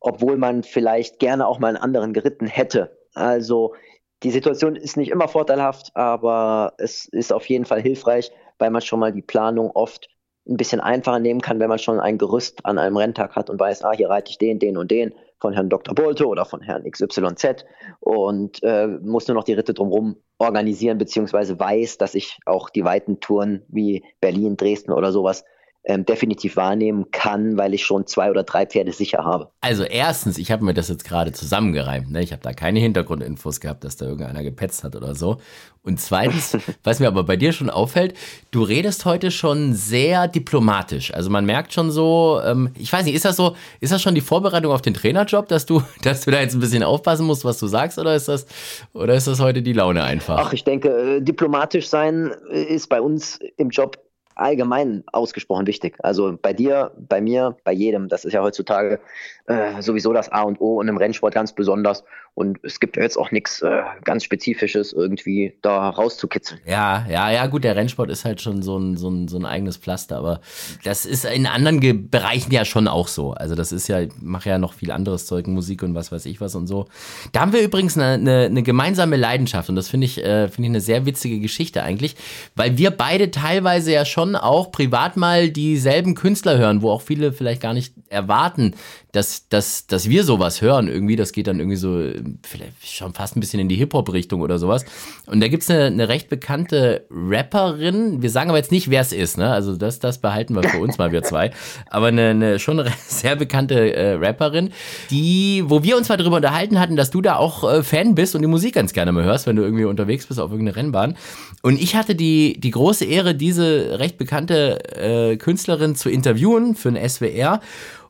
obwohl 0.00 0.38
man 0.38 0.62
vielleicht 0.62 1.18
gerne 1.18 1.46
auch 1.46 1.58
mal 1.58 1.68
einen 1.68 1.76
anderen 1.76 2.12
geritten 2.14 2.46
hätte. 2.46 2.96
Also 3.14 3.74
die 4.22 4.30
Situation 4.30 4.76
ist 4.76 4.96
nicht 4.96 5.10
immer 5.10 5.28
vorteilhaft, 5.28 5.94
aber 5.94 6.72
es 6.78 7.04
ist 7.06 7.32
auf 7.32 7.46
jeden 7.46 7.66
Fall 7.66 7.82
hilfreich, 7.82 8.32
weil 8.58 8.70
man 8.70 8.82
schon 8.82 9.00
mal 9.00 9.12
die 9.12 9.22
Planung 9.22 9.70
oft 9.70 10.08
ein 10.48 10.56
bisschen 10.56 10.80
einfacher 10.80 11.18
nehmen 11.18 11.40
kann, 11.40 11.58
wenn 11.58 11.68
man 11.68 11.78
schon 11.78 11.98
ein 11.98 12.18
Gerüst 12.18 12.64
an 12.64 12.78
einem 12.78 12.96
Renntag 12.96 13.34
hat 13.34 13.50
und 13.50 13.58
weiß, 13.58 13.82
ah, 13.82 13.92
hier 13.92 14.08
reite 14.08 14.30
ich 14.30 14.38
den, 14.38 14.58
den 14.58 14.76
und 14.76 14.90
den 14.90 15.12
von 15.40 15.52
Herrn 15.52 15.68
Dr. 15.68 15.94
Bolte 15.94 16.26
oder 16.26 16.44
von 16.44 16.62
Herrn 16.62 16.88
XYZ 16.88 17.64
und 18.00 18.62
äh, 18.62 18.86
muss 18.86 19.26
nur 19.28 19.34
noch 19.34 19.44
die 19.44 19.52
Ritte 19.52 19.74
drumherum 19.74 20.16
organisieren, 20.38 20.98
beziehungsweise 20.98 21.58
weiß, 21.58 21.98
dass 21.98 22.14
ich 22.14 22.38
auch 22.46 22.70
die 22.70 22.84
weiten 22.84 23.20
Touren 23.20 23.62
wie 23.68 24.04
Berlin, 24.20 24.56
Dresden 24.56 24.92
oder 24.92 25.12
sowas 25.12 25.44
ähm, 25.86 26.04
definitiv 26.04 26.56
wahrnehmen 26.56 27.12
kann, 27.12 27.56
weil 27.56 27.72
ich 27.72 27.84
schon 27.84 28.06
zwei 28.06 28.30
oder 28.30 28.42
drei 28.42 28.66
Pferde 28.66 28.92
sicher 28.92 29.24
habe. 29.24 29.50
Also 29.60 29.84
erstens, 29.84 30.36
ich 30.36 30.50
habe 30.50 30.64
mir 30.64 30.74
das 30.74 30.88
jetzt 30.88 31.04
gerade 31.04 31.32
zusammengereimt. 31.32 32.10
Ne? 32.10 32.22
Ich 32.22 32.32
habe 32.32 32.42
da 32.42 32.52
keine 32.52 32.80
Hintergrundinfos 32.80 33.60
gehabt, 33.60 33.84
dass 33.84 33.96
da 33.96 34.06
irgendeiner 34.06 34.42
gepetzt 34.42 34.82
hat 34.82 34.96
oder 34.96 35.14
so. 35.14 35.38
Und 35.82 36.00
zweitens, 36.00 36.58
was 36.82 36.98
mir 36.98 37.06
aber 37.06 37.22
bei 37.22 37.36
dir 37.36 37.52
schon 37.52 37.70
auffällt, 37.70 38.14
du 38.50 38.64
redest 38.64 39.04
heute 39.04 39.30
schon 39.30 39.74
sehr 39.74 40.26
diplomatisch. 40.26 41.14
Also 41.14 41.30
man 41.30 41.46
merkt 41.46 41.72
schon 41.72 41.92
so, 41.92 42.40
ähm, 42.44 42.70
ich 42.76 42.92
weiß 42.92 43.04
nicht, 43.04 43.14
ist 43.14 43.24
das 43.24 43.36
so, 43.36 43.54
ist 43.78 43.92
das 43.92 44.02
schon 44.02 44.16
die 44.16 44.20
Vorbereitung 44.20 44.72
auf 44.72 44.82
den 44.82 44.94
Trainerjob, 44.94 45.46
dass 45.46 45.66
du, 45.66 45.82
dass 46.02 46.22
du 46.22 46.32
da 46.32 46.40
jetzt 46.40 46.54
ein 46.54 46.60
bisschen 46.60 46.82
aufpassen 46.82 47.26
musst, 47.26 47.44
was 47.44 47.58
du 47.58 47.68
sagst, 47.68 47.98
oder 47.98 48.16
ist 48.16 48.26
das, 48.26 48.46
oder 48.92 49.14
ist 49.14 49.28
das 49.28 49.38
heute 49.38 49.62
die 49.62 49.72
Laune 49.72 50.02
einfach? 50.02 50.38
Ach, 50.38 50.52
ich 50.52 50.64
denke, 50.64 50.88
äh, 50.88 51.20
diplomatisch 51.20 51.88
sein 51.88 52.32
ist 52.50 52.88
bei 52.88 53.00
uns 53.00 53.38
im 53.56 53.70
Job 53.70 53.98
allgemein 54.36 55.02
ausgesprochen 55.12 55.66
wichtig. 55.66 55.96
Also 56.00 56.38
bei 56.40 56.52
dir, 56.52 56.92
bei 56.96 57.20
mir, 57.20 57.56
bei 57.64 57.72
jedem. 57.72 58.08
Das 58.08 58.24
ist 58.24 58.32
ja 58.32 58.42
heutzutage 58.42 59.00
äh, 59.46 59.80
sowieso 59.82 60.12
das 60.12 60.30
A 60.30 60.42
und 60.42 60.60
O 60.60 60.78
und 60.78 60.88
im 60.88 60.96
Rennsport 60.96 61.34
ganz 61.34 61.52
besonders. 61.52 62.04
Und 62.34 62.58
es 62.62 62.80
gibt 62.80 62.98
ja 62.98 63.02
jetzt 63.02 63.16
auch 63.16 63.30
nichts 63.30 63.62
äh, 63.62 63.80
ganz 64.04 64.22
Spezifisches 64.22 64.92
irgendwie 64.92 65.54
da 65.62 65.88
rauszukitzeln. 65.88 66.60
Ja, 66.66 67.06
ja, 67.08 67.30
ja, 67.30 67.46
gut, 67.46 67.64
der 67.64 67.76
Rennsport 67.76 68.10
ist 68.10 68.26
halt 68.26 68.42
schon 68.42 68.60
so 68.60 68.76
ein, 68.78 68.98
so 68.98 69.08
ein, 69.08 69.26
so 69.26 69.38
ein 69.38 69.46
eigenes 69.46 69.78
Pflaster, 69.78 70.18
aber 70.18 70.42
das 70.84 71.06
ist 71.06 71.24
in 71.24 71.46
anderen 71.46 71.80
Ge 71.80 71.94
Bereichen 71.94 72.52
ja 72.52 72.66
schon 72.66 72.88
auch 72.88 73.08
so. 73.08 73.32
Also 73.32 73.54
das 73.54 73.72
ist 73.72 73.88
ja, 73.88 74.00
ich 74.00 74.10
mache 74.20 74.50
ja 74.50 74.58
noch 74.58 74.74
viel 74.74 74.90
anderes 74.90 75.24
Zeug, 75.24 75.46
Musik 75.46 75.82
und 75.82 75.94
was 75.94 76.12
weiß 76.12 76.26
ich 76.26 76.42
was 76.42 76.54
und 76.54 76.66
so. 76.66 76.88
Da 77.32 77.40
haben 77.40 77.54
wir 77.54 77.62
übrigens 77.62 77.96
eine, 77.96 78.12
eine, 78.12 78.44
eine 78.44 78.62
gemeinsame 78.62 79.16
Leidenschaft 79.16 79.70
und 79.70 79.76
das 79.76 79.88
finde 79.88 80.04
ich, 80.04 80.22
äh, 80.22 80.48
finde 80.48 80.66
ich 80.66 80.70
eine 80.72 80.80
sehr 80.82 81.06
witzige 81.06 81.40
Geschichte 81.40 81.82
eigentlich, 81.82 82.16
weil 82.54 82.76
wir 82.76 82.90
beide 82.90 83.30
teilweise 83.30 83.92
ja 83.92 84.04
schon 84.04 84.25
auch 84.34 84.72
privat 84.72 85.16
mal 85.16 85.50
dieselben 85.50 86.14
Künstler 86.14 86.58
hören, 86.58 86.82
wo 86.82 86.90
auch 86.90 87.02
viele 87.02 87.32
vielleicht 87.32 87.60
gar 87.60 87.74
nicht 87.74 87.92
erwarten, 88.08 88.74
dass, 89.12 89.48
dass, 89.48 89.86
dass 89.86 90.08
wir 90.08 90.24
sowas 90.24 90.60
hören 90.60 90.88
irgendwie. 90.88 91.16
Das 91.16 91.32
geht 91.32 91.46
dann 91.46 91.58
irgendwie 91.58 91.76
so, 91.76 92.10
vielleicht 92.42 92.86
schon 92.86 93.14
fast 93.14 93.36
ein 93.36 93.40
bisschen 93.40 93.60
in 93.60 93.68
die 93.68 93.76
Hip-Hop-Richtung 93.76 94.42
oder 94.42 94.58
sowas. 94.58 94.84
Und 95.26 95.40
da 95.40 95.48
gibt 95.48 95.62
es 95.62 95.70
eine, 95.70 95.86
eine 95.86 96.08
recht 96.08 96.28
bekannte 96.28 97.06
Rapperin. 97.10 98.22
Wir 98.22 98.30
sagen 98.30 98.50
aber 98.50 98.58
jetzt 98.58 98.72
nicht, 98.72 98.90
wer 98.90 99.00
es 99.00 99.12
ist, 99.12 99.38
ne? 99.38 99.50
Also 99.50 99.76
das, 99.76 99.98
das 100.00 100.18
behalten 100.18 100.54
wir 100.54 100.64
für 100.64 100.78
uns 100.78 100.98
mal, 100.98 101.12
wir 101.12 101.22
zwei. 101.22 101.50
Aber 101.88 102.08
eine, 102.08 102.30
eine 102.30 102.58
schon 102.58 102.84
sehr 103.06 103.36
bekannte 103.36 103.94
äh, 103.94 104.12
Rapperin, 104.14 104.70
die, 105.10 105.64
wo 105.66 105.82
wir 105.82 105.96
uns 105.96 106.08
mal 106.08 106.16
darüber 106.16 106.36
unterhalten 106.36 106.78
hatten, 106.78 106.96
dass 106.96 107.10
du 107.10 107.22
da 107.22 107.36
auch 107.36 107.64
äh, 107.64 107.82
Fan 107.82 108.14
bist 108.14 108.34
und 108.34 108.42
die 108.42 108.48
Musik 108.48 108.74
ganz 108.74 108.92
gerne 108.92 109.12
mal 109.12 109.24
hörst, 109.24 109.46
wenn 109.46 109.56
du 109.56 109.62
irgendwie 109.62 109.84
unterwegs 109.84 110.26
bist 110.26 110.38
auf 110.40 110.50
irgendeiner 110.50 110.76
Rennbahn. 110.76 111.16
Und 111.62 111.80
ich 111.80 111.96
hatte 111.96 112.14
die, 112.14 112.60
die 112.60 112.70
große 112.70 113.04
Ehre, 113.04 113.34
diese 113.34 113.98
recht 113.98 114.15
bekannte 114.18 114.78
äh, 114.96 115.36
Künstlerin 115.36 115.94
zu 115.96 116.10
interviewen 116.10 116.74
für 116.74 116.88
ein 116.88 117.08
SWR. 117.08 117.60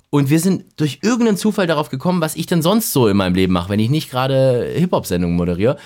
Und 0.08 0.30
wir 0.30 0.40
sind 0.40 0.64
durch 0.76 1.00
irgendeinen 1.02 1.36
Zufall 1.36 1.66
darauf 1.66 1.90
gekommen, 1.90 2.20
was 2.20 2.36
ich 2.36 2.46
denn 2.46 2.62
sonst 2.62 2.92
so 2.92 3.08
in 3.08 3.16
meinem 3.16 3.34
Leben 3.34 3.52
mache, 3.52 3.70
wenn 3.70 3.80
ich 3.80 3.90
nicht 3.90 4.10
gerade 4.10 4.72
Hip-Hop-Sendungen 4.76 5.36
moderiere. 5.36 5.76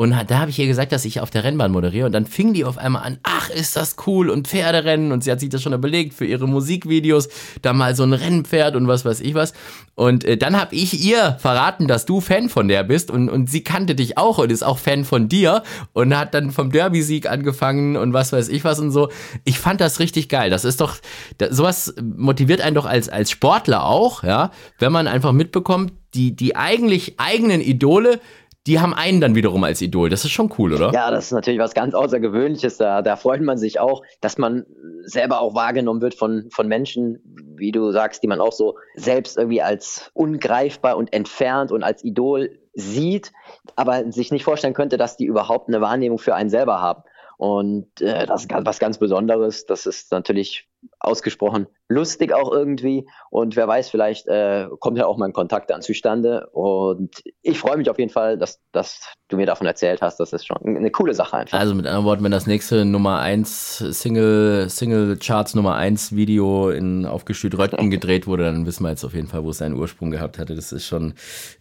Und 0.00 0.14
da 0.28 0.38
habe 0.38 0.52
ich 0.52 0.60
ihr 0.60 0.68
gesagt, 0.68 0.92
dass 0.92 1.04
ich 1.04 1.18
auf 1.18 1.30
der 1.30 1.42
Rennbahn 1.42 1.72
moderiere. 1.72 2.06
Und 2.06 2.12
dann 2.12 2.24
fing 2.24 2.54
die 2.54 2.64
auf 2.64 2.78
einmal 2.78 3.02
an, 3.02 3.18
ach, 3.24 3.50
ist 3.50 3.74
das 3.74 3.96
cool 4.06 4.30
und 4.30 4.46
Pferderennen. 4.46 5.10
Und 5.10 5.24
sie 5.24 5.32
hat 5.32 5.40
sich 5.40 5.48
das 5.48 5.60
schon 5.60 5.72
überlegt 5.72 6.14
für 6.14 6.24
ihre 6.24 6.46
Musikvideos. 6.46 7.28
Da 7.62 7.72
mal 7.72 7.96
so 7.96 8.04
ein 8.04 8.12
Rennpferd 8.12 8.76
und 8.76 8.86
was 8.86 9.04
weiß 9.04 9.18
ich 9.18 9.34
was. 9.34 9.54
Und 9.96 10.22
äh, 10.22 10.36
dann 10.36 10.56
habe 10.56 10.76
ich 10.76 11.04
ihr 11.04 11.36
verraten, 11.40 11.88
dass 11.88 12.06
du 12.06 12.20
Fan 12.20 12.48
von 12.48 12.68
der 12.68 12.84
bist. 12.84 13.10
Und, 13.10 13.28
und 13.28 13.50
sie 13.50 13.64
kannte 13.64 13.96
dich 13.96 14.16
auch 14.16 14.38
und 14.38 14.52
ist 14.52 14.62
auch 14.62 14.78
Fan 14.78 15.04
von 15.04 15.28
dir. 15.28 15.64
Und 15.94 16.16
hat 16.16 16.32
dann 16.32 16.52
vom 16.52 16.70
Derby-Sieg 16.70 17.28
angefangen 17.28 17.96
und 17.96 18.12
was 18.12 18.32
weiß 18.32 18.50
ich 18.50 18.62
was 18.62 18.78
und 18.78 18.92
so. 18.92 19.08
Ich 19.42 19.58
fand 19.58 19.80
das 19.80 19.98
richtig 19.98 20.28
geil. 20.28 20.48
Das 20.48 20.64
ist 20.64 20.80
doch, 20.80 20.94
das, 21.38 21.56
sowas 21.56 21.92
motiviert 22.00 22.60
einen 22.60 22.76
doch 22.76 22.86
als, 22.86 23.08
als 23.08 23.32
Sportler 23.32 23.84
auch, 23.84 24.22
ja. 24.22 24.52
Wenn 24.78 24.92
man 24.92 25.08
einfach 25.08 25.32
mitbekommt, 25.32 25.92
die, 26.14 26.36
die 26.36 26.54
eigentlich 26.54 27.18
eigenen 27.18 27.60
Idole 27.60 28.20
die 28.66 28.80
haben 28.80 28.92
einen 28.92 29.20
dann 29.20 29.34
wiederum 29.34 29.64
als 29.64 29.80
Idol. 29.80 30.10
Das 30.10 30.24
ist 30.24 30.32
schon 30.32 30.52
cool, 30.58 30.74
oder? 30.74 30.92
Ja, 30.92 31.10
das 31.10 31.26
ist 31.26 31.32
natürlich 31.32 31.60
was 31.60 31.74
ganz 31.74 31.94
Außergewöhnliches. 31.94 32.76
Da, 32.76 33.00
da 33.02 33.16
freut 33.16 33.40
man 33.40 33.56
sich 33.56 33.80
auch, 33.80 34.02
dass 34.20 34.36
man 34.36 34.66
selber 35.04 35.40
auch 35.40 35.54
wahrgenommen 35.54 36.02
wird 36.02 36.14
von, 36.14 36.48
von 36.50 36.68
Menschen, 36.68 37.20
wie 37.56 37.72
du 37.72 37.90
sagst, 37.92 38.22
die 38.22 38.26
man 38.26 38.40
auch 38.40 38.52
so 38.52 38.76
selbst 38.94 39.38
irgendwie 39.38 39.62
als 39.62 40.10
ungreifbar 40.12 40.96
und 40.96 41.12
entfernt 41.12 41.72
und 41.72 41.82
als 41.82 42.04
Idol 42.04 42.58
sieht, 42.74 43.32
aber 43.74 44.12
sich 44.12 44.30
nicht 44.30 44.44
vorstellen 44.44 44.74
könnte, 44.74 44.98
dass 44.98 45.16
die 45.16 45.24
überhaupt 45.24 45.68
eine 45.68 45.80
Wahrnehmung 45.80 46.18
für 46.18 46.34
einen 46.34 46.50
selber 46.50 46.80
haben. 46.80 47.02
Und 47.38 48.00
äh, 48.00 48.26
das 48.26 48.42
ist 48.42 48.50
was 48.52 48.78
ganz 48.80 48.98
Besonderes. 48.98 49.64
Das 49.64 49.86
ist 49.86 50.12
natürlich 50.12 50.68
ausgesprochen 51.00 51.66
lustig 51.88 52.32
auch 52.32 52.52
irgendwie. 52.52 53.06
Und 53.30 53.56
wer 53.56 53.66
weiß, 53.66 53.88
vielleicht 53.90 54.26
äh, 54.28 54.66
kommt 54.78 54.98
ja 54.98 55.06
auch 55.06 55.16
mal 55.16 55.26
ein 55.26 55.32
Kontakt 55.32 55.70
dann 55.70 55.82
zustande. 55.82 56.48
Und 56.52 57.22
ich 57.42 57.58
freue 57.58 57.76
mich 57.76 57.90
auf 57.90 57.98
jeden 57.98 58.10
Fall, 58.10 58.38
dass, 58.38 58.60
dass 58.72 59.12
du 59.28 59.36
mir 59.36 59.46
davon 59.46 59.66
erzählt 59.66 60.02
hast. 60.02 60.20
Das 60.20 60.32
ist 60.32 60.46
schon 60.46 60.58
eine 60.64 60.90
coole 60.90 61.14
Sache 61.14 61.38
einfach. 61.38 61.58
Also 61.58 61.74
mit 61.74 61.86
anderen 61.86 62.04
Worten, 62.04 62.24
wenn 62.24 62.30
das 62.30 62.46
nächste 62.46 62.84
Nummer 62.84 63.20
1 63.20 63.78
Single, 63.78 64.68
Single 64.68 65.16
Charts 65.16 65.54
Nummer 65.54 65.76
1 65.76 66.14
Video 66.14 66.70
in 66.70 67.06
Aufgestüt 67.06 67.56
Röttgen 67.56 67.90
gedreht 67.90 68.26
wurde, 68.26 68.44
dann 68.44 68.66
wissen 68.66 68.82
wir 68.84 68.90
jetzt 68.90 69.04
auf 69.04 69.14
jeden 69.14 69.28
Fall, 69.28 69.44
wo 69.44 69.50
es 69.50 69.58
seinen 69.58 69.74
Ursprung 69.74 70.10
gehabt 70.10 70.38
hatte. 70.38 70.54
Das 70.54 70.72
ist 70.72 70.86
schon, 70.86 71.14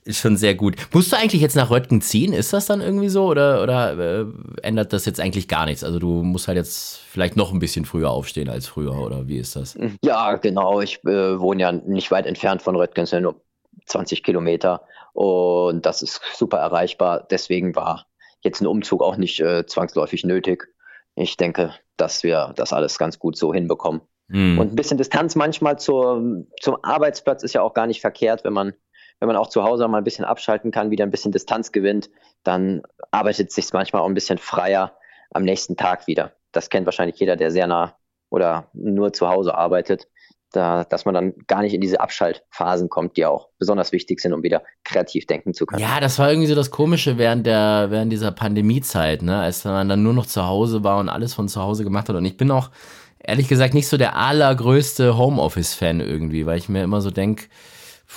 ist 0.03 0.19
schon 0.19 0.37
sehr 0.37 0.55
gut. 0.55 0.75
Musst 0.93 1.11
du 1.11 1.17
eigentlich 1.17 1.41
jetzt 1.41 1.55
nach 1.55 1.69
Röttgen 1.69 2.01
ziehen? 2.01 2.33
Ist 2.33 2.53
das 2.53 2.65
dann 2.65 2.81
irgendwie 2.81 3.09
so? 3.09 3.27
Oder, 3.27 3.63
oder 3.63 3.97
äh, 3.97 4.25
ändert 4.61 4.93
das 4.93 5.05
jetzt 5.05 5.19
eigentlich 5.19 5.47
gar 5.47 5.65
nichts? 5.65 5.83
Also 5.83 5.99
du 5.99 6.23
musst 6.23 6.47
halt 6.47 6.57
jetzt 6.57 6.99
vielleicht 7.07 7.35
noch 7.35 7.51
ein 7.51 7.59
bisschen 7.59 7.85
früher 7.85 8.11
aufstehen 8.11 8.49
als 8.49 8.67
früher, 8.67 8.97
oder 8.97 9.26
wie 9.27 9.37
ist 9.37 9.55
das? 9.55 9.77
Ja, 10.03 10.35
genau. 10.35 10.81
Ich 10.81 11.03
äh, 11.05 11.39
wohne 11.39 11.61
ja 11.61 11.71
nicht 11.71 12.11
weit 12.11 12.25
entfernt 12.25 12.61
von 12.61 12.75
Röttgen, 12.75 13.05
sind 13.05 13.23
nur 13.23 13.41
20 13.85 14.23
Kilometer 14.23 14.85
und 15.13 15.85
das 15.85 16.01
ist 16.01 16.21
super 16.35 16.57
erreichbar. 16.57 17.25
Deswegen 17.29 17.75
war 17.75 18.07
jetzt 18.41 18.61
ein 18.61 18.67
Umzug 18.67 19.01
auch 19.01 19.17
nicht 19.17 19.39
äh, 19.39 19.65
zwangsläufig 19.65 20.23
nötig. 20.23 20.67
Ich 21.15 21.37
denke, 21.37 21.73
dass 21.95 22.23
wir 22.23 22.53
das 22.55 22.73
alles 22.73 22.97
ganz 22.97 23.19
gut 23.19 23.37
so 23.37 23.53
hinbekommen. 23.53 24.01
Mhm. 24.27 24.59
Und 24.59 24.73
ein 24.73 24.75
bisschen 24.75 24.97
Distanz 24.97 25.35
manchmal 25.35 25.79
zur, 25.79 26.45
zum 26.61 26.77
Arbeitsplatz 26.83 27.43
ist 27.43 27.53
ja 27.53 27.61
auch 27.61 27.73
gar 27.73 27.87
nicht 27.87 28.01
verkehrt, 28.01 28.43
wenn 28.43 28.53
man 28.53 28.73
wenn 29.19 29.27
man 29.27 29.37
auch 29.37 29.47
zu 29.47 29.63
Hause 29.63 29.87
mal 29.87 29.97
ein 29.97 30.03
bisschen 30.03 30.25
abschalten 30.25 30.69
kann, 30.69 30.91
wieder 30.91 31.03
ein 31.03 31.09
bisschen 31.09 31.31
Distanz 31.31 31.71
gewinnt, 31.71 32.11
dann 32.43 32.83
arbeitet 33.09 33.49
es 33.49 33.55
sich 33.55 33.73
manchmal 33.73 34.03
auch 34.03 34.07
ein 34.07 34.13
bisschen 34.13 34.37
freier 34.37 34.95
am 35.31 35.41
nächsten 35.41 35.75
Tag 35.75 36.05
wieder 36.05 36.33
das 36.57 36.69
kennt 36.69 36.85
wahrscheinlich 36.85 37.19
jeder, 37.19 37.35
der 37.35 37.51
sehr 37.51 37.67
nah 37.67 37.96
oder 38.29 38.69
nur 38.73 39.13
zu 39.13 39.27
Hause 39.27 39.55
arbeitet, 39.55 40.07
da, 40.51 40.85
dass 40.85 41.05
man 41.05 41.13
dann 41.13 41.33
gar 41.47 41.61
nicht 41.61 41.73
in 41.73 41.81
diese 41.81 41.99
Abschaltphasen 41.99 42.89
kommt, 42.89 43.17
die 43.17 43.25
auch 43.25 43.49
besonders 43.59 43.91
wichtig 43.91 44.21
sind, 44.21 44.33
um 44.33 44.43
wieder 44.43 44.63
kreativ 44.83 45.25
denken 45.25 45.53
zu 45.53 45.65
können. 45.65 45.81
Ja, 45.81 45.99
das 45.99 46.19
war 46.19 46.29
irgendwie 46.29 46.47
so 46.47 46.55
das 46.55 46.71
Komische 46.71 47.17
während 47.17 47.45
der, 47.45 47.87
während 47.89 48.11
dieser 48.11 48.31
Pandemiezeit, 48.31 49.21
ne, 49.21 49.39
als 49.39 49.65
man 49.65 49.89
dann 49.89 50.03
nur 50.03 50.13
noch 50.13 50.25
zu 50.25 50.45
Hause 50.45 50.83
war 50.83 50.99
und 50.99 51.09
alles 51.09 51.33
von 51.33 51.49
zu 51.49 51.61
Hause 51.61 51.83
gemacht 51.83 52.07
hat. 52.07 52.15
Und 52.15 52.25
ich 52.25 52.37
bin 52.37 52.49
auch 52.51 52.71
ehrlich 53.19 53.47
gesagt 53.49 53.73
nicht 53.73 53.87
so 53.87 53.97
der 53.97 54.15
allergrößte 54.15 55.17
Homeoffice-Fan 55.17 55.99
irgendwie, 55.99 56.45
weil 56.45 56.57
ich 56.57 56.69
mir 56.69 56.83
immer 56.83 57.01
so 57.01 57.11
denke, 57.11 57.45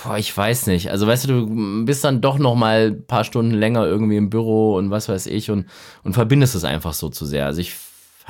Boah, 0.04 0.16
ich 0.18 0.34
weiß 0.34 0.68
nicht. 0.68 0.90
Also 0.90 1.06
weißt 1.06 1.24
du, 1.24 1.28
du 1.28 1.84
bist 1.84 2.04
dann 2.04 2.20
doch 2.20 2.38
noch 2.38 2.54
mal 2.54 2.92
ein 2.92 3.06
paar 3.06 3.24
Stunden 3.24 3.50
länger 3.50 3.84
irgendwie 3.84 4.16
im 4.16 4.30
Büro 4.30 4.76
und 4.76 4.90
was 4.90 5.08
weiß 5.08 5.26
ich 5.26 5.50
und, 5.50 5.66
und 6.04 6.12
verbindest 6.12 6.54
es 6.54 6.62
einfach 6.62 6.94
so 6.94 7.08
zu 7.08 7.26
sehr. 7.26 7.46
Also 7.46 7.60
ich 7.60 7.74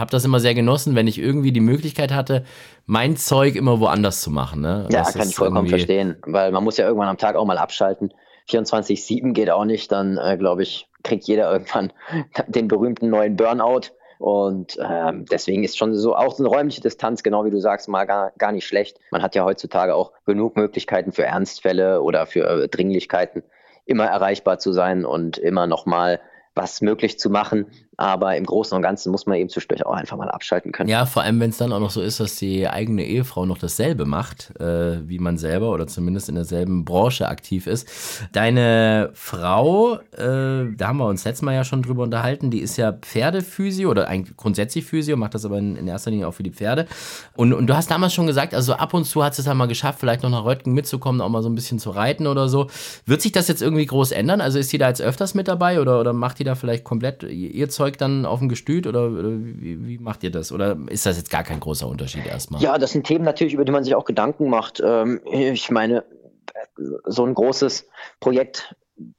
habe 0.01 0.11
das 0.11 0.25
immer 0.25 0.41
sehr 0.41 0.55
genossen, 0.55 0.95
wenn 0.95 1.07
ich 1.07 1.19
irgendwie 1.19 1.53
die 1.53 1.61
Möglichkeit 1.61 2.13
hatte, 2.13 2.45
mein 2.87 3.17
Zeug 3.17 3.55
immer 3.55 3.79
woanders 3.81 4.21
zu 4.21 4.31
machen. 4.31 4.61
Ne? 4.61 4.89
Ja, 4.91 5.01
das 5.01 5.15
kann 5.15 5.29
ich 5.29 5.35
vollkommen 5.35 5.69
verstehen, 5.69 6.17
weil 6.27 6.51
man 6.51 6.65
muss 6.65 6.77
ja 6.77 6.87
irgendwann 6.87 7.09
am 7.09 7.19
Tag 7.19 7.37
auch 7.37 7.45
mal 7.45 7.59
abschalten. 7.59 8.13
24-7 8.49 9.33
geht 9.33 9.51
auch 9.51 9.65
nicht, 9.65 9.93
dann 9.93 10.19
äh, 10.19 10.37
glaube 10.37 10.63
ich, 10.63 10.89
kriegt 11.03 11.25
jeder 11.25 11.51
irgendwann 11.53 11.93
den 12.49 12.69
berühmten 12.69 13.11
neuen 13.11 13.37
Burnout. 13.37 13.93
Und 14.19 14.79
ähm, 14.87 15.25
deswegen 15.31 15.65
ist 15.65 15.79
schon 15.79 15.95
so 15.95 16.15
auch 16.15 16.35
so 16.35 16.45
eine 16.45 16.55
räumliche 16.55 16.83
Distanz, 16.83 17.23
genau 17.23 17.47
wie 17.47 17.51
du 17.51 17.59
sagst, 17.59 17.89
mal 17.89 18.05
gar, 18.05 18.33
gar 18.37 18.53
nicht 18.53 18.67
schlecht. 18.67 18.99
Man 19.13 19.23
hat 19.23 19.35
ja 19.35 19.45
heutzutage 19.45 19.95
auch 19.95 20.13
genug 20.27 20.57
Möglichkeiten 20.57 21.13
für 21.13 21.25
Ernstfälle 21.25 22.03
oder 22.03 22.27
für 22.27 22.65
äh, 22.65 22.69
Dringlichkeiten, 22.69 23.43
immer 23.87 24.05
erreichbar 24.05 24.59
zu 24.59 24.73
sein 24.73 25.07
und 25.07 25.39
immer 25.39 25.67
nochmal 25.67 26.21
was 26.55 26.83
möglich 26.83 27.19
zu 27.19 27.31
machen. 27.31 27.67
Aber 28.01 28.35
im 28.35 28.47
Großen 28.47 28.75
und 28.75 28.81
Ganzen 28.81 29.13
muss 29.13 29.27
man 29.27 29.37
eben 29.37 29.51
zwischendurch 29.51 29.85
auch 29.85 29.93
einfach 29.93 30.17
mal 30.17 30.31
abschalten 30.31 30.73
können. 30.73 30.89
Ja, 30.89 31.05
vor 31.05 31.23
allem, 31.23 31.39
wenn 31.39 31.51
es 31.51 31.59
dann 31.59 31.71
auch 31.71 31.81
noch 31.81 31.91
so 31.91 32.01
ist, 32.01 32.19
dass 32.19 32.37
die 32.37 32.67
eigene 32.67 33.05
Ehefrau 33.05 33.45
noch 33.45 33.59
dasselbe 33.59 34.07
macht, 34.07 34.59
äh, 34.59 35.07
wie 35.07 35.19
man 35.19 35.37
selber 35.37 35.71
oder 35.71 35.87
zumindest 35.87 36.31
in 36.31 36.35
derselben 36.35 36.87
Branche 36.87 37.29
aktiv 37.29 37.67
ist. 37.67 37.87
Deine 38.33 39.11
Frau, 39.13 39.97
äh, 40.17 40.17
da 40.17 40.89
haben 40.89 40.97
wir 40.97 41.09
uns 41.09 41.27
letztes 41.27 41.43
Mal 41.43 41.53
ja 41.53 41.63
schon 41.63 41.83
drüber 41.83 42.03
unterhalten, 42.03 42.51
die 42.51 42.61
ist 42.61 42.79
ja 42.79 42.91
Pferdephysio 42.91 43.91
oder 43.91 44.09
eigentlich 44.09 44.35
grundsätzlich 44.35 44.87
Physio, 44.87 45.19
macht 45.19 45.35
das 45.35 45.45
aber 45.45 45.59
in, 45.59 45.77
in 45.77 45.87
erster 45.87 46.11
Linie 46.11 46.27
auch 46.27 46.33
für 46.33 46.43
die 46.43 46.53
Pferde. 46.53 46.87
Und, 47.37 47.53
und 47.53 47.67
du 47.67 47.77
hast 47.77 47.91
damals 47.91 48.15
schon 48.15 48.27
gesagt, 48.27 48.55
also 48.55 48.73
ab 48.73 48.95
und 48.95 49.05
zu 49.05 49.23
hat 49.23 49.39
es 49.39 49.45
dann 49.45 49.59
mal 49.59 49.69
geschafft, 49.69 50.01
vielleicht 50.01 50.23
noch 50.23 50.31
nach 50.31 50.47
Röttgen 50.47 50.73
mitzukommen, 50.73 51.21
auch 51.21 51.29
mal 51.29 51.43
so 51.43 51.51
ein 51.51 51.55
bisschen 51.55 51.79
zu 51.79 51.91
reiten 51.91 52.27
oder 52.27 52.49
so. 52.49 52.69
Wird 53.05 53.21
sich 53.21 53.33
das 53.33 53.47
jetzt 53.47 53.61
irgendwie 53.61 53.85
groß 53.85 54.13
ändern? 54.13 54.41
Also 54.41 54.59
ist 54.59 54.73
die 54.73 54.79
da 54.79 54.89
jetzt 54.89 55.03
öfters 55.03 55.35
mit 55.35 55.49
dabei 55.49 55.83
oder, 55.83 56.01
oder 56.01 56.15
macht 56.15 56.39
die 56.39 56.45
da 56.45 56.55
vielleicht 56.55 56.85
komplett 56.85 57.25
ihr 57.25 57.69
Zeug? 57.69 57.90
Zeug 57.91 57.99
dann 57.99 58.27
auf 58.27 58.39
dem 58.39 58.49
Gestüt 58.49 58.87
oder, 58.87 59.11
wie, 59.13 59.87
wie, 59.87 59.99
macht 59.99 60.23
ihr 60.23 60.31
das? 60.31 60.53
Oder 60.53 60.77
ist 60.89 61.07
das 61.07 61.17
jetzt 61.17 61.31
gar 61.31 61.43
kein 61.43 61.61
großer 61.61 61.87
Unterschied 61.87 62.27
erstmal? 62.27 62.63
Ja, 62.63 62.79
das 62.79 62.93
sind 62.93 63.07
Themen 63.07 63.25
natürlich, 63.25 63.55
über 63.55 63.65
die 63.65 63.73
man 63.73 63.85
sich 63.85 63.95
auch 63.95 64.05
Gedanken 64.05 64.49
macht. 64.49 64.81
Ähm, 64.85 65.21
ich 65.31 65.71
meine, 65.71 66.05
so 67.05 67.25
ein 67.25 67.35
großes 67.35 67.89
Projekt, 68.21 68.75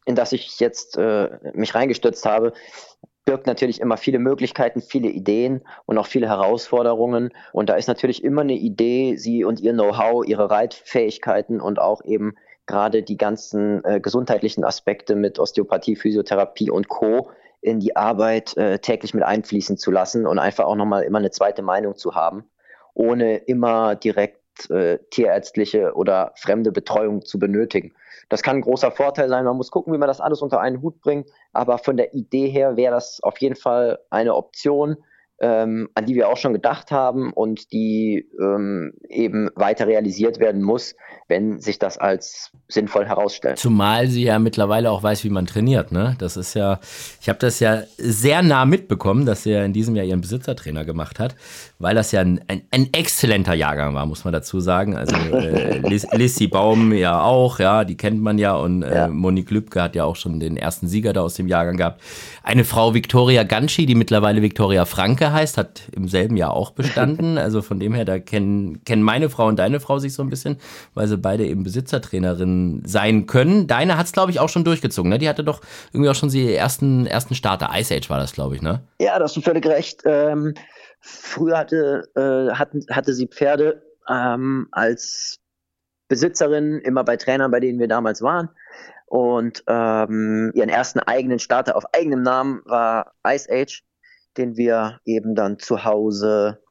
in 0.05 0.15
das 0.15 0.31
ich 0.31 0.59
jetzt 0.59 0.97
äh, 0.97 1.29
mich 1.53 1.75
reingestürzt 1.75 2.25
habe, 2.25 2.53
birgt 3.25 3.45
natürlich 3.45 3.81
immer 3.81 3.97
viele 3.97 4.19
Möglichkeiten, 4.19 4.81
viele 4.81 5.09
Ideen 5.09 5.61
und 5.85 5.97
auch 5.97 6.07
viele 6.07 6.27
Herausforderungen. 6.27 7.29
Und 7.53 7.69
da 7.69 7.75
ist 7.75 7.87
natürlich 7.87 8.23
immer 8.23 8.41
eine 8.41 8.53
Idee, 8.53 9.15
sie 9.17 9.43
und 9.43 9.59
ihr 9.59 9.73
Know-how, 9.73 10.25
ihre 10.25 10.49
Reitfähigkeiten 10.49 11.61
und 11.61 11.79
auch 11.79 12.03
eben 12.03 12.33
gerade 12.65 13.03
die 13.03 13.17
ganzen 13.17 13.83
äh, 13.83 13.99
gesundheitlichen 13.99 14.63
Aspekte 14.63 15.15
mit 15.15 15.39
Osteopathie, 15.39 15.95
Physiotherapie 15.95 16.71
und 16.71 16.87
Co 16.87 17.29
in 17.61 17.79
die 17.79 17.95
Arbeit 17.95 18.57
äh, 18.57 18.79
täglich 18.79 19.13
mit 19.13 19.23
einfließen 19.23 19.77
zu 19.77 19.91
lassen 19.91 20.25
und 20.25 20.39
einfach 20.39 20.65
auch 20.65 20.75
nochmal 20.75 21.03
immer 21.03 21.19
eine 21.19 21.31
zweite 21.31 21.61
Meinung 21.61 21.95
zu 21.95 22.15
haben, 22.15 22.49
ohne 22.93 23.37
immer 23.37 23.95
direkt 23.95 24.69
äh, 24.69 24.99
tierärztliche 25.11 25.93
oder 25.93 26.33
fremde 26.35 26.71
Betreuung 26.71 27.23
zu 27.23 27.39
benötigen. 27.39 27.93
Das 28.29 28.43
kann 28.43 28.57
ein 28.57 28.61
großer 28.61 28.91
Vorteil 28.91 29.29
sein. 29.29 29.45
Man 29.45 29.57
muss 29.57 29.71
gucken, 29.71 29.93
wie 29.93 29.97
man 29.97 30.07
das 30.07 30.21
alles 30.21 30.41
unter 30.41 30.59
einen 30.59 30.81
Hut 30.81 31.01
bringt. 31.01 31.29
Aber 31.53 31.77
von 31.77 31.97
der 31.97 32.13
Idee 32.13 32.47
her 32.49 32.77
wäre 32.77 32.93
das 32.93 33.21
auf 33.23 33.37
jeden 33.39 33.55
Fall 33.55 33.99
eine 34.09 34.35
Option, 34.35 34.97
ähm, 35.41 35.89
an 35.95 36.05
die 36.05 36.13
wir 36.13 36.29
auch 36.29 36.37
schon 36.37 36.53
gedacht 36.53 36.91
haben 36.91 37.33
und 37.33 37.73
die 37.73 38.29
ähm, 38.39 38.93
eben 39.09 39.49
weiter 39.55 39.87
realisiert 39.87 40.39
werden 40.39 40.61
muss, 40.61 40.95
wenn 41.27 41.59
sich 41.59 41.79
das 41.79 41.97
als 41.97 42.51
sinnvoll 42.67 43.07
herausstellt. 43.07 43.57
Zumal 43.57 44.07
sie 44.07 44.23
ja 44.23 44.37
mittlerweile 44.37 44.91
auch 44.91 45.01
weiß, 45.01 45.23
wie 45.23 45.31
man 45.31 45.47
trainiert. 45.47 45.91
Ne? 45.91 46.15
Das 46.19 46.37
ist 46.37 46.53
ja, 46.53 46.79
ich 47.19 47.27
habe 47.27 47.39
das 47.39 47.59
ja 47.59 47.83
sehr 47.97 48.43
nah 48.43 48.65
mitbekommen, 48.65 49.25
dass 49.25 49.43
sie 49.43 49.51
ja 49.51 49.63
in 49.63 49.73
diesem 49.73 49.95
Jahr 49.95 50.05
ihren 50.05 50.21
Besitzertrainer 50.21 50.85
gemacht 50.85 51.19
hat, 51.19 51.35
weil 51.81 51.95
das 51.95 52.11
ja 52.11 52.21
ein, 52.21 52.41
ein, 52.47 52.61
ein 52.71 52.89
exzellenter 52.93 53.53
Jahrgang 53.53 53.93
war, 53.93 54.05
muss 54.05 54.23
man 54.23 54.31
dazu 54.31 54.59
sagen. 54.59 54.95
Also 54.95 55.15
äh, 55.15 55.79
Lissy 55.79 56.47
Baum 56.47 56.93
ja 56.93 57.21
auch, 57.21 57.59
ja, 57.59 57.83
die 57.83 57.97
kennt 57.97 58.21
man 58.21 58.37
ja 58.37 58.55
und 58.55 58.83
äh, 58.83 58.95
ja. 58.95 59.07
Monique 59.07 59.51
Lübke 59.51 59.81
hat 59.81 59.95
ja 59.95 60.05
auch 60.05 60.15
schon 60.15 60.39
den 60.39 60.57
ersten 60.57 60.87
Sieger 60.87 61.13
da 61.13 61.21
aus 61.21 61.35
dem 61.35 61.47
Jahrgang 61.47 61.77
gehabt. 61.77 62.01
Eine 62.43 62.63
Frau 62.63 62.93
Victoria 62.93 63.43
Ganschi, 63.43 63.85
die 63.85 63.95
mittlerweile 63.95 64.41
Victoria 64.41 64.85
Franke 64.85 65.31
heißt, 65.31 65.57
hat 65.57 65.83
im 65.91 66.07
selben 66.07 66.37
Jahr 66.37 66.53
auch 66.53 66.71
bestanden. 66.71 67.37
Also 67.37 67.61
von 67.61 67.79
dem 67.79 67.93
her, 67.93 68.05
da 68.05 68.19
kennen, 68.19 68.83
kennen 68.85 69.03
meine 69.03 69.29
Frau 69.29 69.47
und 69.47 69.57
deine 69.57 69.79
Frau 69.79 69.99
sich 69.99 70.13
so 70.13 70.23
ein 70.23 70.29
bisschen, 70.29 70.57
weil 70.93 71.07
sie 71.07 71.17
beide 71.17 71.45
eben 71.45 71.63
Besitzertrainerin 71.63 72.83
sein 72.85 73.25
können. 73.25 73.67
Deine 73.67 73.97
hat 73.97 74.05
es, 74.05 74.11
glaube 74.11 74.31
ich, 74.31 74.39
auch 74.39 74.49
schon 74.49 74.63
durchgezogen. 74.63 75.09
Ne? 75.09 75.17
Die 75.17 75.29
hatte 75.29 75.43
doch 75.43 75.61
irgendwie 75.93 76.09
auch 76.09 76.15
schon 76.15 76.29
die 76.29 76.53
ersten, 76.53 77.05
ersten 77.05 77.35
Starter. 77.35 77.69
Ice 77.75 77.93
Age 77.93 78.09
war 78.09 78.19
das, 78.19 78.33
glaube 78.33 78.55
ich, 78.55 78.61
ne? 78.61 78.81
Ja, 78.99 79.19
das 79.19 79.35
ist 79.35 79.43
völlig 79.43 79.65
recht. 79.65 80.01
Ähm, 80.05 80.53
früher 81.01 81.57
hatte, 81.57 82.09
äh, 82.15 82.53
hatten, 82.53 82.85
hatte 82.89 83.13
sie 83.13 83.27
Pferde 83.27 83.83
ähm, 84.07 84.67
als 84.71 85.39
Besitzerin 86.07 86.79
immer 86.79 87.03
bei 87.03 87.17
Trainern, 87.17 87.51
bei 87.51 87.59
denen 87.59 87.79
wir 87.79 87.87
damals 87.87 88.21
waren. 88.21 88.49
Und 89.07 89.63
ähm, 89.67 90.51
ihren 90.53 90.69
ersten 90.69 90.99
eigenen 90.99 91.39
Starter 91.39 91.75
auf 91.75 91.83
eigenem 91.93 92.21
Namen 92.21 92.61
war 92.65 93.13
Ice 93.27 93.49
Age, 93.51 93.83
den 94.37 94.55
wir 94.55 94.99
eben 95.03 95.35
dann 95.35 95.59
zu 95.59 95.83
Hause 95.83 96.61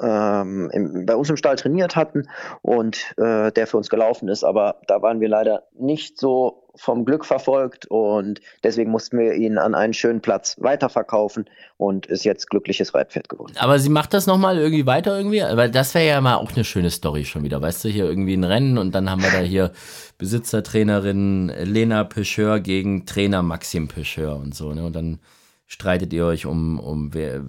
ähm, 0.00 0.70
im, 0.72 1.06
bei 1.06 1.16
uns 1.16 1.30
im 1.30 1.36
Stall 1.36 1.56
trainiert 1.56 1.96
hatten 1.96 2.28
und 2.62 3.14
äh, 3.16 3.50
der 3.52 3.66
für 3.66 3.76
uns 3.76 3.90
gelaufen 3.90 4.28
ist. 4.28 4.44
Aber 4.44 4.80
da 4.86 5.02
waren 5.02 5.20
wir 5.20 5.28
leider 5.28 5.64
nicht 5.72 6.18
so 6.18 6.59
vom 6.74 7.04
Glück 7.04 7.24
verfolgt 7.24 7.86
und 7.86 8.40
deswegen 8.62 8.90
mussten 8.90 9.18
wir 9.18 9.34
ihn 9.34 9.58
an 9.58 9.74
einen 9.74 9.92
schönen 9.92 10.20
Platz 10.20 10.56
weiterverkaufen 10.60 11.46
und 11.76 12.06
ist 12.06 12.24
jetzt 12.24 12.48
glückliches 12.48 12.94
Reitpferd 12.94 13.28
geworden. 13.28 13.52
Aber 13.58 13.78
sie 13.78 13.88
macht 13.88 14.14
das 14.14 14.26
nochmal 14.26 14.58
irgendwie 14.58 14.86
weiter 14.86 15.16
irgendwie? 15.16 15.40
Weil 15.40 15.70
das 15.70 15.94
wäre 15.94 16.06
ja 16.06 16.20
mal 16.20 16.36
auch 16.36 16.52
eine 16.52 16.64
schöne 16.64 16.90
Story 16.90 17.24
schon 17.24 17.42
wieder. 17.42 17.60
Weißt 17.60 17.84
du, 17.84 17.88
hier 17.88 18.04
irgendwie 18.04 18.34
ein 18.34 18.44
Rennen 18.44 18.78
und 18.78 18.94
dann 18.94 19.10
haben 19.10 19.22
wir 19.22 19.30
da 19.30 19.40
hier 19.40 19.72
Besitzertrainerin 20.18 21.52
Lena 21.64 22.04
Pecheur 22.04 22.60
gegen 22.60 23.06
Trainer 23.06 23.42
Maxim 23.42 23.88
Pecheur 23.88 24.36
und 24.36 24.54
so. 24.54 24.72
Ne? 24.72 24.84
Und 24.84 24.94
dann 24.94 25.20
streitet 25.66 26.12
ihr 26.12 26.26
euch 26.26 26.46
um, 26.46 26.80
um 26.80 27.14
wer, 27.14 27.42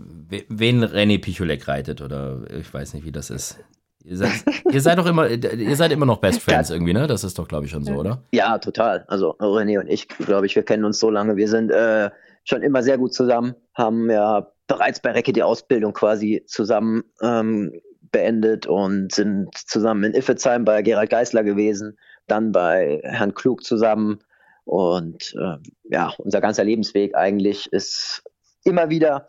wen 0.47 0.83
René 0.83 1.19
Picholek 1.19 1.67
reitet 1.67 2.01
oder 2.01 2.41
ich 2.51 2.71
weiß 2.71 2.93
nicht, 2.93 3.05
wie 3.05 3.11
das 3.11 3.29
ist. 3.29 3.57
Ihr 4.03 4.17
seid, 4.17 4.43
ihr 4.71 4.81
seid 4.81 4.97
doch 4.97 5.05
immer, 5.05 5.27
ihr 5.29 5.75
seid 5.75 5.91
immer 5.91 6.05
noch 6.05 6.17
Best 6.17 6.41
Friends 6.41 6.69
irgendwie, 6.69 6.93
ne? 6.93 7.07
Das 7.07 7.23
ist 7.23 7.37
doch, 7.37 7.47
glaube 7.47 7.65
ich, 7.65 7.71
schon 7.71 7.83
so, 7.83 7.93
oder? 7.93 8.23
Ja, 8.31 8.57
total. 8.57 9.05
Also 9.07 9.35
René 9.37 9.79
und 9.79 9.87
ich, 9.87 10.07
glaube 10.07 10.45
ich, 10.45 10.55
wir 10.55 10.63
kennen 10.63 10.85
uns 10.85 10.99
so 10.99 11.09
lange. 11.09 11.35
Wir 11.35 11.47
sind 11.47 11.71
äh, 11.71 12.09
schon 12.43 12.61
immer 12.61 12.83
sehr 12.83 12.97
gut 12.97 13.13
zusammen, 13.13 13.55
haben 13.73 14.09
ja 14.09 14.51
bereits 14.67 15.01
bei 15.01 15.11
Recke 15.11 15.33
die 15.33 15.43
Ausbildung 15.43 15.93
quasi 15.93 16.43
zusammen 16.47 17.03
ähm, 17.21 17.71
beendet 18.11 18.67
und 18.67 19.13
sind 19.13 19.55
zusammen 19.55 20.03
in 20.03 20.13
Iffezheim 20.13 20.65
bei 20.65 20.81
Gerald 20.81 21.09
Geisler 21.09 21.43
gewesen, 21.43 21.97
dann 22.27 22.51
bei 22.51 23.01
Herrn 23.03 23.33
Klug 23.33 23.63
zusammen 23.63 24.19
und 24.65 25.33
äh, 25.39 25.57
ja, 25.89 26.13
unser 26.17 26.41
ganzer 26.41 26.63
Lebensweg 26.63 27.15
eigentlich 27.15 27.71
ist 27.71 28.23
immer 28.63 28.89
wieder 28.89 29.27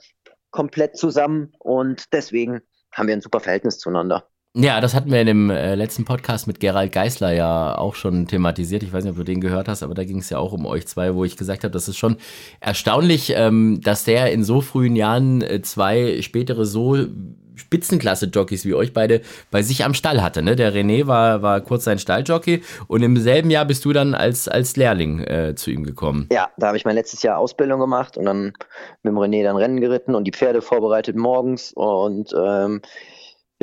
komplett 0.51 0.97
zusammen 0.97 1.53
und 1.59 2.13
deswegen 2.13 2.61
haben 2.93 3.09
wir 3.09 3.15
ein 3.15 3.23
super 3.23 3.41
Verhältnis 3.41 3.79
zueinander. 3.79 4.29
Ja, 4.55 4.83
das 4.83 4.95
hatten 4.95 5.11
wir 5.11 5.19
in 5.19 5.27
dem 5.27 5.51
äh, 5.51 5.75
letzten 5.75 6.05
Podcast 6.05 6.47
mit 6.47 6.61
Gerald 6.61 6.93
Geisler 6.93 7.33
ja 7.33 7.79
auch 7.79 7.95
schon 7.95 8.27
thematisiert. 8.27 8.83
Ich 8.83 8.93
weiß 8.93 9.03
nicht, 9.03 9.13
ob 9.13 9.17
du 9.17 9.25
den 9.25 9.41
gehört 9.41 9.67
hast, 9.67 9.83
aber 9.83 9.95
da 9.95 10.05
ging 10.05 10.19
es 10.19 10.29
ja 10.29 10.37
auch 10.37 10.53
um 10.53 10.67
euch 10.67 10.87
zwei, 10.87 11.15
wo 11.15 11.25
ich 11.25 11.39
gesagt 11.39 11.65
habe, 11.65 11.73
das 11.73 11.89
ist 11.89 11.97
schon 11.97 12.19
erstaunlich, 12.61 13.33
ähm, 13.35 13.81
dass 13.83 14.05
der 14.05 14.31
in 14.31 14.45
so 14.45 14.61
frühen 14.61 14.95
Jahren 14.95 15.41
äh, 15.41 15.63
zwei 15.63 16.21
spätere 16.21 16.67
so 16.67 16.99
Spitzenklasse-Jockeys 17.55 18.67
wie 18.67 18.75
euch 18.75 18.93
beide 18.93 19.23
bei 19.51 19.63
sich 19.63 19.87
am 19.87 19.95
Stall 19.95 20.23
hatte. 20.23 20.43
Ne? 20.43 20.55
Der 20.55 20.75
René 20.75 21.07
war, 21.07 21.41
war 21.41 21.63
kurz 21.63 21.85
sein 21.85 21.99
Stalljockey 21.99 22.63
und 22.89 23.03
im 23.03 23.17
selben 23.17 23.51
Jahr 23.51 23.65
bist 23.65 23.87
du 23.87 23.95
dann 23.95 24.15
als, 24.15 24.49
als 24.49 24.77
Lehrling 24.77 25.21
äh, 25.21 25.55
zu 25.55 25.71
ihm 25.71 25.85
gekommen. 25.85 26.29
Ja, 26.31 26.51
da 26.59 26.67
habe 26.69 26.77
ich 26.77 26.85
mein 26.85 26.95
letztes 26.95 27.23
Jahr 27.23 27.39
Ausbildung 27.39 27.81
gemacht 27.81 28.19
und 28.19 28.27
dann 28.27 28.53
mit 29.03 29.13
dem 29.13 29.19
René 29.19 29.45
dann 29.45 29.57
Rennen 29.57 29.81
geritten 29.81 30.15
und 30.15 30.25
die 30.25 30.33
Pferde 30.33 30.61
vorbereitet 30.61 31.17
morgens 31.17 31.73
und 31.73 32.35
ähm, 32.39 32.83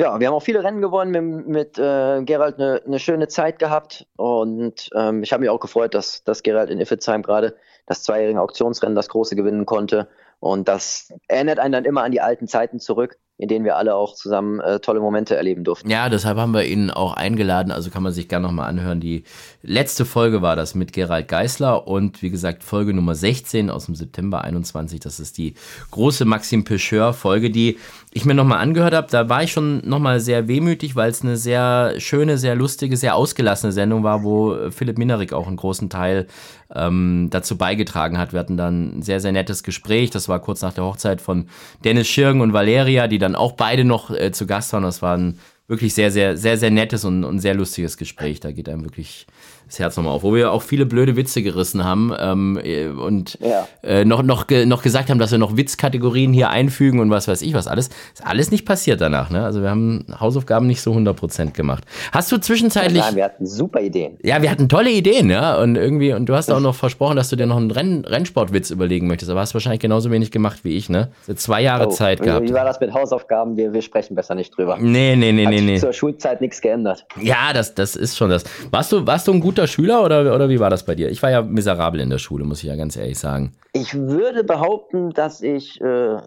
ja, 0.00 0.18
wir 0.18 0.28
haben 0.28 0.34
auch 0.34 0.42
viele 0.42 0.64
Rennen 0.64 0.80
gewonnen, 0.80 1.10
mit, 1.10 1.46
mit 1.46 1.78
äh, 1.78 2.22
Gerald 2.22 2.58
eine, 2.58 2.80
eine 2.86 2.98
schöne 2.98 3.28
Zeit 3.28 3.58
gehabt. 3.58 4.06
Und 4.16 4.88
ähm, 4.94 5.22
ich 5.22 5.30
habe 5.30 5.42
mich 5.42 5.50
auch 5.50 5.60
gefreut, 5.60 5.92
dass, 5.92 6.24
dass 6.24 6.42
Gerald 6.42 6.70
in 6.70 6.80
Iffezheim 6.80 7.22
gerade 7.22 7.54
das 7.84 8.02
zweijährige 8.02 8.40
Auktionsrennen, 8.40 8.96
das 8.96 9.10
große 9.10 9.36
gewinnen 9.36 9.66
konnte. 9.66 10.08
Und 10.38 10.68
das 10.68 11.12
erinnert 11.28 11.58
einen 11.58 11.72
dann 11.72 11.84
immer 11.84 12.02
an 12.02 12.12
die 12.12 12.22
alten 12.22 12.48
Zeiten 12.48 12.80
zurück 12.80 13.18
in 13.40 13.48
denen 13.48 13.64
wir 13.64 13.78
alle 13.78 13.94
auch 13.94 14.14
zusammen 14.14 14.60
äh, 14.60 14.80
tolle 14.80 15.00
Momente 15.00 15.34
erleben 15.34 15.64
durften. 15.64 15.88
Ja, 15.88 16.10
deshalb 16.10 16.36
haben 16.36 16.52
wir 16.52 16.64
ihn 16.64 16.90
auch 16.90 17.14
eingeladen. 17.14 17.72
Also 17.72 17.88
kann 17.88 18.02
man 18.02 18.12
sich 18.12 18.28
gerne 18.28 18.46
nochmal 18.46 18.68
anhören. 18.68 19.00
Die 19.00 19.24
letzte 19.62 20.04
Folge 20.04 20.42
war 20.42 20.56
das 20.56 20.74
mit 20.74 20.92
Gerald 20.92 21.26
Geisler 21.26 21.88
und 21.88 22.20
wie 22.20 22.28
gesagt, 22.28 22.62
Folge 22.62 22.92
Nummer 22.92 23.14
16 23.14 23.70
aus 23.70 23.86
dem 23.86 23.94
September 23.94 24.44
21. 24.44 25.00
Das 25.00 25.18
ist 25.20 25.38
die 25.38 25.54
große 25.90 26.26
Maxim 26.26 26.64
Pecheur-Folge, 26.64 27.48
die 27.48 27.78
ich 28.12 28.26
mir 28.26 28.34
nochmal 28.34 28.58
angehört 28.58 28.92
habe. 28.92 29.06
Da 29.10 29.30
war 29.30 29.42
ich 29.42 29.52
schon 29.52 29.88
nochmal 29.88 30.20
sehr 30.20 30.46
wehmütig, 30.46 30.94
weil 30.94 31.10
es 31.10 31.22
eine 31.22 31.38
sehr 31.38 31.94
schöne, 31.96 32.36
sehr 32.36 32.54
lustige, 32.54 32.98
sehr 32.98 33.16
ausgelassene 33.16 33.72
Sendung 33.72 34.02
war, 34.04 34.22
wo 34.22 34.70
Philipp 34.70 34.98
Minerik 34.98 35.32
auch 35.32 35.46
einen 35.46 35.56
großen 35.56 35.88
Teil 35.88 36.26
ähm, 36.74 37.28
dazu 37.30 37.56
beigetragen 37.56 38.18
hat. 38.18 38.32
Wir 38.32 38.40
hatten 38.40 38.56
dann 38.56 38.98
ein 38.98 39.02
sehr, 39.02 39.20
sehr 39.20 39.32
nettes 39.32 39.62
Gespräch. 39.62 40.10
Das 40.10 40.28
war 40.28 40.40
kurz 40.40 40.62
nach 40.62 40.72
der 40.74 40.84
Hochzeit 40.84 41.20
von 41.20 41.46
Dennis 41.84 42.08
Schirgen 42.08 42.40
und 42.40 42.52
Valeria, 42.52 43.08
die 43.08 43.18
dann 43.18 43.34
auch 43.34 43.52
beide 43.52 43.84
noch 43.84 44.10
äh, 44.10 44.32
zu 44.32 44.46
Gast 44.46 44.72
waren. 44.72 44.82
Das 44.82 45.02
war 45.02 45.16
ein 45.16 45.38
wirklich 45.66 45.94
sehr, 45.94 46.10
sehr, 46.10 46.36
sehr, 46.36 46.56
sehr 46.56 46.70
nettes 46.70 47.04
und, 47.04 47.24
und 47.24 47.38
sehr 47.38 47.54
lustiges 47.54 47.96
Gespräch. 47.96 48.40
Da 48.40 48.50
geht 48.50 48.68
einem 48.68 48.84
wirklich 48.84 49.26
das 49.70 49.78
Herz 49.78 49.96
nochmal 49.96 50.14
auf, 50.14 50.22
wo 50.24 50.34
wir 50.34 50.50
auch 50.52 50.62
viele 50.62 50.84
blöde 50.84 51.16
Witze 51.16 51.42
gerissen 51.42 51.84
haben 51.84 52.12
ähm, 52.18 52.58
äh, 52.62 52.88
und 52.88 53.38
ja. 53.40 53.68
äh, 53.82 54.04
noch, 54.04 54.22
noch, 54.22 54.46
noch 54.66 54.82
gesagt 54.82 55.10
haben, 55.10 55.18
dass 55.18 55.30
wir 55.30 55.38
noch 55.38 55.56
Witzkategorien 55.56 56.32
hier 56.32 56.50
einfügen 56.50 56.98
und 56.98 57.10
was 57.10 57.28
weiß 57.28 57.42
ich 57.42 57.54
was 57.54 57.66
alles. 57.66 57.88
Ist 58.12 58.26
alles 58.26 58.50
nicht 58.50 58.66
passiert 58.66 59.00
danach. 59.00 59.30
Ne? 59.30 59.44
Also 59.44 59.62
wir 59.62 59.70
haben 59.70 60.06
Hausaufgaben 60.18 60.66
nicht 60.66 60.82
so 60.82 60.92
100% 60.92 61.52
gemacht. 61.52 61.84
Hast 62.12 62.32
du 62.32 62.38
zwischenzeitlich... 62.38 63.02
Ja, 63.02 63.14
wir 63.14 63.24
hatten 63.24 63.46
super 63.46 63.80
Ideen. 63.80 64.18
Ja, 64.22 64.42
wir 64.42 64.50
hatten 64.50 64.68
tolle 64.68 64.90
Ideen, 64.90 65.30
ja. 65.30 65.60
Und 65.60 65.76
irgendwie, 65.76 66.12
und 66.12 66.26
du 66.26 66.34
hast 66.34 66.50
auch 66.50 66.60
noch 66.60 66.74
versprochen, 66.74 67.16
dass 67.16 67.28
du 67.28 67.36
dir 67.36 67.46
noch 67.46 67.56
einen 67.56 67.70
Renn 67.70 68.04
Rennsportwitz 68.04 68.70
überlegen 68.70 69.06
möchtest, 69.06 69.30
aber 69.30 69.40
hast 69.40 69.54
wahrscheinlich 69.54 69.80
genauso 69.80 70.10
wenig 70.10 70.30
gemacht 70.30 70.60
wie 70.64 70.76
ich, 70.76 70.88
ne? 70.88 71.10
Zwei 71.36 71.62
Jahre 71.62 71.86
oh, 71.86 71.90
Zeit 71.90 72.22
gehabt. 72.22 72.48
Wie 72.48 72.52
war 72.52 72.64
das 72.64 72.80
mit 72.80 72.92
Hausaufgaben? 72.92 73.56
Wir, 73.56 73.72
wir 73.72 73.82
sprechen 73.82 74.14
besser 74.14 74.34
nicht 74.34 74.56
drüber. 74.56 74.76
Nee, 74.80 75.16
nee, 75.16 75.32
nee, 75.32 75.46
Hat 75.46 75.52
nee, 75.52 75.60
nee. 75.60 75.78
zur 75.78 75.92
Schulzeit 75.92 76.40
nichts 76.40 76.60
geändert. 76.60 77.06
Ja, 77.20 77.52
das, 77.52 77.74
das 77.74 77.96
ist 77.96 78.16
schon 78.16 78.30
das. 78.30 78.44
Warst 78.70 78.92
du, 78.92 79.06
warst 79.06 79.28
du 79.28 79.32
ein 79.32 79.40
guter 79.40 79.59
Schüler 79.66 80.04
oder, 80.04 80.34
oder 80.34 80.48
wie 80.48 80.60
war 80.60 80.70
das 80.70 80.84
bei 80.84 80.94
dir? 80.94 81.10
Ich 81.10 81.22
war 81.22 81.30
ja 81.30 81.42
miserabel 81.42 82.00
in 82.00 82.10
der 82.10 82.18
Schule, 82.18 82.44
muss 82.44 82.62
ich 82.62 82.68
ja 82.68 82.76
ganz 82.76 82.96
ehrlich 82.96 83.18
sagen. 83.18 83.52
Ich 83.72 83.94
würde 83.94 84.44
behaupten, 84.44 85.10
dass 85.10 85.40
ich 85.42 85.80
äh, 85.80 86.20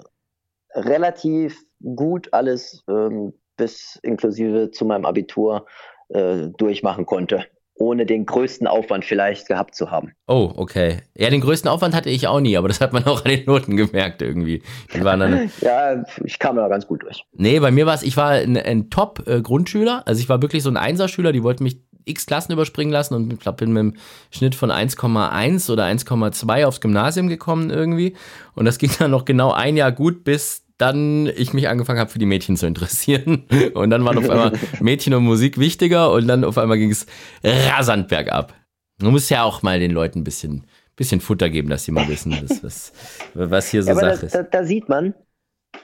relativ 0.73 1.63
gut 1.95 2.29
alles 2.33 2.83
ähm, 2.89 3.33
bis 3.57 3.99
inklusive 4.03 4.71
zu 4.71 4.85
meinem 4.85 5.05
Abitur 5.05 5.65
äh, 6.09 6.49
durchmachen 6.57 7.05
konnte 7.05 7.45
ohne 7.75 8.05
den 8.05 8.25
größten 8.25 8.67
Aufwand 8.67 9.05
vielleicht 9.05 9.47
gehabt 9.47 9.75
zu 9.75 9.89
haben. 9.89 10.13
Oh, 10.27 10.51
okay. 10.55 11.01
Ja, 11.15 11.29
den 11.29 11.41
größten 11.41 11.69
Aufwand 11.69 11.95
hatte 11.95 12.09
ich 12.09 12.27
auch 12.27 12.39
nie, 12.39 12.55
aber 12.55 12.67
das 12.67 12.81
hat 12.81 12.93
man 12.93 13.03
auch 13.05 13.25
an 13.25 13.31
den 13.31 13.45
Noten 13.45 13.77
gemerkt 13.77 14.21
irgendwie. 14.21 14.61
Dann 14.93 15.49
ja, 15.61 16.03
ich 16.23 16.39
kam 16.39 16.55
da 16.55 16.67
ganz 16.67 16.87
gut 16.87 17.03
durch. 17.03 17.25
Nee, 17.33 17.59
bei 17.59 17.71
mir 17.71 17.85
war 17.85 17.95
es, 17.95 18.03
ich 18.03 18.15
war 18.17 18.31
ein, 18.31 18.57
ein 18.57 18.89
Top-Grundschüler, 18.89 20.03
also 20.05 20.21
ich 20.21 20.29
war 20.29 20.41
wirklich 20.41 20.63
so 20.63 20.69
ein 20.69 20.77
Einserschüler, 20.77 21.31
die 21.31 21.43
wollten 21.43 21.63
mich 21.63 21.81
x 22.05 22.25
Klassen 22.25 22.53
überspringen 22.53 22.91
lassen 22.91 23.13
und 23.13 23.31
ich 23.33 23.39
glaube, 23.39 23.57
bin 23.57 23.73
mit 23.73 23.79
einem 23.79 23.93
Schnitt 24.31 24.55
von 24.55 24.71
1,1 24.71 25.71
oder 25.71 25.85
1,2 25.85 26.65
aufs 26.65 26.81
Gymnasium 26.81 27.27
gekommen 27.27 27.69
irgendwie. 27.69 28.15
Und 28.55 28.65
das 28.65 28.77
ging 28.79 28.91
dann 28.99 29.11
noch 29.11 29.25
genau 29.25 29.51
ein 29.51 29.77
Jahr 29.77 29.91
gut, 29.91 30.23
bis 30.23 30.63
dann 30.77 31.27
ich 31.27 31.53
mich 31.53 31.69
angefangen 31.69 31.99
habe, 31.99 32.09
für 32.09 32.19
die 32.19 32.25
Mädchen 32.25 32.57
zu 32.57 32.65
interessieren. 32.65 33.45
Und 33.73 33.89
dann 33.89 34.03
waren 34.05 34.17
auf 34.17 34.29
einmal 34.29 34.53
Mädchen 34.81 35.13
und 35.13 35.23
Musik 35.23 35.57
wichtiger 35.57 36.11
und 36.11 36.27
dann 36.27 36.43
auf 36.43 36.57
einmal 36.57 36.77
ging 36.77 36.91
es 36.91 37.05
rasant 37.43 38.07
bergab. 38.07 38.53
Man 39.01 39.11
muss 39.11 39.29
ja 39.29 39.43
auch 39.43 39.61
mal 39.61 39.79
den 39.79 39.91
Leuten 39.91 40.19
ein 40.19 40.23
bisschen, 40.23 40.65
bisschen 40.95 41.21
Futter 41.21 41.49
geben, 41.49 41.69
dass 41.69 41.83
sie 41.83 41.91
mal 41.91 42.07
wissen, 42.07 42.37
was, 42.41 42.63
was, 42.63 42.93
was 43.33 43.69
hier 43.69 43.83
so 43.83 43.91
ja, 43.91 43.95
Sache 43.95 44.25
ist. 44.25 44.35
Da, 44.35 44.43
da, 44.43 44.63
sieht 44.63 44.89
man, 44.89 45.13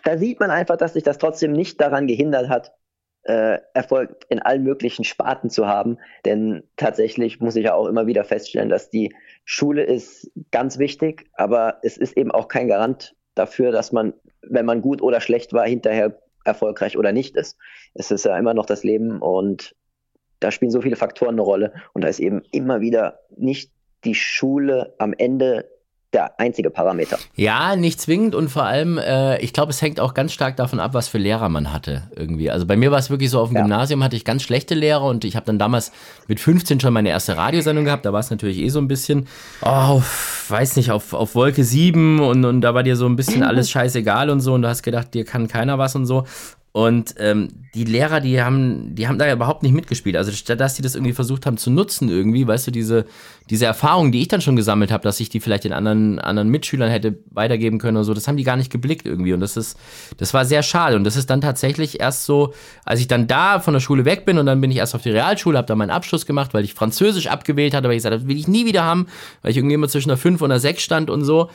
da 0.03 0.17
sieht 0.17 0.39
man 0.39 0.51
einfach, 0.51 0.77
dass 0.77 0.93
sich 0.93 1.03
das 1.03 1.17
trotzdem 1.17 1.51
nicht 1.53 1.79
daran 1.79 2.07
gehindert 2.07 2.49
hat, 2.49 2.73
äh, 3.23 3.59
Erfolg 3.73 4.25
in 4.29 4.39
allen 4.39 4.63
möglichen 4.63 5.03
Sparten 5.03 5.49
zu 5.49 5.67
haben. 5.67 5.97
Denn 6.25 6.63
tatsächlich 6.77 7.39
muss 7.39 7.55
ich 7.55 7.65
ja 7.65 7.73
auch 7.73 7.87
immer 7.87 8.07
wieder 8.07 8.23
feststellen, 8.23 8.69
dass 8.69 8.89
die 8.89 9.13
Schule 9.45 9.83
ist 9.83 10.31
ganz 10.51 10.79
wichtig, 10.79 11.29
aber 11.33 11.79
es 11.83 11.97
ist 11.97 12.17
eben 12.17 12.31
auch 12.31 12.47
kein 12.47 12.67
Garant 12.67 13.15
dafür, 13.35 13.71
dass 13.71 13.91
man, 13.91 14.13
wenn 14.41 14.65
man 14.65 14.81
gut 14.81 15.01
oder 15.01 15.21
schlecht 15.21 15.53
war, 15.53 15.65
hinterher 15.65 16.19
erfolgreich 16.45 16.97
oder 16.97 17.11
nicht 17.11 17.35
ist. 17.35 17.57
Es 17.93 18.11
ist 18.11 18.25
ja 18.25 18.37
immer 18.37 18.53
noch 18.53 18.65
das 18.65 18.83
Leben 18.83 19.21
und 19.21 19.75
da 20.39 20.51
spielen 20.51 20.71
so 20.71 20.81
viele 20.81 20.95
Faktoren 20.95 21.35
eine 21.35 21.41
Rolle 21.41 21.73
und 21.93 22.03
da 22.03 22.07
ist 22.07 22.19
eben 22.19 22.41
immer 22.51 22.81
wieder 22.81 23.19
nicht 23.35 23.71
die 24.05 24.15
Schule 24.15 24.95
am 24.97 25.13
Ende 25.17 25.69
der 26.13 26.39
einzige 26.39 26.71
Parameter. 26.71 27.19
Ja, 27.35 27.75
nicht 27.75 28.01
zwingend 28.01 28.33
und 28.33 28.49
vor 28.49 28.63
allem, 28.63 28.97
äh, 28.97 29.37
ich 29.39 29.53
glaube, 29.53 29.69
es 29.69 29.81
hängt 29.81 29.99
auch 29.99 30.15
ganz 30.15 30.33
stark 30.33 30.57
davon 30.57 30.79
ab, 30.79 30.93
was 30.93 31.07
für 31.07 31.19
Lehrer 31.19 31.49
man 31.49 31.71
hatte 31.71 32.03
irgendwie. 32.15 32.49
Also 32.49 32.65
bei 32.65 32.75
mir 32.75 32.89
war 32.89 32.97
es 32.97 33.11
wirklich 33.11 33.29
so, 33.29 33.39
auf 33.39 33.49
dem 33.49 33.57
ja. 33.57 33.61
Gymnasium 33.61 34.03
hatte 34.03 34.15
ich 34.15 34.25
ganz 34.25 34.41
schlechte 34.41 34.73
Lehrer 34.73 35.03
und 35.03 35.23
ich 35.23 35.35
habe 35.35 35.45
dann 35.45 35.59
damals 35.59 35.91
mit 36.27 36.39
15 36.39 36.79
schon 36.79 36.93
meine 36.93 37.09
erste 37.09 37.37
Radiosendung 37.37 37.85
gehabt. 37.85 38.05
Da 38.05 38.13
war 38.13 38.21
es 38.21 38.31
natürlich 38.31 38.57
eh 38.57 38.69
so 38.69 38.79
ein 38.79 38.87
bisschen, 38.87 39.27
oh, 39.61 40.01
weiß 40.47 40.77
nicht, 40.77 40.89
auf, 40.91 41.13
auf 41.13 41.35
Wolke 41.35 41.63
7 41.63 42.19
und, 42.19 42.43
und 42.43 42.61
da 42.61 42.73
war 42.73 42.81
dir 42.81 42.95
so 42.95 43.05
ein 43.05 43.15
bisschen 43.15 43.43
alles 43.49 43.69
scheißegal 43.69 44.31
und 44.31 44.39
so 44.39 44.53
und 44.55 44.63
du 44.63 44.67
hast 44.67 44.81
gedacht, 44.81 45.13
dir 45.13 45.25
kann 45.25 45.47
keiner 45.47 45.77
was 45.77 45.95
und 45.95 46.07
so. 46.07 46.25
Und 46.71 47.15
ähm, 47.17 47.49
die 47.73 47.83
Lehrer, 47.83 48.19
die 48.19 48.41
haben, 48.41 48.93
die 48.93 49.07
haben 49.07 49.17
da 49.17 49.25
ja 49.25 49.33
überhaupt 49.33 49.63
nicht 49.63 49.73
mitgespielt. 49.73 50.15
Also 50.15 50.31
statt 50.31 50.59
dass 50.59 50.75
die 50.75 50.83
das 50.83 50.93
irgendwie 50.93 51.13
versucht 51.13 51.47
haben 51.47 51.57
zu 51.57 51.71
nutzen, 51.71 52.09
irgendwie, 52.09 52.45
weißt 52.45 52.67
du, 52.67 52.71
diese, 52.71 53.05
diese 53.49 53.65
Erfahrung, 53.65 54.11
die 54.11 54.21
ich 54.21 54.27
dann 54.27 54.41
schon 54.41 54.55
gesammelt 54.55 54.91
habe, 54.91 55.03
dass 55.03 55.19
ich 55.19 55.29
die 55.29 55.39
vielleicht 55.39 55.63
den 55.63 55.73
anderen, 55.73 56.19
anderen 56.19 56.49
Mitschülern 56.49 56.91
hätte 56.91 57.17
weitergeben 57.31 57.79
können 57.79 57.97
oder 57.97 58.03
so, 58.03 58.13
das 58.13 58.27
haben 58.27 58.37
die 58.37 58.43
gar 58.43 58.55
nicht 58.55 58.71
geblickt 58.71 59.07
irgendwie. 59.07 59.33
Und 59.33 59.39
das 59.39 59.57
ist, 59.57 59.79
das 60.17 60.33
war 60.35 60.45
sehr 60.45 60.61
schade. 60.61 60.95
Und 60.95 61.05
das 61.05 61.15
ist 61.15 61.31
dann 61.31 61.41
tatsächlich 61.41 61.99
erst 61.99 62.25
so, 62.25 62.53
als 62.85 62.99
ich 62.99 63.07
dann 63.07 63.25
da 63.25 63.59
von 63.59 63.73
der 63.73 63.81
Schule 63.81 64.05
weg 64.05 64.25
bin 64.25 64.37
und 64.37 64.45
dann 64.45 64.61
bin 64.61 64.69
ich 64.69 64.77
erst 64.77 64.93
auf 64.93 65.01
die 65.01 65.09
Realschule, 65.09 65.57
habe 65.57 65.67
da 65.67 65.75
meinen 65.75 65.89
Abschluss 65.89 66.27
gemacht, 66.27 66.53
weil 66.53 66.63
ich 66.63 66.75
Französisch 66.75 67.27
abgewählt 67.27 67.73
hatte, 67.73 67.87
weil 67.87 67.95
ich 67.95 67.99
gesagt 67.99 68.13
habe, 68.13 68.21
das 68.21 68.29
will 68.29 68.37
ich 68.37 68.47
nie 68.47 68.67
wieder 68.67 68.83
haben, 68.83 69.07
weil 69.41 69.51
ich 69.51 69.57
irgendwie 69.57 69.75
immer 69.75 69.89
zwischen 69.89 70.11
einer 70.11 70.17
5 70.17 70.39
und 70.41 70.51
einer 70.51 70.59
6 70.59 70.83
stand 70.83 71.09
und 71.09 71.23
so. 71.23 71.49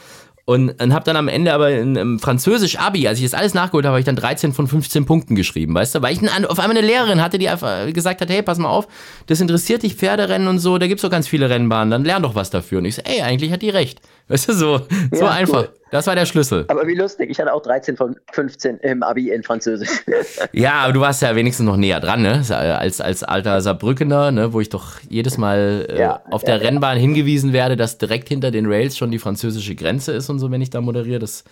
Und 0.46 0.78
dann 0.78 0.92
habe 0.92 1.04
dann 1.04 1.16
am 1.16 1.28
Ende 1.28 1.54
aber 1.54 1.70
in, 1.70 1.96
in 1.96 2.18
Französisch 2.18 2.78
Abi, 2.78 3.08
als 3.08 3.18
ich 3.18 3.24
das 3.24 3.32
alles 3.32 3.54
nachgeholt 3.54 3.86
habe, 3.86 3.94
habe 3.94 4.00
ich 4.00 4.04
dann 4.04 4.16
13 4.16 4.52
von 4.52 4.66
15 4.66 5.06
Punkten 5.06 5.36
geschrieben, 5.36 5.74
weißt 5.74 5.94
du? 5.94 6.02
Weil 6.02 6.12
ich 6.12 6.20
eine, 6.20 6.50
auf 6.50 6.58
einmal 6.58 6.76
eine 6.76 6.86
Lehrerin 6.86 7.22
hatte, 7.22 7.38
die 7.38 7.48
einfach 7.48 7.90
gesagt 7.94 8.20
hat, 8.20 8.28
hey, 8.28 8.42
pass 8.42 8.58
mal 8.58 8.68
auf, 8.68 8.86
das 9.26 9.40
interessiert 9.40 9.82
dich, 9.82 9.94
Pferderennen 9.94 10.46
und 10.46 10.58
so, 10.58 10.76
da 10.76 10.86
gibt's 10.86 11.02
doch 11.02 11.10
ganz 11.10 11.28
viele 11.28 11.48
Rennbahnen, 11.48 11.90
dann 11.90 12.04
lern 12.04 12.22
doch 12.22 12.34
was 12.34 12.50
dafür. 12.50 12.78
Und 12.78 12.84
ich 12.84 12.96
so, 12.96 13.02
ey, 13.04 13.22
eigentlich 13.22 13.52
hat 13.52 13.62
die 13.62 13.70
recht. 13.70 14.02
Weißt 14.28 14.48
du, 14.50 14.52
so, 14.52 14.80
so 15.12 15.24
ja, 15.24 15.30
einfach. 15.30 15.62
Cool. 15.62 15.83
Das 15.94 16.08
war 16.08 16.16
der 16.16 16.26
Schlüssel. 16.26 16.64
Aber 16.66 16.88
wie 16.88 16.96
lustig, 16.96 17.30
ich 17.30 17.38
hatte 17.38 17.54
auch 17.54 17.62
13 17.62 17.96
von 17.96 18.16
15 18.32 18.78
im 18.78 19.04
Abi 19.04 19.30
in 19.30 19.44
Französisch. 19.44 20.04
ja, 20.52 20.72
aber 20.72 20.92
du 20.92 20.98
warst 20.98 21.22
ja 21.22 21.36
wenigstens 21.36 21.66
noch 21.66 21.76
näher 21.76 22.00
dran, 22.00 22.20
ne? 22.20 22.42
Als, 22.50 23.00
als 23.00 23.22
alter 23.22 23.60
Saarbrückener, 23.60 24.32
ne? 24.32 24.52
Wo 24.52 24.60
ich 24.60 24.70
doch 24.70 24.98
jedes 25.08 25.38
Mal 25.38 25.86
äh, 25.88 26.00
ja, 26.00 26.20
auf 26.32 26.42
der 26.42 26.56
ja, 26.56 26.62
Rennbahn 26.62 26.98
hingewiesen 26.98 27.52
werde, 27.52 27.76
dass 27.76 27.96
direkt 27.96 28.28
hinter 28.28 28.50
den 28.50 28.66
Rails 28.66 28.98
schon 28.98 29.12
die 29.12 29.20
französische 29.20 29.76
Grenze 29.76 30.10
ist 30.10 30.28
und 30.30 30.40
so, 30.40 30.50
wenn 30.50 30.60
ich 30.60 30.70
da 30.70 30.80
moderiere. 30.80 31.20
Das 31.20 31.44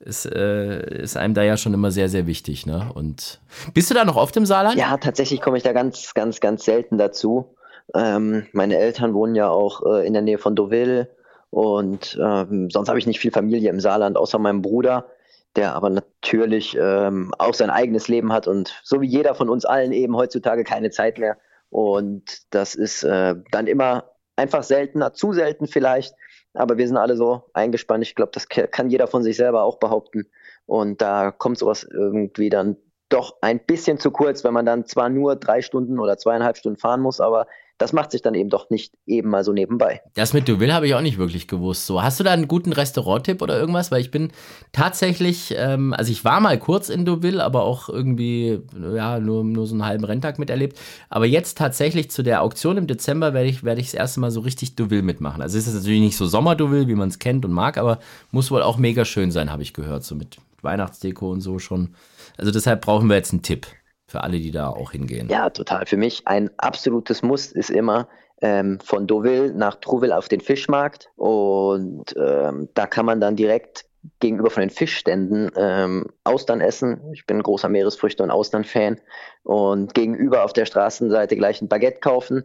ist, 0.00 0.26
äh, 0.26 1.02
ist 1.02 1.16
einem 1.16 1.34
da 1.34 1.44
ja 1.44 1.56
schon 1.56 1.72
immer 1.72 1.92
sehr, 1.92 2.08
sehr 2.08 2.26
wichtig, 2.26 2.66
ne? 2.66 2.90
Und 2.94 3.38
bist 3.74 3.92
du 3.92 3.94
da 3.94 4.04
noch 4.04 4.16
oft 4.16 4.36
im 4.36 4.44
Saarland? 4.44 4.76
Ja, 4.76 4.96
tatsächlich 4.96 5.40
komme 5.40 5.56
ich 5.56 5.62
da 5.62 5.72
ganz, 5.72 6.14
ganz, 6.14 6.40
ganz 6.40 6.64
selten 6.64 6.98
dazu. 6.98 7.54
Ähm, 7.94 8.48
meine 8.50 8.76
Eltern 8.76 9.14
wohnen 9.14 9.36
ja 9.36 9.50
auch 9.50 9.86
äh, 9.86 10.04
in 10.04 10.14
der 10.14 10.22
Nähe 10.22 10.38
von 10.38 10.56
Deauville 10.56 11.10
und 11.54 12.18
ähm, 12.20 12.68
sonst 12.68 12.88
habe 12.88 12.98
ich 12.98 13.06
nicht 13.06 13.20
viel 13.20 13.30
Familie 13.30 13.70
im 13.70 13.78
Saarland, 13.78 14.16
außer 14.16 14.40
meinem 14.40 14.60
Bruder, 14.60 15.06
der 15.54 15.76
aber 15.76 15.88
natürlich 15.88 16.76
ähm, 16.76 17.32
auch 17.38 17.54
sein 17.54 17.70
eigenes 17.70 18.08
Leben 18.08 18.32
hat 18.32 18.48
und 18.48 18.80
so 18.82 19.00
wie 19.00 19.06
jeder 19.06 19.36
von 19.36 19.48
uns 19.48 19.64
allen 19.64 19.92
eben 19.92 20.16
heutzutage 20.16 20.64
keine 20.64 20.90
Zeit 20.90 21.16
mehr. 21.16 21.36
Und 21.70 22.52
das 22.52 22.74
ist 22.74 23.04
äh, 23.04 23.36
dann 23.52 23.68
immer 23.68 24.10
einfach 24.34 24.64
seltener, 24.64 25.12
zu 25.12 25.32
selten 25.32 25.68
vielleicht. 25.68 26.16
Aber 26.54 26.76
wir 26.76 26.88
sind 26.88 26.96
alle 26.96 27.16
so 27.16 27.44
eingespannt. 27.52 28.02
Ich 28.02 28.16
glaube, 28.16 28.32
das 28.34 28.48
kann 28.48 28.90
jeder 28.90 29.06
von 29.06 29.22
sich 29.22 29.36
selber 29.36 29.62
auch 29.62 29.78
behaupten. 29.78 30.26
Und 30.66 31.00
da 31.00 31.30
kommt 31.30 31.58
sowas 31.58 31.84
irgendwie 31.88 32.50
dann 32.50 32.76
doch 33.10 33.36
ein 33.42 33.60
bisschen 33.60 34.00
zu 34.00 34.10
kurz, 34.10 34.42
wenn 34.42 34.54
man 34.54 34.66
dann 34.66 34.86
zwar 34.86 35.08
nur 35.08 35.36
drei 35.36 35.62
Stunden 35.62 36.00
oder 36.00 36.18
zweieinhalb 36.18 36.56
Stunden 36.56 36.80
fahren 36.80 37.00
muss, 37.00 37.20
aber 37.20 37.46
das 37.78 37.92
macht 37.92 38.12
sich 38.12 38.22
dann 38.22 38.34
eben 38.34 38.50
doch 38.50 38.70
nicht 38.70 38.94
eben 39.04 39.30
mal 39.30 39.42
so 39.42 39.52
nebenbei. 39.52 40.00
Das 40.14 40.32
mit 40.32 40.46
Deauville 40.46 40.72
habe 40.72 40.86
ich 40.86 40.94
auch 40.94 41.00
nicht 41.00 41.18
wirklich 41.18 41.48
gewusst. 41.48 41.86
So, 41.86 42.02
hast 42.02 42.20
du 42.20 42.24
da 42.24 42.30
einen 42.30 42.46
guten 42.46 42.72
Restaurant-Tipp 42.72 43.42
oder 43.42 43.58
irgendwas? 43.58 43.90
Weil 43.90 44.00
ich 44.00 44.12
bin 44.12 44.30
tatsächlich, 44.72 45.52
ähm, 45.56 45.92
also 45.92 46.12
ich 46.12 46.24
war 46.24 46.40
mal 46.40 46.58
kurz 46.58 46.88
in 46.88 47.04
Deauville, 47.04 47.42
aber 47.42 47.64
auch 47.64 47.88
irgendwie, 47.88 48.60
ja, 48.94 49.18
nur, 49.18 49.42
nur 49.42 49.66
so 49.66 49.74
einen 49.74 49.84
halben 49.84 50.04
Renntag 50.04 50.38
miterlebt. 50.38 50.78
Aber 51.08 51.26
jetzt 51.26 51.58
tatsächlich 51.58 52.10
zu 52.10 52.22
der 52.22 52.42
Auktion 52.42 52.76
im 52.76 52.86
Dezember 52.86 53.34
werde 53.34 53.48
ich, 53.48 53.64
werde 53.64 53.80
ich 53.80 53.88
das 53.88 53.94
erste 53.94 54.20
Mal 54.20 54.30
so 54.30 54.40
richtig 54.40 54.76
Deauville 54.76 55.02
mitmachen. 55.02 55.42
Also 55.42 55.58
es 55.58 55.66
ist 55.66 55.74
natürlich 55.74 56.00
nicht 56.00 56.16
so 56.16 56.26
Sommer-Deauville, 56.26 56.86
wie 56.86 56.94
man 56.94 57.08
es 57.08 57.18
kennt 57.18 57.44
und 57.44 57.52
mag, 57.52 57.76
aber 57.76 57.98
muss 58.30 58.52
wohl 58.52 58.62
auch 58.62 58.78
mega 58.78 59.04
schön 59.04 59.32
sein, 59.32 59.50
habe 59.50 59.62
ich 59.62 59.72
gehört. 59.72 60.04
So 60.04 60.14
mit 60.14 60.36
Weihnachtsdeko 60.62 61.30
und 61.30 61.40
so 61.40 61.58
schon. 61.58 61.94
Also 62.36 62.52
deshalb 62.52 62.82
brauchen 62.82 63.08
wir 63.08 63.16
jetzt 63.16 63.32
einen 63.32 63.42
Tipp 63.42 63.66
für 64.14 64.22
alle, 64.22 64.38
die 64.38 64.52
da 64.52 64.68
auch 64.68 64.92
hingehen. 64.92 65.28
Ja, 65.28 65.50
total. 65.50 65.86
Für 65.86 65.96
mich 65.96 66.28
ein 66.28 66.48
absolutes 66.56 67.22
Muss 67.22 67.50
ist 67.50 67.70
immer 67.70 68.06
ähm, 68.40 68.78
von 68.80 69.08
Deauville 69.08 69.52
nach 69.52 69.74
Trouville 69.74 70.16
auf 70.16 70.28
den 70.28 70.40
Fischmarkt 70.40 71.10
und 71.16 72.14
ähm, 72.16 72.68
da 72.74 72.86
kann 72.86 73.06
man 73.06 73.20
dann 73.20 73.34
direkt 73.34 73.86
gegenüber 74.20 74.50
von 74.50 74.60
den 74.60 74.70
Fischständen 74.70 75.50
ähm, 75.56 76.06
Austern 76.22 76.60
essen. 76.60 77.00
Ich 77.12 77.26
bin 77.26 77.42
großer 77.42 77.68
Meeresfrüchte- 77.68 78.22
und 78.22 78.30
Austern-Fan. 78.30 79.00
Und 79.42 79.94
gegenüber 79.94 80.44
auf 80.44 80.52
der 80.52 80.66
Straßenseite 80.66 81.36
gleich 81.36 81.60
ein 81.60 81.68
Baguette 81.68 81.98
kaufen, 82.00 82.44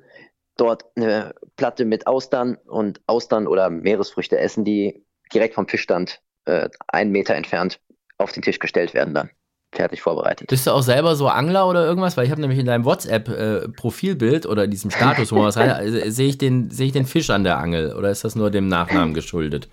dort 0.58 0.86
eine 0.96 1.36
Platte 1.56 1.86
mit 1.86 2.08
Austern 2.08 2.58
und 2.66 3.02
Austern 3.06 3.46
oder 3.46 3.70
Meeresfrüchte 3.70 4.40
essen, 4.40 4.64
die 4.64 5.06
direkt 5.32 5.54
vom 5.54 5.68
Fischstand 5.68 6.22
äh, 6.46 6.70
einen 6.88 7.12
Meter 7.12 7.36
entfernt 7.36 7.80
auf 8.18 8.32
den 8.32 8.42
Tisch 8.42 8.58
gestellt 8.58 8.96
werden 8.96 9.14
dann 9.14 9.30
fertig 9.72 10.02
vorbereitet. 10.02 10.48
Bist 10.48 10.66
du 10.68 10.72
auch 10.72 10.82
selber 10.82 11.16
so 11.16 11.28
Angler 11.28 11.68
oder 11.68 11.86
irgendwas? 11.86 12.18
Weil 12.18 12.26
ich 12.26 12.32
habe 12.32 12.42
nämlich 12.42 12.60
in 12.60 12.66
deinem 12.66 12.86
WhatsApp-Profilbild 12.86 14.46
äh, 14.46 14.48
oder 14.48 14.64
in 14.64 14.72
diesem 14.72 14.92
Status, 14.92 15.32
wo 15.32 15.44
was 15.44 15.58
rein, 15.58 15.70
äh, 15.86 16.12
sehe 16.12 16.28
ich, 16.28 16.38
den, 16.38 16.70
seh 16.70 16.86
ich 16.86 16.92
den 16.92 17.06
Fisch 17.06 17.30
an 17.30 17.44
der 17.44 17.58
Angel 17.58 17.96
oder 17.96 18.10
ist 18.10 18.24
das 18.24 18.36
nur 18.36 18.52
dem 18.52 18.68
Nachnamen 18.68 19.14
geschuldet? 19.14 19.70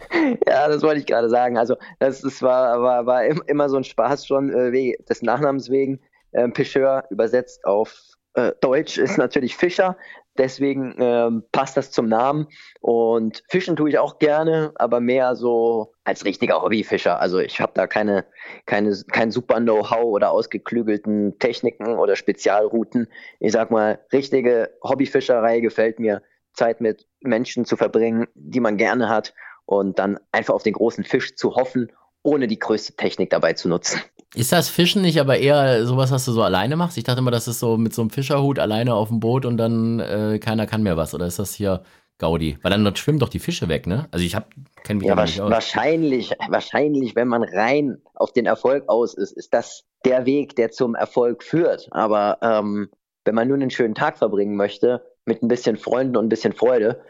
Ja, 0.46 0.68
das 0.68 0.82
wollte 0.82 1.00
ich 1.00 1.06
gerade 1.06 1.28
sagen. 1.28 1.58
Also 1.58 1.76
das, 1.98 2.20
das 2.20 2.42
war, 2.42 2.82
war, 2.82 3.06
war 3.06 3.24
immer 3.24 3.68
so 3.68 3.76
ein 3.76 3.84
Spaß 3.84 4.26
schon 4.26 4.50
äh, 4.50 4.96
des 5.08 5.22
Nachnamens 5.22 5.70
wegen. 5.70 6.00
Ähm, 6.32 6.52
Pêcheur 6.52 7.04
übersetzt 7.10 7.64
auf 7.64 8.16
äh, 8.34 8.52
Deutsch 8.60 8.98
ist 8.98 9.16
natürlich 9.16 9.56
Fischer. 9.56 9.96
Deswegen 10.38 10.94
ähm, 10.98 11.44
passt 11.52 11.76
das 11.76 11.90
zum 11.90 12.08
Namen. 12.08 12.46
Und 12.80 13.42
fischen 13.48 13.76
tue 13.76 13.90
ich 13.90 13.98
auch 13.98 14.18
gerne, 14.18 14.72
aber 14.76 15.00
mehr 15.00 15.36
so 15.36 15.92
als 16.04 16.24
richtiger 16.24 16.62
Hobbyfischer. 16.62 17.20
Also 17.20 17.38
ich 17.38 17.60
habe 17.60 17.72
da 17.74 17.86
keine, 17.86 18.24
keine, 18.66 18.96
kein 19.12 19.30
super 19.30 19.60
Know-how 19.60 20.04
oder 20.04 20.30
ausgeklügelten 20.30 21.38
Techniken 21.38 21.98
oder 21.98 22.16
Spezialrouten. 22.16 23.08
Ich 23.40 23.52
sag 23.52 23.70
mal, 23.70 24.00
richtige 24.12 24.70
Hobbyfischerei 24.82 25.60
gefällt 25.60 25.98
mir, 25.98 26.22
Zeit 26.52 26.80
mit 26.80 27.06
Menschen 27.20 27.64
zu 27.64 27.76
verbringen, 27.76 28.26
die 28.34 28.60
man 28.60 28.76
gerne 28.76 29.08
hat 29.08 29.34
und 29.66 29.98
dann 29.98 30.18
einfach 30.32 30.54
auf 30.54 30.62
den 30.62 30.72
großen 30.72 31.04
Fisch 31.04 31.36
zu 31.36 31.54
hoffen, 31.54 31.92
ohne 32.22 32.46
die 32.46 32.58
größte 32.58 32.94
Technik 32.94 33.30
dabei 33.30 33.52
zu 33.52 33.68
nutzen. 33.68 34.00
Ist 34.36 34.52
das 34.52 34.68
Fischen 34.68 35.00
nicht 35.00 35.18
aber 35.18 35.38
eher 35.38 35.86
sowas, 35.86 36.10
was 36.10 36.26
du 36.26 36.32
so 36.32 36.42
alleine 36.42 36.76
machst? 36.76 36.98
Ich 36.98 37.04
dachte 37.04 37.20
immer, 37.20 37.30
das 37.30 37.48
ist 37.48 37.58
so 37.58 37.78
mit 37.78 37.94
so 37.94 38.02
einem 38.02 38.10
Fischerhut 38.10 38.58
alleine 38.58 38.94
auf 38.94 39.08
dem 39.08 39.18
Boot 39.18 39.46
und 39.46 39.56
dann 39.56 39.98
äh, 39.98 40.38
keiner 40.38 40.66
kann 40.66 40.82
mehr 40.82 40.98
was. 40.98 41.14
Oder 41.14 41.26
ist 41.26 41.38
das 41.38 41.54
hier 41.54 41.82
Gaudi? 42.18 42.58
Weil 42.60 42.70
dann 42.70 42.96
schwimmen 42.96 43.18
doch 43.18 43.30
die 43.30 43.38
Fische 43.38 43.68
weg, 43.68 43.86
ne? 43.86 44.08
Also 44.10 44.26
ich 44.26 44.34
habe 44.34 44.46
kenne 44.84 44.98
mich 44.98 45.08
ja, 45.08 45.14
nicht 45.14 45.40
aus. 45.40 45.50
Wahrscheinlich, 45.50 46.32
wahrscheinlich, 46.48 47.16
wenn 47.16 47.28
man 47.28 47.44
rein 47.44 47.96
auf 48.14 48.30
den 48.34 48.44
Erfolg 48.44 48.88
aus 48.90 49.14
ist, 49.14 49.32
ist 49.32 49.54
das 49.54 49.84
der 50.04 50.26
Weg, 50.26 50.54
der 50.56 50.70
zum 50.70 50.94
Erfolg 50.94 51.42
führt. 51.42 51.88
Aber 51.90 52.36
ähm, 52.42 52.90
wenn 53.24 53.34
man 53.34 53.48
nur 53.48 53.56
einen 53.56 53.70
schönen 53.70 53.94
Tag 53.94 54.18
verbringen 54.18 54.56
möchte, 54.56 55.02
mit 55.24 55.42
ein 55.42 55.48
bisschen 55.48 55.78
Freunden 55.78 56.16
und 56.18 56.26
ein 56.26 56.28
bisschen 56.28 56.52
Freude, 56.52 57.00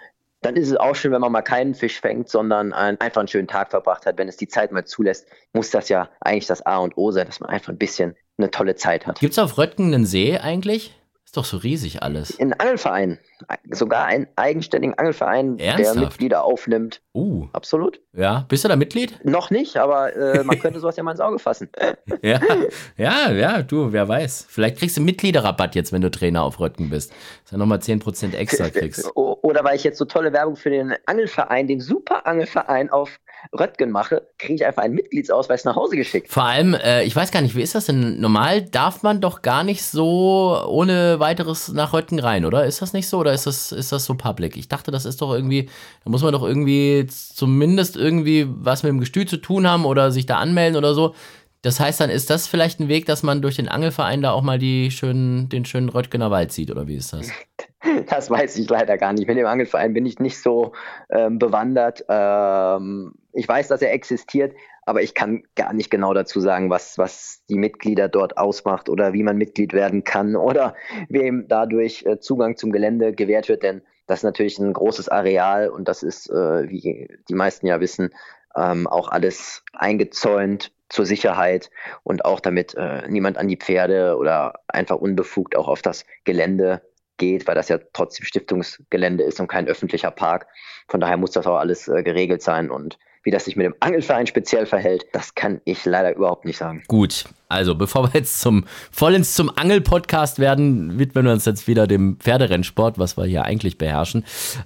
dann 0.42 0.56
ist 0.56 0.70
es 0.70 0.76
auch 0.76 0.94
schön, 0.94 1.12
wenn 1.12 1.20
man 1.20 1.32
mal 1.32 1.42
keinen 1.42 1.74
Fisch 1.74 2.00
fängt, 2.00 2.28
sondern 2.28 2.72
ein, 2.72 3.00
einfach 3.00 3.20
einen 3.20 3.28
schönen 3.28 3.48
Tag 3.48 3.70
verbracht 3.70 4.06
hat. 4.06 4.18
Wenn 4.18 4.28
es 4.28 4.36
die 4.36 4.48
Zeit 4.48 4.72
mal 4.72 4.84
zulässt, 4.84 5.26
muss 5.52 5.70
das 5.70 5.88
ja 5.88 6.08
eigentlich 6.20 6.46
das 6.46 6.64
A 6.64 6.78
und 6.78 6.96
O 6.96 7.10
sein, 7.10 7.26
dass 7.26 7.40
man 7.40 7.50
einfach 7.50 7.72
ein 7.72 7.78
bisschen 7.78 8.14
eine 8.38 8.50
tolle 8.50 8.74
Zeit 8.76 9.06
hat. 9.06 9.18
Gibt 9.18 9.32
es 9.32 9.38
auf 9.38 9.58
Röttgen 9.58 9.92
einen 9.92 10.06
See 10.06 10.38
eigentlich? 10.38 10.94
Ist 11.36 11.52
doch 11.52 11.58
so 11.58 11.58
riesig 11.58 12.02
alles. 12.02 12.40
Ein 12.40 12.54
Angelverein. 12.54 13.18
Sogar 13.70 14.06
einen 14.06 14.26
eigenständigen 14.36 14.96
Angelverein, 14.96 15.58
Ernsthaft? 15.58 15.94
der 15.94 16.02
Mitglieder 16.02 16.44
aufnimmt. 16.44 17.02
Uh. 17.14 17.48
Absolut. 17.52 18.00
Ja. 18.14 18.46
Bist 18.48 18.64
du 18.64 18.68
da 18.68 18.76
Mitglied? 18.76 19.22
Noch 19.22 19.50
nicht, 19.50 19.76
aber 19.76 20.16
äh, 20.16 20.42
man 20.44 20.58
könnte 20.58 20.80
sowas 20.80 20.96
ja 20.96 21.02
mal 21.02 21.10
ins 21.10 21.20
Auge 21.20 21.38
fassen. 21.38 21.68
ja, 22.22 22.40
ja, 22.96 23.30
ja, 23.32 23.60
du, 23.60 23.92
wer 23.92 24.08
weiß. 24.08 24.46
Vielleicht 24.48 24.78
kriegst 24.78 24.96
du 24.96 25.02
Mitgliederrabatt 25.02 25.74
jetzt, 25.74 25.92
wenn 25.92 26.00
du 26.00 26.10
Trainer 26.10 26.42
auf 26.42 26.58
Röttgen 26.58 26.88
bist. 26.88 27.12
Dass 27.42 27.50
du 27.50 27.58
nochmal 27.58 27.80
10% 27.80 28.34
extra 28.34 28.70
kriegst. 28.70 29.14
Oder 29.14 29.62
weil 29.62 29.76
ich 29.76 29.84
jetzt 29.84 29.98
so 29.98 30.06
tolle 30.06 30.32
Werbung 30.32 30.56
für 30.56 30.70
den 30.70 30.94
Angelverein, 31.04 31.68
den 31.68 31.82
Super 31.82 32.26
Angelverein 32.26 32.88
auf 32.88 33.20
Röttgen 33.58 33.90
mache, 33.90 34.26
kriege 34.38 34.54
ich 34.54 34.66
einfach 34.66 34.82
einen 34.82 34.94
Mitgliedsausweis 34.94 35.64
nach 35.64 35.76
Hause 35.76 35.96
geschickt. 35.96 36.30
Vor 36.30 36.44
allem, 36.44 36.74
äh, 36.74 37.04
ich 37.04 37.14
weiß 37.14 37.30
gar 37.30 37.42
nicht, 37.42 37.54
wie 37.54 37.62
ist 37.62 37.74
das 37.74 37.86
denn? 37.86 38.20
Normal 38.20 38.62
darf 38.62 39.02
man 39.02 39.20
doch 39.20 39.42
gar 39.42 39.64
nicht 39.64 39.82
so 39.82 40.60
ohne 40.66 41.20
weiteres 41.20 41.68
nach 41.68 41.92
Röttgen 41.92 42.18
rein, 42.18 42.44
oder? 42.44 42.64
Ist 42.64 42.82
das 42.82 42.92
nicht 42.92 43.08
so 43.08 43.18
oder 43.18 43.32
ist 43.32 43.46
das, 43.46 43.72
ist 43.72 43.92
das 43.92 44.04
so 44.04 44.14
public? 44.14 44.56
Ich 44.56 44.68
dachte, 44.68 44.90
das 44.90 45.04
ist 45.04 45.22
doch 45.22 45.32
irgendwie, 45.32 45.68
da 46.04 46.10
muss 46.10 46.22
man 46.22 46.32
doch 46.32 46.42
irgendwie 46.42 47.06
zumindest 47.06 47.96
irgendwie 47.96 48.46
was 48.48 48.82
mit 48.82 48.90
dem 48.90 49.00
Gestüt 49.00 49.28
zu 49.30 49.36
tun 49.38 49.66
haben 49.66 49.84
oder 49.84 50.10
sich 50.10 50.26
da 50.26 50.38
anmelden 50.38 50.76
oder 50.76 50.94
so. 50.94 51.14
Das 51.62 51.80
heißt, 51.80 52.00
dann 52.00 52.10
ist 52.10 52.30
das 52.30 52.46
vielleicht 52.46 52.80
ein 52.80 52.88
Weg, 52.88 53.06
dass 53.06 53.22
man 53.22 53.42
durch 53.42 53.56
den 53.56 53.68
Angelverein 53.68 54.22
da 54.22 54.32
auch 54.32 54.42
mal 54.42 54.58
die 54.58 54.90
schönen, 54.90 55.48
den 55.48 55.64
schönen 55.64 55.88
Röttgener 55.88 56.30
Wald 56.30 56.52
sieht, 56.52 56.70
oder 56.70 56.86
wie 56.86 56.96
ist 56.96 57.12
das? 57.12 57.30
Das 58.08 58.30
weiß 58.30 58.56
ich 58.56 58.68
leider 58.68 58.98
gar 58.98 59.12
nicht. 59.12 59.28
Mit 59.28 59.36
dem 59.36 59.46
Angelverein 59.46 59.92
bin 59.92 60.06
ich 60.06 60.18
nicht 60.18 60.42
so 60.42 60.72
ähm, 61.08 61.38
bewandert. 61.38 62.04
Ähm, 62.08 63.14
ich 63.32 63.46
weiß, 63.46 63.68
dass 63.68 63.80
er 63.80 63.92
existiert, 63.92 64.56
aber 64.86 65.02
ich 65.02 65.14
kann 65.14 65.44
gar 65.54 65.72
nicht 65.72 65.90
genau 65.90 66.12
dazu 66.12 66.40
sagen, 66.40 66.68
was, 66.68 66.98
was 66.98 67.44
die 67.48 67.58
Mitglieder 67.58 68.08
dort 68.08 68.38
ausmacht 68.38 68.88
oder 68.88 69.12
wie 69.12 69.22
man 69.22 69.36
Mitglied 69.36 69.72
werden 69.72 70.02
kann 70.02 70.34
oder 70.36 70.74
wem 71.08 71.46
dadurch 71.48 72.04
äh, 72.06 72.18
Zugang 72.18 72.56
zum 72.56 72.72
Gelände 72.72 73.12
gewährt 73.12 73.48
wird, 73.48 73.62
denn 73.62 73.82
das 74.06 74.20
ist 74.20 74.24
natürlich 74.24 74.58
ein 74.58 74.72
großes 74.72 75.08
Areal 75.08 75.68
und 75.68 75.88
das 75.88 76.02
ist, 76.02 76.30
äh, 76.30 76.68
wie 76.68 77.08
die 77.28 77.34
meisten 77.34 77.66
ja 77.66 77.80
wissen, 77.80 78.10
ähm, 78.56 78.86
auch 78.86 79.08
alles 79.08 79.64
eingezäunt 79.72 80.72
zur 80.88 81.06
Sicherheit 81.06 81.70
und 82.02 82.24
auch 82.24 82.40
damit 82.40 82.74
äh, 82.74 83.08
niemand 83.08 83.38
an 83.38 83.48
die 83.48 83.56
Pferde 83.56 84.16
oder 84.16 84.60
einfach 84.68 84.96
unbefugt 84.96 85.56
auch 85.56 85.68
auf 85.68 85.82
das 85.82 86.04
Gelände 86.24 86.82
geht, 87.16 87.46
weil 87.46 87.54
das 87.54 87.68
ja 87.68 87.78
trotzdem 87.92 88.24
Stiftungsgelände 88.24 89.24
ist 89.24 89.40
und 89.40 89.48
kein 89.48 89.68
öffentlicher 89.68 90.10
Park. 90.10 90.46
Von 90.88 91.00
daher 91.00 91.16
muss 91.16 91.32
das 91.32 91.46
auch 91.46 91.56
alles 91.56 91.88
äh, 91.88 92.02
geregelt 92.02 92.42
sein 92.42 92.70
und 92.70 92.98
wie 93.26 93.32
das 93.32 93.44
sich 93.44 93.56
mit 93.56 93.66
dem 93.66 93.74
Angelverein 93.80 94.28
speziell 94.28 94.66
verhält, 94.66 95.06
das 95.12 95.34
kann 95.34 95.60
ich 95.64 95.84
leider 95.84 96.14
überhaupt 96.14 96.44
nicht 96.44 96.58
sagen. 96.58 96.84
Gut, 96.86 97.24
also 97.48 97.74
bevor 97.74 98.04
wir 98.04 98.18
jetzt 98.18 98.40
zum 98.40 98.64
vollends 98.90 99.34
zum 99.34 99.50
Angel-Podcast 99.54 100.38
werden, 100.38 100.98
widmen 100.98 101.26
wir 101.26 101.32
uns 101.32 101.44
jetzt 101.44 101.68
wieder 101.68 101.86
dem 101.86 102.18
Pferderennsport, 102.18 102.98
was 102.98 103.16
wir 103.16 103.24
hier 103.24 103.44
eigentlich 103.44 103.78
beherrschen. 103.78 104.24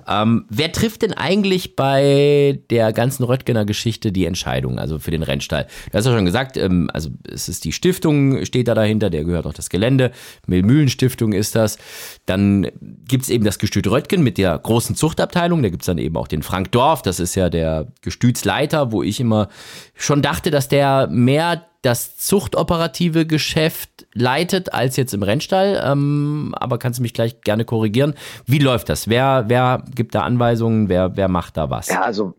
Ähm, 0.09 0.47
wer 0.49 0.73
trifft 0.73 1.03
denn 1.03 1.13
eigentlich 1.13 1.77
bei 1.77 2.61
der 2.71 2.93
ganzen 2.93 3.25
Röttgener 3.25 3.65
Geschichte 3.65 4.13
die 4.13 4.25
Entscheidung, 4.25 4.79
also 4.79 4.99
für 4.99 5.11
den 5.11 5.23
Rennstall? 5.23 5.67
Du 5.91 5.99
hast 5.99 6.07
ja 6.07 6.15
schon 6.15 6.25
gesagt, 6.25 6.57
ähm, 6.57 6.91
also 6.95 7.11
es 7.31 7.49
ist 7.49 7.65
die 7.65 7.73
Stiftung, 7.73 8.45
steht 8.47 8.69
da 8.69 8.75
dahinter, 8.75 9.11
der 9.11 9.25
gehört 9.25 9.47
auch 9.47 9.55
das 9.55 9.69
Gelände, 9.69 10.11
Milmühlen-Stiftung 10.47 11.33
ist 11.33 11.55
das. 11.55 11.79
Dann 12.25 12.67
gibt 13.07 13.25
es 13.25 13.29
eben 13.29 13.45
das 13.45 13.59
Gestüt 13.59 13.87
Röttgen 13.89 14.23
mit 14.23 14.39
der 14.39 14.59
großen 14.59 14.97
Zuchtabteilung, 14.97 15.63
da 15.63 15.69
gibt 15.69 15.83
es 15.83 15.87
dann 15.87 15.99
eben 15.99 16.17
auch 16.17 16.29
den 16.29 16.43
Frank 16.43 16.73
Dorf, 16.73 17.03
das 17.03 17.21
ist 17.21 17.35
ja 17.35 17.51
der 17.51 17.89
Gestüts 18.01 18.45
Leiter, 18.45 18.93
wo 18.93 19.03
ich 19.03 19.21
immer 19.21 19.49
schon 19.95 20.23
dachte, 20.23 20.51
dass 20.51 20.69
der 20.69 21.09
mehr 21.11 21.67
das 21.83 22.17
zuchtoperative 22.17 23.27
Geschäft 23.27 24.07
leitet 24.13 24.73
als 24.73 24.97
jetzt 24.97 25.15
im 25.15 25.23
Rennstall. 25.23 25.83
Ähm, 25.85 26.55
aber 26.57 26.79
kannst 26.79 26.99
du 26.99 27.03
mich 27.03 27.15
gleich 27.15 27.41
gerne 27.41 27.65
korrigieren. 27.65 28.15
Wie 28.47 28.59
läuft 28.59 28.89
das? 28.89 29.09
Wer, 29.09 29.45
wer 29.49 29.85
gibt 29.95 30.15
da 30.15 30.23
Anweisungen? 30.23 30.89
Wer, 30.89 31.17
wer 31.17 31.29
macht 31.29 31.57
da 31.57 31.71
was? 31.71 31.89
Ja, 31.89 32.03
also 32.03 32.35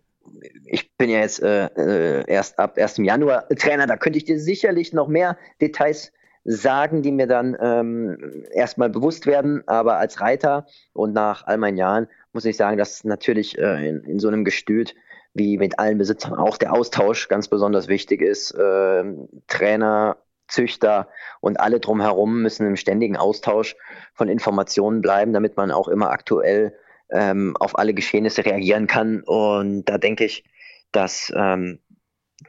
ich 0.65 0.95
bin 0.95 1.09
ja 1.09 1.19
jetzt 1.19 1.41
äh, 1.41 1.65
äh 1.65 2.23
erst 2.27 2.59
ab 2.59 2.77
1. 2.77 2.97
Januar 2.97 3.47
Trainer. 3.49 3.87
Da 3.87 3.97
könnte 3.97 4.17
ich 4.17 4.25
dir 4.25 4.39
sicherlich 4.39 4.93
noch 4.93 5.07
mehr 5.07 5.37
Details 5.59 6.11
sagen, 6.43 7.01
die 7.01 7.11
mir 7.11 7.27
dann 7.27 7.57
ähm, 7.59 8.45
erstmal 8.51 8.89
bewusst 8.89 9.25
werden. 9.25 9.63
Aber 9.67 9.97
als 9.97 10.21
Reiter 10.21 10.65
und 10.93 11.13
nach 11.13 11.45
all 11.45 11.57
meinen 11.57 11.77
Jahren 11.77 12.07
muss 12.33 12.45
ich 12.45 12.57
sagen, 12.57 12.77
dass 12.77 13.03
natürlich 13.03 13.57
äh, 13.57 13.89
in, 13.89 14.03
in 14.03 14.19
so 14.19 14.27
einem 14.27 14.43
Gestüt 14.43 14.95
wie 15.33 15.57
mit 15.57 15.79
allen 15.79 15.97
Besitzern 15.97 16.33
auch 16.33 16.57
der 16.57 16.73
Austausch 16.73 17.27
ganz 17.27 17.47
besonders 17.47 17.87
wichtig 17.87 18.21
ist. 18.21 18.51
Äh, 18.51 19.03
Trainer, 19.47 20.17
Züchter 20.47 21.07
und 21.39 21.59
alle 21.59 21.79
drumherum 21.79 22.41
müssen 22.41 22.67
im 22.67 22.75
ständigen 22.75 23.15
Austausch 23.15 23.75
von 24.13 24.27
Informationen 24.27 25.01
bleiben, 25.01 25.33
damit 25.33 25.57
man 25.57 25.71
auch 25.71 25.87
immer 25.87 26.11
aktuell 26.11 26.75
ähm, 27.09 27.55
auf 27.59 27.77
alle 27.77 27.93
Geschehnisse 27.93 28.45
reagieren 28.45 28.87
kann. 28.87 29.21
Und 29.21 29.85
da 29.85 29.97
denke 29.97 30.25
ich, 30.25 30.43
dass 30.91 31.31
ähm, 31.35 31.79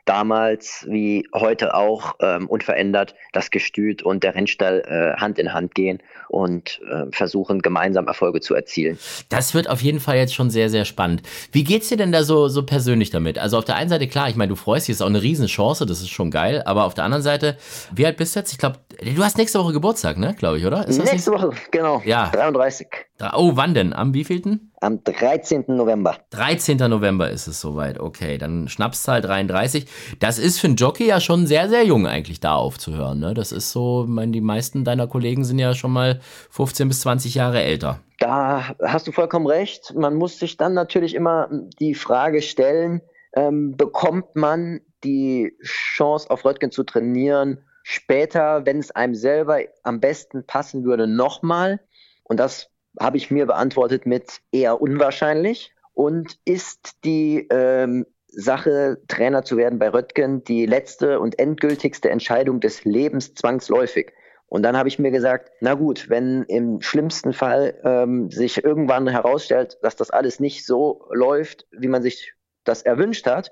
damals 0.05 0.87
wie 0.89 1.29
heute 1.35 1.75
auch 1.75 2.17
ähm, 2.21 2.49
unverändert 2.49 3.15
das 3.33 3.51
Gestüt 3.51 4.03
und 4.03 4.25
der 4.25 4.35
Rennstall 4.35 4.83
äh, 4.87 5.21
Hand 5.21 5.39
in 5.39 5.53
Hand 5.53 5.75
gehen 5.75 6.03
und 6.29 6.81
äh, 6.91 7.11
versuchen 7.11 7.61
gemeinsam 7.61 8.07
Erfolge 8.07 8.41
zu 8.41 8.55
erzielen. 8.55 8.99
Das 9.29 9.55
wird 9.55 9.69
auf 9.69 9.81
jeden 9.83 10.01
Fall 10.01 10.17
jetzt 10.17 10.35
schon 10.35 10.51
sehr, 10.51 10.71
sehr 10.71 10.85
spannend. 10.85 11.23
Wie 11.53 11.65
geht's 11.65 11.89
dir 11.89 11.97
denn 11.97 12.13
da 12.13 12.25
so, 12.25 12.49
so 12.49 12.65
persönlich 12.65 13.11
damit? 13.11 13.39
Also 13.39 13.59
auf 13.59 13.65
der 13.65 13.77
einen 13.77 13.91
Seite, 13.91 14.09
klar, 14.09 14.29
ich 14.29 14.37
meine, 14.37 14.49
du 14.49 14.57
freust 14.57 14.89
dich, 14.89 14.95
ist 14.95 15.03
auch 15.03 15.07
eine 15.07 15.23
Riesenchance, 15.23 15.87
das 15.87 16.01
ist 16.01 16.11
schon 16.11 16.31
geil, 16.31 16.63
aber 16.65 16.85
auf 16.85 16.95
der 16.95 17.05
anderen 17.05 17.23
Seite, 17.23 17.57
wie 17.95 18.07
alt 18.07 18.17
bist 18.17 18.35
du 18.35 18.41
jetzt? 18.41 18.53
Ich 18.53 18.59
glaube, 18.59 18.79
du 19.01 19.23
hast 19.23 19.39
nächste 19.39 19.59
Woche 19.59 19.73
Geburtstag, 19.73 20.19
ne, 20.19 20.35
glaube 20.39 20.59
ich, 20.59 20.67
oder? 20.67 20.87
nächste 20.87 21.33
Woche, 21.33 21.51
genau. 21.71 22.03
Ja. 22.05 22.31
33. 22.31 22.89
Oh, 23.35 23.53
wann 23.55 23.75
denn? 23.75 23.93
Am 23.93 24.15
wievielten? 24.15 24.73
Am 24.81 25.03
13. 25.05 25.65
November. 25.69 26.17
13. 26.31 26.79
November 26.79 27.31
ist 27.31 27.47
es 27.47 27.61
soweit. 27.61 28.01
Okay, 28.01 28.39
dann 28.39 28.69
Schnapszahl 28.69 29.21
33. 29.21 29.87
Das 30.19 30.39
ist 30.39 30.59
für 30.59 30.67
einen 30.67 30.77
Jockey 30.77 31.07
ja 31.07 31.21
schon 31.21 31.47
sehr, 31.47 31.69
sehr 31.69 31.85
jung 31.85 32.07
eigentlich 32.07 32.41
da 32.41 32.55
aufzuhören. 32.55 33.21
Ne? 33.21 33.35
Das 33.35 33.53
ist 33.53 33.71
so, 33.71 34.05
ich 34.05 34.11
meine, 34.11 34.33
die 34.33 34.41
meisten 34.41 34.85
deiner 34.85 35.07
Kollegen 35.07 35.45
sind 35.45 35.59
ja 35.59 35.75
schon 35.75 35.93
mal 35.93 36.21
15 36.51 36.89
bis 36.89 37.03
20 37.03 37.35
Jahre 37.35 37.63
älter. 37.63 38.01
Da 38.19 38.75
hast 38.83 39.07
du 39.07 39.13
vollkommen 39.13 39.47
recht. 39.47 39.95
Man 39.95 40.15
muss 40.15 40.39
sich 40.39 40.57
dann 40.57 40.75
natürlich 40.75 41.15
immer 41.15 41.49
die 41.81 41.95
Frage 41.95 42.43
stellen, 42.43 43.03
ähm, 43.35 43.77
bekommt 43.77 44.37
man 44.37 44.81
die 45.05 45.57
Chance 45.63 46.31
auf 46.31 46.45
Röttgen 46.45 46.71
zu 46.71 46.85
trainieren, 46.85 47.59
später, 47.83 48.65
wenn 48.67 48.79
es 48.79 48.91
einem 48.91 49.15
selber 49.15 49.61
am 49.83 50.01
besten 50.01 50.47
passen 50.47 50.85
würde, 50.85 51.07
nochmal. 51.07 51.81
Und 52.25 52.39
das 52.39 52.71
habe 53.01 53.17
ich 53.17 53.31
mir 53.31 53.47
beantwortet 53.47 54.07
mit 54.07 54.41
eher 54.51 54.81
unwahrscheinlich. 54.81 55.73
Und 55.95 56.39
ist 56.45 57.05
die 57.05 57.47
ähm, 57.51 58.07
Sache, 58.29 58.99
Trainer 59.09 59.45
zu 59.45 59.57
werden 59.57 59.79
bei 59.79 59.91
Röttgen, 59.91 60.43
die 60.45 60.65
letzte 60.65 61.21
und 61.21 61.39
endgültigste 61.39 62.09
Entscheidung 62.09 62.61
des 62.61 62.85
Lebens 62.85 63.35
zwangsläufig? 63.35 64.13
Und 64.47 64.63
dann 64.63 64.77
habe 64.77 64.89
ich 64.89 64.99
mir 64.99 65.11
gesagt, 65.11 65.51
na 65.61 65.75
gut, 65.75 66.11
wenn 66.11 66.43
im 66.43 66.83
schlimmsten 66.83 67.33
Fall 67.33 67.79
ähm, 67.85 68.31
sich 68.31 68.63
irgendwann 68.65 69.09
herausstellt, 69.09 69.79
dass 69.83 69.97
das 69.97 70.11
alles 70.11 70.41
nicht 70.41 70.67
so 70.67 71.07
läuft, 71.11 71.67
wie 71.71 71.89
man 71.89 72.03
sich 72.03 72.35
das 72.65 72.83
erwünscht 72.83 73.27
hat, 73.27 73.51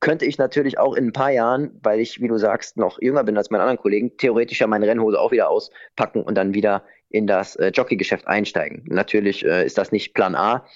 könnte 0.00 0.26
ich 0.26 0.36
natürlich 0.36 0.78
auch 0.78 0.94
in 0.94 1.06
ein 1.06 1.12
paar 1.12 1.30
Jahren, 1.30 1.78
weil 1.82 2.00
ich, 2.00 2.20
wie 2.20 2.28
du 2.28 2.36
sagst, 2.36 2.76
noch 2.76 3.00
jünger 3.00 3.24
bin 3.24 3.38
als 3.38 3.50
meine 3.50 3.62
anderen 3.62 3.80
Kollegen, 3.80 4.16
theoretisch 4.18 4.60
ja 4.60 4.66
meine 4.66 4.86
Rennhose 4.86 5.18
auch 5.18 5.30
wieder 5.30 5.48
auspacken 5.48 6.22
und 6.22 6.34
dann 6.34 6.54
wieder 6.54 6.84
in 7.12 7.26
das 7.26 7.56
äh, 7.56 7.68
Jockeygeschäft 7.68 8.26
einsteigen. 8.26 8.84
Natürlich 8.86 9.44
äh, 9.44 9.64
ist 9.64 9.78
das 9.78 9.92
nicht 9.92 10.14
Plan 10.14 10.34
A, 10.34 10.66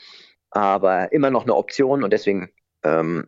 aber 0.51 1.12
immer 1.12 1.30
noch 1.30 1.43
eine 1.43 1.55
Option 1.55 2.05
und 2.05 2.12
deswegen 2.12 2.51
ähm, 2.84 3.26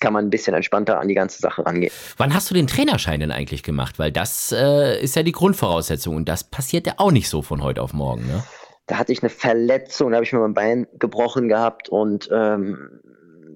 kann 0.00 0.12
man 0.12 0.26
ein 0.26 0.30
bisschen 0.30 0.54
entspannter 0.54 1.00
an 1.00 1.08
die 1.08 1.14
ganze 1.14 1.40
Sache 1.40 1.64
rangehen. 1.64 1.92
Wann 2.16 2.34
hast 2.34 2.50
du 2.50 2.54
den 2.54 2.66
Trainerschein 2.66 3.20
denn 3.20 3.30
eigentlich 3.30 3.62
gemacht? 3.62 3.98
Weil 3.98 4.12
das 4.12 4.52
äh, 4.52 5.00
ist 5.02 5.16
ja 5.16 5.22
die 5.22 5.32
Grundvoraussetzung 5.32 6.16
und 6.16 6.28
das 6.28 6.44
passiert 6.44 6.86
ja 6.86 6.94
auch 6.98 7.12
nicht 7.12 7.28
so 7.28 7.42
von 7.42 7.62
heute 7.62 7.82
auf 7.82 7.92
morgen. 7.92 8.26
Ne? 8.26 8.42
Da 8.86 8.98
hatte 8.98 9.12
ich 9.12 9.22
eine 9.22 9.30
Verletzung, 9.30 10.10
da 10.10 10.16
habe 10.16 10.24
ich 10.24 10.32
mir 10.32 10.40
mein 10.40 10.54
Bein 10.54 10.86
gebrochen 10.98 11.48
gehabt 11.48 11.88
und 11.88 12.28
ähm, 12.32 13.00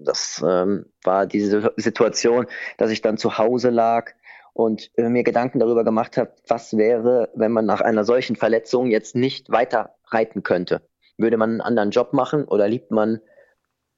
das 0.04 0.44
ähm, 0.46 0.86
war 1.04 1.26
diese 1.26 1.72
Situation, 1.76 2.46
dass 2.78 2.90
ich 2.90 3.02
dann 3.02 3.16
zu 3.16 3.38
Hause 3.38 3.70
lag 3.70 4.12
und 4.52 4.90
äh, 4.96 5.08
mir 5.08 5.22
Gedanken 5.22 5.60
darüber 5.60 5.84
gemacht 5.84 6.16
habe, 6.16 6.34
was 6.48 6.76
wäre, 6.76 7.30
wenn 7.34 7.52
man 7.52 7.66
nach 7.66 7.80
einer 7.80 8.04
solchen 8.04 8.36
Verletzung 8.36 8.90
jetzt 8.90 9.14
nicht 9.14 9.50
weiter 9.50 9.96
reiten 10.06 10.42
könnte. 10.42 10.82
Würde 11.16 11.36
man 11.36 11.50
einen 11.50 11.60
anderen 11.60 11.90
Job 11.90 12.12
machen 12.12 12.44
oder 12.44 12.68
liebt 12.68 12.90
man 12.90 13.20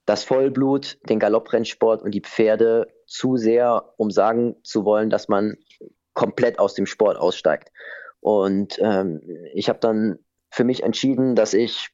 das 0.04 0.24
Vollblut, 0.24 0.98
den 1.08 1.20
Galopprennsport 1.20 2.02
und 2.02 2.12
die 2.12 2.20
Pferde 2.20 2.88
zu 3.06 3.36
sehr, 3.36 3.94
um 3.96 4.10
sagen 4.10 4.56
zu 4.64 4.84
wollen, 4.84 5.10
dass 5.10 5.28
man 5.28 5.56
komplett 6.12 6.58
aus 6.58 6.74
dem 6.74 6.86
Sport 6.86 7.16
aussteigt. 7.16 7.70
Und 8.20 8.78
ähm, 8.80 9.20
ich 9.54 9.68
habe 9.68 9.78
dann 9.78 10.18
für 10.50 10.64
mich 10.64 10.82
entschieden, 10.82 11.34
dass 11.34 11.54
ich 11.54 11.88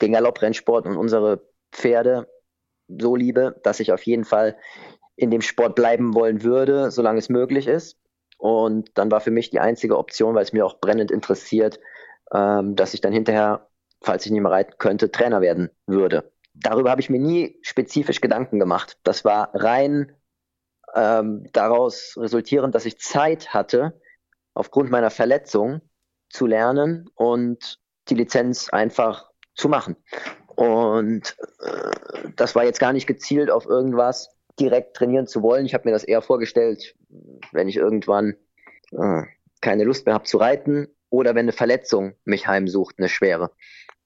den 0.00 0.12
Galopprennsport 0.12 0.86
und 0.86 0.96
unsere 0.96 1.48
Pferde 1.72 2.28
so 2.88 3.16
liebe, 3.16 3.60
dass 3.62 3.80
ich 3.80 3.92
auf 3.92 4.02
jeden 4.02 4.24
Fall 4.24 4.56
in 5.16 5.30
dem 5.30 5.42
Sport 5.42 5.74
bleiben 5.74 6.14
wollen 6.14 6.42
würde, 6.42 6.90
solange 6.90 7.18
es 7.18 7.28
möglich 7.28 7.66
ist. 7.66 7.98
Und 8.38 8.96
dann 8.96 9.10
war 9.10 9.20
für 9.20 9.32
mich 9.32 9.50
die 9.50 9.60
einzige 9.60 9.98
Option, 9.98 10.34
weil 10.34 10.44
es 10.44 10.52
mir 10.52 10.64
auch 10.64 10.80
brennend 10.80 11.10
interessiert, 11.10 11.80
ähm, 12.32 12.76
dass 12.76 12.94
ich 12.94 13.00
dann 13.00 13.12
hinterher, 13.12 13.68
falls 14.00 14.24
ich 14.24 14.32
nicht 14.32 14.40
mehr 14.40 14.52
reiten 14.52 14.74
könnte, 14.78 15.10
Trainer 15.10 15.40
werden 15.40 15.70
würde. 15.86 16.32
Darüber 16.54 16.90
habe 16.90 17.00
ich 17.00 17.10
mir 17.10 17.20
nie 17.20 17.58
spezifisch 17.62 18.20
Gedanken 18.20 18.58
gemacht. 18.58 18.98
Das 19.02 19.24
war 19.24 19.50
rein 19.54 20.12
ähm, 20.94 21.46
daraus 21.52 22.14
resultierend, 22.16 22.74
dass 22.74 22.86
ich 22.86 22.98
Zeit 22.98 23.52
hatte, 23.52 24.00
aufgrund 24.54 24.90
meiner 24.90 25.10
Verletzung 25.10 25.80
zu 26.30 26.46
lernen 26.46 27.08
und 27.14 27.80
die 28.08 28.14
Lizenz 28.14 28.68
einfach 28.70 29.30
zu 29.54 29.68
machen. 29.68 29.96
Und 30.58 31.36
äh, 31.60 32.30
das 32.34 32.56
war 32.56 32.64
jetzt 32.64 32.80
gar 32.80 32.92
nicht 32.92 33.06
gezielt 33.06 33.48
auf 33.48 33.66
irgendwas 33.66 34.36
direkt 34.58 34.96
trainieren 34.96 35.28
zu 35.28 35.40
wollen. 35.40 35.64
Ich 35.66 35.72
habe 35.72 35.88
mir 35.88 35.92
das 35.92 36.02
eher 36.02 36.20
vorgestellt, 36.20 36.96
wenn 37.52 37.68
ich 37.68 37.76
irgendwann 37.76 38.34
äh, 38.90 39.22
keine 39.60 39.84
Lust 39.84 40.04
mehr 40.04 40.16
habe 40.16 40.24
zu 40.24 40.36
reiten 40.36 40.88
oder 41.10 41.36
wenn 41.36 41.44
eine 41.44 41.52
Verletzung 41.52 42.14
mich 42.24 42.48
heimsucht, 42.48 42.96
eine 42.98 43.08
schwere. 43.08 43.52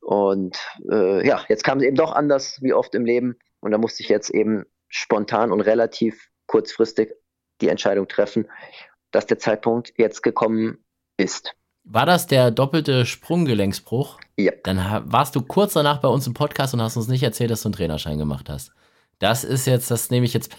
Und 0.01 0.59
äh, 0.91 1.27
ja, 1.27 1.43
jetzt 1.49 1.65
kam 1.65 1.79
es 1.79 1.85
eben 1.85 1.97
doch 1.97 2.13
anders 2.13 2.59
wie 2.61 2.75
oft 2.75 2.95
im 2.95 3.07
Leben. 3.07 3.39
Und 3.61 3.71
da 3.71 3.79
musste 3.79 4.03
ich 4.03 4.11
jetzt 4.11 4.29
eben 4.29 4.67
spontan 4.89 5.53
und 5.53 5.63
relativ 5.63 6.29
kurzfristig 6.49 7.15
die 7.63 7.69
Entscheidung 7.71 8.09
treffen, 8.09 8.47
dass 9.11 9.25
der 9.25 9.39
Zeitpunkt 9.39 9.95
jetzt 9.97 10.23
gekommen 10.23 10.85
ist. 11.17 11.55
War 11.85 12.07
das 12.07 12.27
der 12.27 12.51
doppelte 12.51 13.07
Sprunggelenksbruch? 13.07 14.19
Ja. 14.37 14.53
Dann 14.63 15.03
warst 15.07 15.35
du 15.35 15.43
kurz 15.43 15.73
danach 15.73 15.99
bei 15.99 16.09
uns 16.09 16.27
im 16.27 16.35
Podcast 16.35 16.75
und 16.75 16.83
hast 16.83 16.97
uns 16.97 17.09
nicht 17.09 17.23
erzählt, 17.23 17.51
dass 17.51 17.63
du 17.63 17.69
einen 17.69 17.75
Trainerschein 17.75 18.19
gemacht 18.19 18.49
hast. 18.49 18.73
Das 19.23 19.45
ist 19.45 19.69
jetzt, 19.69 19.89
das 19.89 20.11
nehme 20.11 20.27
ich 20.27 20.35
jetzt 20.35 20.53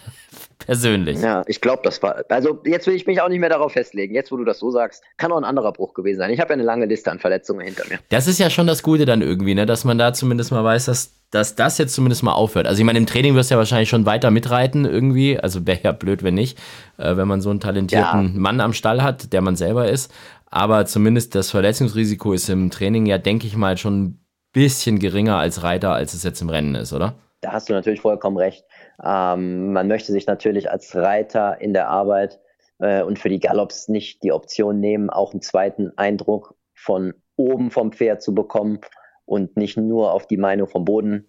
persönlich. 0.58 1.20
Ja, 1.20 1.42
ich 1.46 1.60
glaube, 1.60 1.82
das 1.84 2.02
war. 2.02 2.24
Also 2.30 2.62
jetzt 2.64 2.86
will 2.86 2.94
ich 2.94 3.06
mich 3.06 3.20
auch 3.20 3.28
nicht 3.28 3.40
mehr 3.40 3.50
darauf 3.50 3.72
festlegen. 3.72 4.14
Jetzt, 4.14 4.32
wo 4.32 4.38
du 4.38 4.44
das 4.44 4.58
so 4.58 4.70
sagst, 4.70 5.02
kann 5.18 5.32
auch 5.32 5.36
ein 5.36 5.44
anderer 5.44 5.72
Bruch 5.72 5.92
gewesen 5.92 6.18
sein. 6.18 6.30
Ich 6.30 6.40
habe 6.40 6.48
ja 6.50 6.54
eine 6.54 6.62
lange 6.62 6.86
Liste 6.86 7.10
an 7.10 7.18
Verletzungen 7.18 7.60
hinter 7.60 7.84
mir. 7.90 7.98
Das 8.08 8.26
ist 8.26 8.38
ja 8.38 8.48
schon 8.48 8.66
das 8.66 8.82
Gute 8.82 9.04
dann 9.04 9.20
irgendwie, 9.20 9.54
ne? 9.54 9.66
dass 9.66 9.84
man 9.84 9.98
da 9.98 10.14
zumindest 10.14 10.50
mal 10.50 10.64
weiß, 10.64 10.86
dass, 10.86 11.12
dass 11.30 11.56
das 11.56 11.76
jetzt 11.76 11.94
zumindest 11.94 12.22
mal 12.22 12.32
aufhört. 12.32 12.66
Also 12.66 12.78
ich 12.78 12.86
meine, 12.86 12.98
im 12.98 13.04
Training 13.04 13.34
wirst 13.34 13.50
du 13.50 13.56
ja 13.56 13.58
wahrscheinlich 13.58 13.90
schon 13.90 14.06
weiter 14.06 14.30
mitreiten 14.30 14.86
irgendwie. 14.86 15.38
Also 15.38 15.66
wäre 15.66 15.80
ja 15.82 15.92
blöd, 15.92 16.22
wenn 16.22 16.34
nicht, 16.34 16.58
äh, 16.96 17.18
wenn 17.18 17.28
man 17.28 17.42
so 17.42 17.50
einen 17.50 17.60
talentierten 17.60 18.32
ja. 18.32 18.40
Mann 18.40 18.62
am 18.62 18.72
Stall 18.72 19.02
hat, 19.02 19.34
der 19.34 19.42
man 19.42 19.56
selber 19.56 19.90
ist. 19.90 20.10
Aber 20.54 20.86
zumindest 20.86 21.34
das 21.34 21.50
Verletzungsrisiko 21.50 22.32
ist 22.32 22.48
im 22.48 22.70
Training 22.70 23.06
ja, 23.06 23.18
denke 23.18 23.44
ich 23.48 23.56
mal, 23.56 23.76
schon 23.76 24.04
ein 24.04 24.26
bisschen 24.52 25.00
geringer 25.00 25.36
als 25.36 25.64
Reiter, 25.64 25.92
als 25.92 26.14
es 26.14 26.22
jetzt 26.22 26.40
im 26.42 26.48
Rennen 26.48 26.76
ist, 26.76 26.92
oder? 26.92 27.16
Da 27.40 27.50
hast 27.50 27.68
du 27.68 27.72
natürlich 27.72 28.00
vollkommen 28.00 28.36
recht. 28.36 28.64
Ähm, 29.04 29.72
man 29.72 29.88
möchte 29.88 30.12
sich 30.12 30.28
natürlich 30.28 30.70
als 30.70 30.94
Reiter 30.94 31.60
in 31.60 31.72
der 31.72 31.88
Arbeit 31.88 32.38
äh, 32.78 33.02
und 33.02 33.18
für 33.18 33.30
die 33.30 33.40
Gallops 33.40 33.88
nicht 33.88 34.22
die 34.22 34.30
Option 34.30 34.78
nehmen, 34.78 35.10
auch 35.10 35.32
einen 35.32 35.42
zweiten 35.42 35.90
Eindruck 35.98 36.54
von 36.72 37.14
oben 37.34 37.72
vom 37.72 37.90
Pferd 37.90 38.22
zu 38.22 38.32
bekommen 38.32 38.78
und 39.24 39.56
nicht 39.56 39.76
nur 39.76 40.12
auf 40.12 40.28
die 40.28 40.36
Meinung 40.36 40.68
vom 40.68 40.84
Boden 40.84 41.26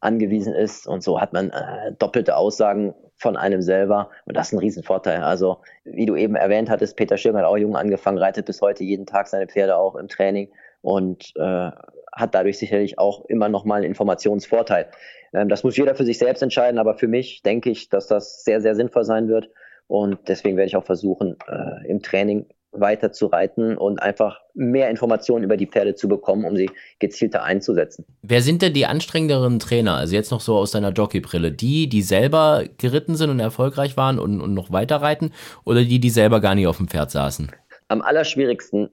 angewiesen 0.00 0.54
ist. 0.54 0.86
Und 0.86 1.02
so 1.02 1.20
hat 1.20 1.34
man 1.34 1.50
äh, 1.50 1.92
doppelte 1.98 2.38
Aussagen 2.38 2.94
von 3.22 3.36
einem 3.36 3.62
selber. 3.62 4.10
Und 4.26 4.36
das 4.36 4.48
ist 4.48 4.52
ein 4.52 4.58
Riesenvorteil. 4.58 5.22
Also, 5.22 5.58
wie 5.84 6.06
du 6.06 6.16
eben 6.16 6.34
erwähnt 6.34 6.68
hattest, 6.68 6.96
Peter 6.96 7.16
Schirm 7.16 7.36
hat 7.36 7.44
auch 7.44 7.56
jung 7.56 7.76
angefangen, 7.76 8.18
reitet 8.18 8.46
bis 8.46 8.60
heute 8.60 8.84
jeden 8.84 9.06
Tag 9.06 9.28
seine 9.28 9.46
Pferde 9.46 9.76
auch 9.76 9.94
im 9.94 10.08
Training 10.08 10.50
und 10.82 11.32
äh, 11.36 11.70
hat 12.12 12.34
dadurch 12.34 12.58
sicherlich 12.58 12.98
auch 12.98 13.24
immer 13.26 13.48
noch 13.48 13.64
mal 13.64 13.76
einen 13.76 13.84
Informationsvorteil. 13.84 14.88
Ähm, 15.32 15.48
das 15.48 15.64
muss 15.64 15.76
jeder 15.76 15.94
für 15.94 16.04
sich 16.04 16.18
selbst 16.18 16.42
entscheiden, 16.42 16.78
aber 16.78 16.94
für 16.94 17.08
mich 17.08 17.42
denke 17.42 17.70
ich, 17.70 17.88
dass 17.88 18.08
das 18.08 18.44
sehr, 18.44 18.60
sehr 18.60 18.74
sinnvoll 18.74 19.04
sein 19.04 19.28
wird. 19.28 19.48
Und 19.86 20.28
deswegen 20.28 20.56
werde 20.56 20.68
ich 20.68 20.76
auch 20.76 20.84
versuchen, 20.84 21.36
äh, 21.48 21.88
im 21.88 22.02
Training 22.02 22.46
weiter 22.72 23.12
zu 23.12 23.26
reiten 23.26 23.76
und 23.76 24.02
einfach 24.02 24.40
mehr 24.54 24.90
Informationen 24.90 25.44
über 25.44 25.56
die 25.56 25.66
Pferde 25.66 25.94
zu 25.94 26.08
bekommen, 26.08 26.44
um 26.44 26.56
sie 26.56 26.70
gezielter 26.98 27.42
einzusetzen. 27.42 28.04
Wer 28.22 28.42
sind 28.42 28.62
denn 28.62 28.72
die 28.72 28.86
anstrengenderen 28.86 29.58
Trainer? 29.58 29.96
Also 29.96 30.14
jetzt 30.14 30.30
noch 30.30 30.40
so 30.40 30.56
aus 30.56 30.70
deiner 30.72 30.90
Jockeybrille. 30.90 31.52
Die, 31.52 31.88
die 31.88 32.02
selber 32.02 32.64
geritten 32.78 33.14
sind 33.14 33.30
und 33.30 33.40
erfolgreich 33.40 33.96
waren 33.96 34.18
und, 34.18 34.40
und 34.40 34.54
noch 34.54 34.72
weiter 34.72 34.96
reiten 34.96 35.32
oder 35.64 35.84
die, 35.84 36.00
die 36.00 36.10
selber 36.10 36.40
gar 36.40 36.54
nicht 36.54 36.66
auf 36.66 36.78
dem 36.78 36.88
Pferd 36.88 37.10
saßen? 37.10 37.50
Am 37.88 38.00
allerschwierigsten 38.00 38.88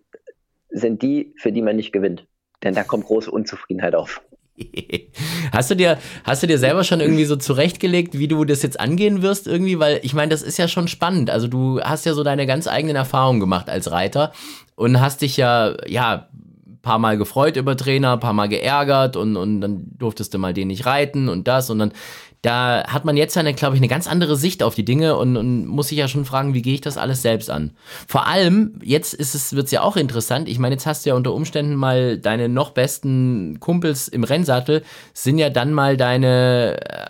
sind 0.70 1.02
die, 1.02 1.34
für 1.38 1.52
die 1.52 1.62
man 1.62 1.78
nicht 1.78 1.92
gewinnt. 1.92 2.26
Denn 2.64 2.76
da 2.76 2.84
kommt 2.84 3.06
große 3.06 3.32
Unzufriedenheit 3.32 3.96
auf. 3.96 4.22
Hast 5.52 5.72
du 5.72 5.76
dir, 5.76 5.98
hast 6.24 6.44
du 6.44 6.48
dir 6.48 6.58
selber 6.58 6.84
schon 6.84 7.00
irgendwie 7.00 7.26
so 7.26 7.36
zurechtgelegt, 7.36 8.18
wie 8.18 8.28
du 8.28 8.46
das 8.46 8.62
jetzt 8.62 8.80
angehen 8.80 9.22
wirst 9.22 9.48
irgendwie? 9.48 9.80
Weil 9.80 10.00
ich 10.04 10.14
meine, 10.14 10.30
das 10.30 10.42
ist 10.42 10.58
ja 10.58 10.68
schon 10.68 10.88
spannend. 10.88 11.30
Also 11.30 11.48
du 11.48 11.82
hast 11.82 12.06
ja 12.06 12.14
so 12.14 12.24
deine 12.24 12.46
ganz 12.46 12.68
eigenen 12.68 12.96
Erfahrungen 12.96 13.40
gemacht 13.40 13.70
als 13.70 13.92
Reiter 13.92 14.32
und 14.76 15.02
hast 15.02 15.22
dich 15.22 15.38
ja, 15.38 15.76
ja, 15.88 16.30
paar 16.82 17.00
Mal 17.00 17.18
gefreut 17.18 17.58
über 17.58 17.76
Trainer, 17.76 18.18
paar 18.18 18.34
Mal 18.34 18.48
geärgert 18.48 19.16
und, 19.16 19.36
und 19.36 19.62
dann 19.62 19.88
durftest 19.98 20.34
du 20.34 20.38
mal 20.38 20.54
den 20.54 20.70
nicht 20.70 20.86
reiten 20.86 21.28
und 21.28 21.48
das 21.48 21.70
und 21.70 21.80
dann 21.80 21.92
da 22.42 22.86
hat 22.88 23.04
man 23.04 23.18
jetzt 23.18 23.38
eine, 23.38 23.54
glaube 23.54 23.76
ich, 23.76 23.82
eine 23.82 23.90
ganz 23.90 24.08
andere 24.08 24.38
Sicht 24.38 24.64
auf 24.64 24.74
die 24.74 24.86
Dinge 24.86 25.18
und, 25.18 25.36
und 25.36 25.66
muss 25.66 25.90
sich 25.90 25.98
ja 25.98 26.08
schon 26.08 26.24
fragen, 26.24 26.54
wie 26.54 26.62
gehe 26.62 26.74
ich 26.74 26.82
das 26.82 26.98
alles 26.98 27.22
selbst 27.22 27.50
an? 27.50 27.72
Vor 28.08 28.28
allem, 28.28 28.80
jetzt 28.82 29.14
ist 29.14 29.36
es, 29.36 29.56
wird 29.56 29.66
es 29.66 29.72
ja 29.72 29.82
auch 29.82 29.98
interessant. 29.98 30.48
Ich 30.48 30.58
meine, 30.58 30.76
jetzt 30.76 30.86
hast 30.86 31.06
du 31.06 31.10
ja 31.10 31.16
unter 31.16 31.34
Umständen 31.34 31.76
mal 31.76 32.18
deine 32.18 32.48
noch 32.48 32.72
besten 32.72 33.60
Kumpels 33.60 34.08
im 34.08 34.24
Rennsattel, 34.24 34.84
sind 35.14 35.38
ja 35.38 35.50
dann 35.50 35.74
mal 35.74 35.98
deine 35.98 36.78
äh, 36.80 37.06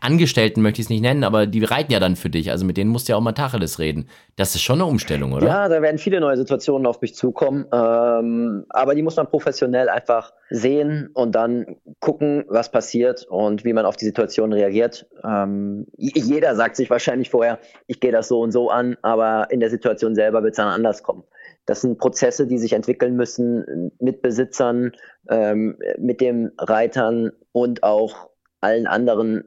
Angestellten, 0.00 0.62
möchte 0.62 0.80
ich 0.80 0.86
es 0.86 0.90
nicht 0.90 1.02
nennen, 1.02 1.24
aber 1.24 1.46
die 1.46 1.62
reiten 1.64 1.92
ja 1.92 2.00
dann 2.00 2.16
für 2.16 2.30
dich. 2.30 2.50
Also 2.50 2.64
mit 2.64 2.78
denen 2.78 2.90
musst 2.90 3.08
du 3.08 3.12
ja 3.12 3.18
auch 3.18 3.22
mal 3.22 3.32
Tacheles 3.32 3.78
reden. 3.78 4.08
Das 4.36 4.54
ist 4.54 4.62
schon 4.62 4.76
eine 4.76 4.86
Umstellung, 4.86 5.34
oder? 5.34 5.46
Ja, 5.46 5.68
da 5.68 5.82
werden 5.82 5.98
viele 5.98 6.18
neue 6.18 6.38
Situationen 6.38 6.86
auf 6.86 7.02
mich 7.02 7.14
zukommen. 7.14 7.66
Ähm, 7.70 8.64
aber 8.70 8.94
die 8.94 9.02
muss 9.02 9.16
man 9.16 9.26
professionell 9.26 9.90
einfach 9.90 10.32
sehen 10.54 11.08
und 11.14 11.34
dann 11.34 11.76
gucken, 12.00 12.44
was 12.46 12.70
passiert 12.70 13.26
und 13.28 13.64
wie 13.64 13.72
man 13.72 13.86
auf 13.86 13.96
die 13.96 14.04
Situation 14.04 14.52
reagiert. 14.52 15.06
Ähm, 15.24 15.86
jeder 15.96 16.54
sagt 16.56 16.76
sich 16.76 16.90
wahrscheinlich 16.90 17.30
vorher, 17.30 17.58
ich 17.86 18.00
gehe 18.00 18.12
das 18.12 18.28
so 18.28 18.40
und 18.40 18.52
so 18.52 18.68
an, 18.68 18.98
aber 19.00 19.46
in 19.50 19.60
der 19.60 19.70
Situation 19.70 20.14
selber 20.14 20.42
wird 20.42 20.52
es 20.52 20.58
dann 20.58 20.68
anders 20.68 21.02
kommen. 21.02 21.24
Das 21.64 21.80
sind 21.80 21.98
Prozesse, 21.98 22.46
die 22.46 22.58
sich 22.58 22.74
entwickeln 22.74 23.16
müssen 23.16 23.92
mit 23.98 24.20
Besitzern, 24.20 24.92
ähm, 25.30 25.78
mit 25.98 26.20
den 26.20 26.50
Reitern 26.58 27.32
und 27.52 27.82
auch 27.82 28.28
allen 28.60 28.86
anderen 28.86 29.40
äh, 29.40 29.44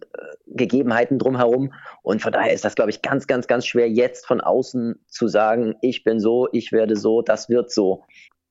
Gegebenheiten 0.48 1.20
drumherum. 1.20 1.72
Und 2.02 2.22
von 2.22 2.32
daher 2.32 2.54
ist 2.54 2.66
das, 2.66 2.76
glaube 2.76 2.90
ich, 2.90 3.02
ganz, 3.02 3.28
ganz, 3.28 3.48
ganz 3.48 3.66
schwer, 3.66 3.90
jetzt 3.90 4.26
von 4.26 4.42
außen 4.42 5.00
zu 5.08 5.28
sagen, 5.28 5.76
ich 5.82 6.04
bin 6.04 6.20
so, 6.20 6.48
ich 6.52 6.72
werde 6.72 6.96
so, 6.96 7.22
das 7.22 7.48
wird 7.48 7.72
so. 7.72 8.04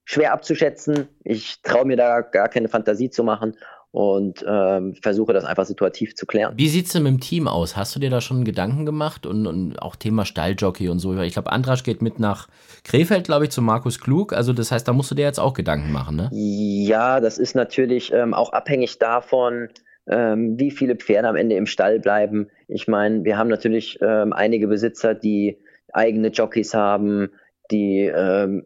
Schwer 0.05 0.33
abzuschätzen. 0.33 1.09
Ich 1.25 1.63
traue 1.63 1.85
mir 1.87 1.97
da 1.97 2.21
gar 2.21 2.49
keine 2.49 2.69
Fantasie 2.69 3.11
zu 3.11 3.25
machen 3.25 3.57
und 3.95 4.45
ähm, 4.45 4.97
versuche 5.01 5.33
das 5.33 5.45
einfach 5.45 5.67
situativ 5.67 6.17
zu 6.17 6.27
klären. 6.27 6.55
Wie 6.57 6.69
sieht 6.69 6.87
es 6.87 6.93
denn 6.93 7.05
mit 7.05 7.13
dem 7.13 7.21
Team 7.21 7.47
aus? 7.47 7.77
Hast 7.77 7.95
du 7.95 8.01
dir 8.01 8.11
da 8.11 8.21
schon 8.21 8.45
Gedanken 8.45 8.85
gemacht 8.87 9.25
und, 9.25 9.47
und 9.47 9.81
auch 9.81 9.95
Thema 9.95 10.25
Stalljockey 10.25 10.89
und 10.89 10.99
so? 10.99 11.17
Ich 11.21 11.35
glaube, 11.35 11.53
Andrasch 11.53 11.85
geht 11.85 12.03
mit 12.03 12.19
nach 12.19 12.49
Krefeld, 12.83 13.27
glaube 13.27 13.45
ich, 13.45 13.51
zu 13.51 13.63
Markus 13.63 14.01
Klug. 14.01 14.33
Also 14.33 14.53
das 14.53 14.73
heißt, 14.73 14.89
da 14.89 14.93
musst 14.93 15.13
du 15.13 15.15
dir 15.15 15.23
jetzt 15.23 15.39
auch 15.39 15.55
Gedanken 15.55 15.93
machen, 15.93 16.17
ne? 16.17 16.29
Ja, 16.33 17.21
das 17.21 17.39
ist 17.39 17.55
natürlich 17.55 18.13
ähm, 18.13 18.35
auch 18.35 18.53
abhängig 18.53 18.99
davon, 18.99 19.69
ähm, 20.09 20.59
wie 20.59 20.73
viele 20.73 20.97
Pferde 20.97 21.29
am 21.29 21.37
Ende 21.37 21.55
im 21.55 21.67
Stall 21.67 22.01
bleiben. 22.01 22.49
Ich 22.67 22.89
meine, 22.89 23.25
wir 23.25 23.39
haben 23.39 23.49
natürlich 23.49 24.01
ähm, 24.03 24.33
einige 24.33 24.67
Besitzer, 24.67 25.15
die 25.15 25.61
eigene 25.93 26.29
Jockeys 26.29 26.75
haben, 26.75 27.29
die 27.71 28.11
ähm, 28.13 28.65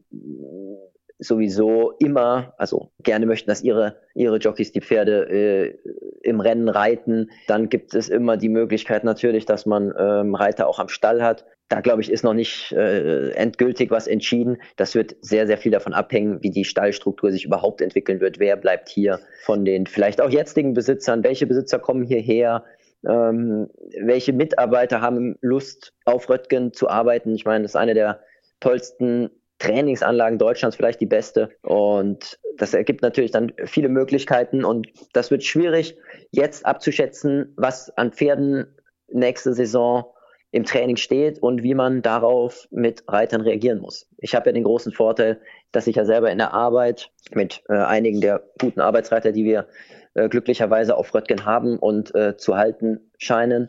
sowieso 1.18 1.92
immer, 1.98 2.54
also 2.58 2.90
gerne 3.02 3.26
möchten, 3.26 3.48
dass 3.48 3.62
ihre, 3.62 3.96
ihre 4.14 4.38
Jockeys 4.38 4.72
die 4.72 4.80
Pferde 4.80 5.28
äh, 5.28 5.78
im 6.22 6.40
Rennen 6.40 6.68
reiten. 6.68 7.30
Dann 7.46 7.68
gibt 7.68 7.94
es 7.94 8.08
immer 8.08 8.36
die 8.36 8.48
Möglichkeit 8.48 9.04
natürlich, 9.04 9.44
dass 9.44 9.66
man 9.66 9.92
ähm, 9.98 10.34
Reiter 10.34 10.68
auch 10.68 10.78
am 10.78 10.88
Stall 10.88 11.22
hat. 11.22 11.44
Da 11.68 11.80
glaube 11.80 12.00
ich, 12.00 12.10
ist 12.10 12.24
noch 12.24 12.34
nicht 12.34 12.72
äh, 12.72 13.30
endgültig 13.32 13.90
was 13.90 14.06
entschieden. 14.06 14.56
Das 14.76 14.94
wird 14.94 15.16
sehr, 15.20 15.46
sehr 15.46 15.58
viel 15.58 15.72
davon 15.72 15.92
abhängen, 15.92 16.42
wie 16.42 16.50
die 16.50 16.64
Stallstruktur 16.64 17.30
sich 17.30 17.44
überhaupt 17.44 17.82
entwickeln 17.82 18.20
wird. 18.20 18.38
Wer 18.38 18.56
bleibt 18.56 18.88
hier 18.88 19.20
von 19.44 19.64
den 19.64 19.86
vielleicht 19.86 20.20
auch 20.20 20.30
jetzigen 20.30 20.72
Besitzern? 20.72 21.24
Welche 21.24 21.46
Besitzer 21.46 21.78
kommen 21.78 22.04
hierher? 22.04 22.64
Ähm, 23.06 23.68
welche 24.00 24.32
Mitarbeiter 24.32 25.02
haben 25.02 25.36
Lust, 25.40 25.92
auf 26.04 26.30
Röttgen 26.30 26.72
zu 26.72 26.88
arbeiten? 26.88 27.34
Ich 27.34 27.44
meine, 27.44 27.62
das 27.62 27.72
ist 27.72 27.76
eine 27.76 27.94
der 27.94 28.20
tollsten 28.60 29.30
Trainingsanlagen 29.58 30.38
Deutschlands 30.38 30.76
vielleicht 30.76 31.00
die 31.00 31.06
beste. 31.06 31.50
Und 31.62 32.38
das 32.56 32.74
ergibt 32.74 33.02
natürlich 33.02 33.30
dann 33.30 33.52
viele 33.64 33.88
Möglichkeiten 33.88 34.64
und 34.64 34.88
das 35.12 35.30
wird 35.30 35.44
schwierig, 35.44 35.96
jetzt 36.30 36.66
abzuschätzen, 36.66 37.54
was 37.56 37.90
an 37.96 38.12
Pferden 38.12 38.66
nächste 39.08 39.54
Saison 39.54 40.04
im 40.50 40.64
Training 40.64 40.96
steht 40.96 41.38
und 41.40 41.62
wie 41.62 41.74
man 41.74 42.00
darauf 42.02 42.68
mit 42.70 43.04
Reitern 43.06 43.42
reagieren 43.42 43.80
muss. 43.80 44.08
Ich 44.16 44.34
habe 44.34 44.46
ja 44.46 44.52
den 44.52 44.64
großen 44.64 44.92
Vorteil, 44.92 45.40
dass 45.72 45.86
ich 45.86 45.96
ja 45.96 46.04
selber 46.04 46.30
in 46.30 46.38
der 46.38 46.54
Arbeit 46.54 47.10
mit 47.32 47.62
äh, 47.68 47.74
einigen 47.74 48.20
der 48.20 48.42
guten 48.58 48.80
Arbeitsreiter, 48.80 49.32
die 49.32 49.44
wir 49.44 49.68
äh, 50.14 50.28
glücklicherweise 50.28 50.96
auf 50.96 51.14
Röttgen 51.14 51.44
haben 51.44 51.78
und 51.78 52.14
äh, 52.14 52.36
zu 52.36 52.56
halten 52.56 53.10
scheinen, 53.18 53.68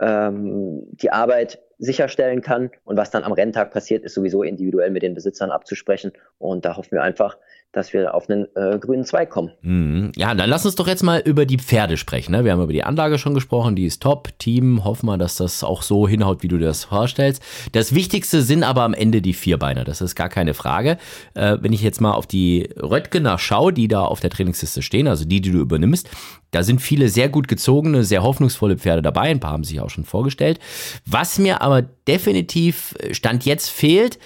ähm, 0.00 0.82
die 0.92 1.10
Arbeit 1.10 1.62
sicherstellen 1.82 2.42
kann. 2.42 2.70
Und 2.84 2.96
was 2.96 3.10
dann 3.10 3.24
am 3.24 3.32
Renntag 3.32 3.72
passiert, 3.72 4.04
ist 4.04 4.14
sowieso 4.14 4.44
individuell 4.44 4.90
mit 4.90 5.02
den 5.02 5.14
Besitzern 5.14 5.50
abzusprechen. 5.50 6.12
Und 6.38 6.64
da 6.64 6.76
hoffen 6.76 6.92
wir 6.92 7.02
einfach, 7.02 7.36
dass 7.72 7.94
wir 7.94 8.14
auf 8.14 8.28
einen 8.28 8.46
äh, 8.54 8.78
grünen 8.78 9.04
Zweig 9.04 9.30
kommen. 9.30 9.50
Mhm. 9.62 10.12
Ja, 10.14 10.34
dann 10.34 10.48
lass 10.48 10.66
uns 10.66 10.74
doch 10.74 10.86
jetzt 10.86 11.02
mal 11.02 11.20
über 11.20 11.46
die 11.46 11.58
Pferde 11.58 11.96
sprechen. 11.96 12.32
Ne? 12.32 12.44
Wir 12.44 12.52
haben 12.52 12.62
über 12.62 12.72
die 12.72 12.84
Anlage 12.84 13.18
schon 13.18 13.34
gesprochen, 13.34 13.74
die 13.76 13.86
ist 13.86 14.02
top. 14.02 14.28
Team, 14.38 14.84
hoffen 14.84 15.06
wir, 15.06 15.16
dass 15.16 15.36
das 15.36 15.64
auch 15.64 15.82
so 15.82 16.06
hinhaut, 16.06 16.42
wie 16.42 16.48
du 16.48 16.58
dir 16.58 16.66
das 16.66 16.84
vorstellst. 16.84 17.42
Das 17.72 17.94
Wichtigste 17.94 18.42
sind 18.42 18.62
aber 18.62 18.82
am 18.82 18.92
Ende 18.92 19.22
die 19.22 19.32
Vierbeiner, 19.32 19.84
das 19.84 20.00
ist 20.00 20.14
gar 20.14 20.28
keine 20.28 20.52
Frage. 20.52 20.98
Äh, 21.34 21.58
wenn 21.60 21.72
ich 21.72 21.82
jetzt 21.82 22.00
mal 22.00 22.12
auf 22.12 22.26
die 22.26 22.68
Röttgener 22.76 23.38
schaue, 23.38 23.72
die 23.72 23.88
da 23.88 24.04
auf 24.04 24.20
der 24.20 24.30
Trainingsliste 24.30 24.82
stehen, 24.82 25.08
also 25.08 25.24
die, 25.24 25.40
die 25.40 25.50
du 25.50 25.58
übernimmst, 25.58 26.10
da 26.50 26.62
sind 26.62 26.82
viele 26.82 27.08
sehr 27.08 27.30
gut 27.30 27.48
gezogene, 27.48 28.04
sehr 28.04 28.22
hoffnungsvolle 28.22 28.76
Pferde 28.76 29.00
dabei. 29.00 29.22
Ein 29.22 29.40
paar 29.40 29.52
haben 29.52 29.64
sich 29.64 29.80
auch 29.80 29.88
schon 29.88 30.04
vorgestellt. 30.04 30.60
Was 31.06 31.38
mir 31.38 31.62
aber 31.62 31.80
definitiv 31.82 32.94
Stand 33.12 33.46
jetzt 33.46 33.70
fehlt, 33.70 34.18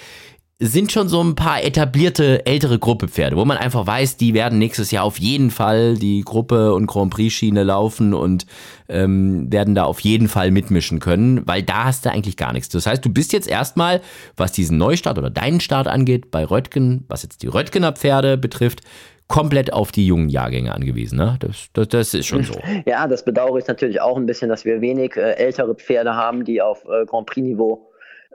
sind 0.59 0.91
schon 0.91 1.07
so 1.07 1.21
ein 1.23 1.35
paar 1.35 1.63
etablierte 1.63 2.43
ältere 2.47 2.79
Gruppepferde, 2.79 3.37
wo 3.37 3.45
man 3.45 3.57
einfach 3.57 3.85
weiß, 3.85 4.17
die 4.17 4.33
werden 4.33 4.57
nächstes 4.57 4.89
Jahr 4.89 5.03
auf 5.03 5.19
jeden 5.19 5.51
Fall 5.51 5.95
die 5.97 6.21
Gruppe 6.21 6.73
und 6.73 6.87
Grand 6.87 7.13
Prix 7.13 7.31
Schiene 7.31 7.61
laufen 7.63 8.15
und 8.15 8.47
ähm, 8.89 9.51
werden 9.51 9.75
da 9.75 9.83
auf 9.83 9.99
jeden 9.99 10.27
Fall 10.27 10.49
mitmischen 10.49 10.99
können, 10.99 11.43
weil 11.45 11.61
da 11.61 11.83
hast 11.83 12.05
du 12.05 12.11
eigentlich 12.11 12.37
gar 12.37 12.53
nichts. 12.53 12.69
Das 12.69 12.87
heißt, 12.87 13.05
du 13.05 13.13
bist 13.13 13.33
jetzt 13.33 13.47
erstmal, 13.47 14.01
was 14.35 14.51
diesen 14.51 14.79
Neustart 14.79 15.19
oder 15.19 15.29
deinen 15.29 15.59
Start 15.59 15.87
angeht, 15.87 16.31
bei 16.31 16.43
Röttgen, 16.43 17.05
was 17.07 17.21
jetzt 17.21 17.43
die 17.43 17.47
Röttgener 17.47 17.91
Pferde 17.91 18.35
betrifft, 18.35 18.81
komplett 19.27 19.73
auf 19.73 19.91
die 19.91 20.07
jungen 20.07 20.29
Jahrgänge 20.29 20.73
angewiesen. 20.73 21.17
Ne? 21.17 21.37
Das, 21.39 21.67
das, 21.73 21.89
das 21.89 22.13
ist 22.15 22.25
schon 22.25 22.43
so. 22.43 22.55
Ja, 22.85 23.07
das 23.07 23.23
bedauere 23.23 23.59
ich 23.59 23.67
natürlich 23.67 24.01
auch 24.01 24.17
ein 24.17 24.25
bisschen, 24.25 24.49
dass 24.49 24.65
wir 24.65 24.81
wenig 24.81 25.17
äh, 25.17 25.33
ältere 25.33 25.75
Pferde 25.75 26.15
haben, 26.15 26.45
die 26.45 26.63
auf 26.63 26.83
äh, 26.85 27.05
Grand 27.05 27.27
Prix-Niveau 27.27 27.86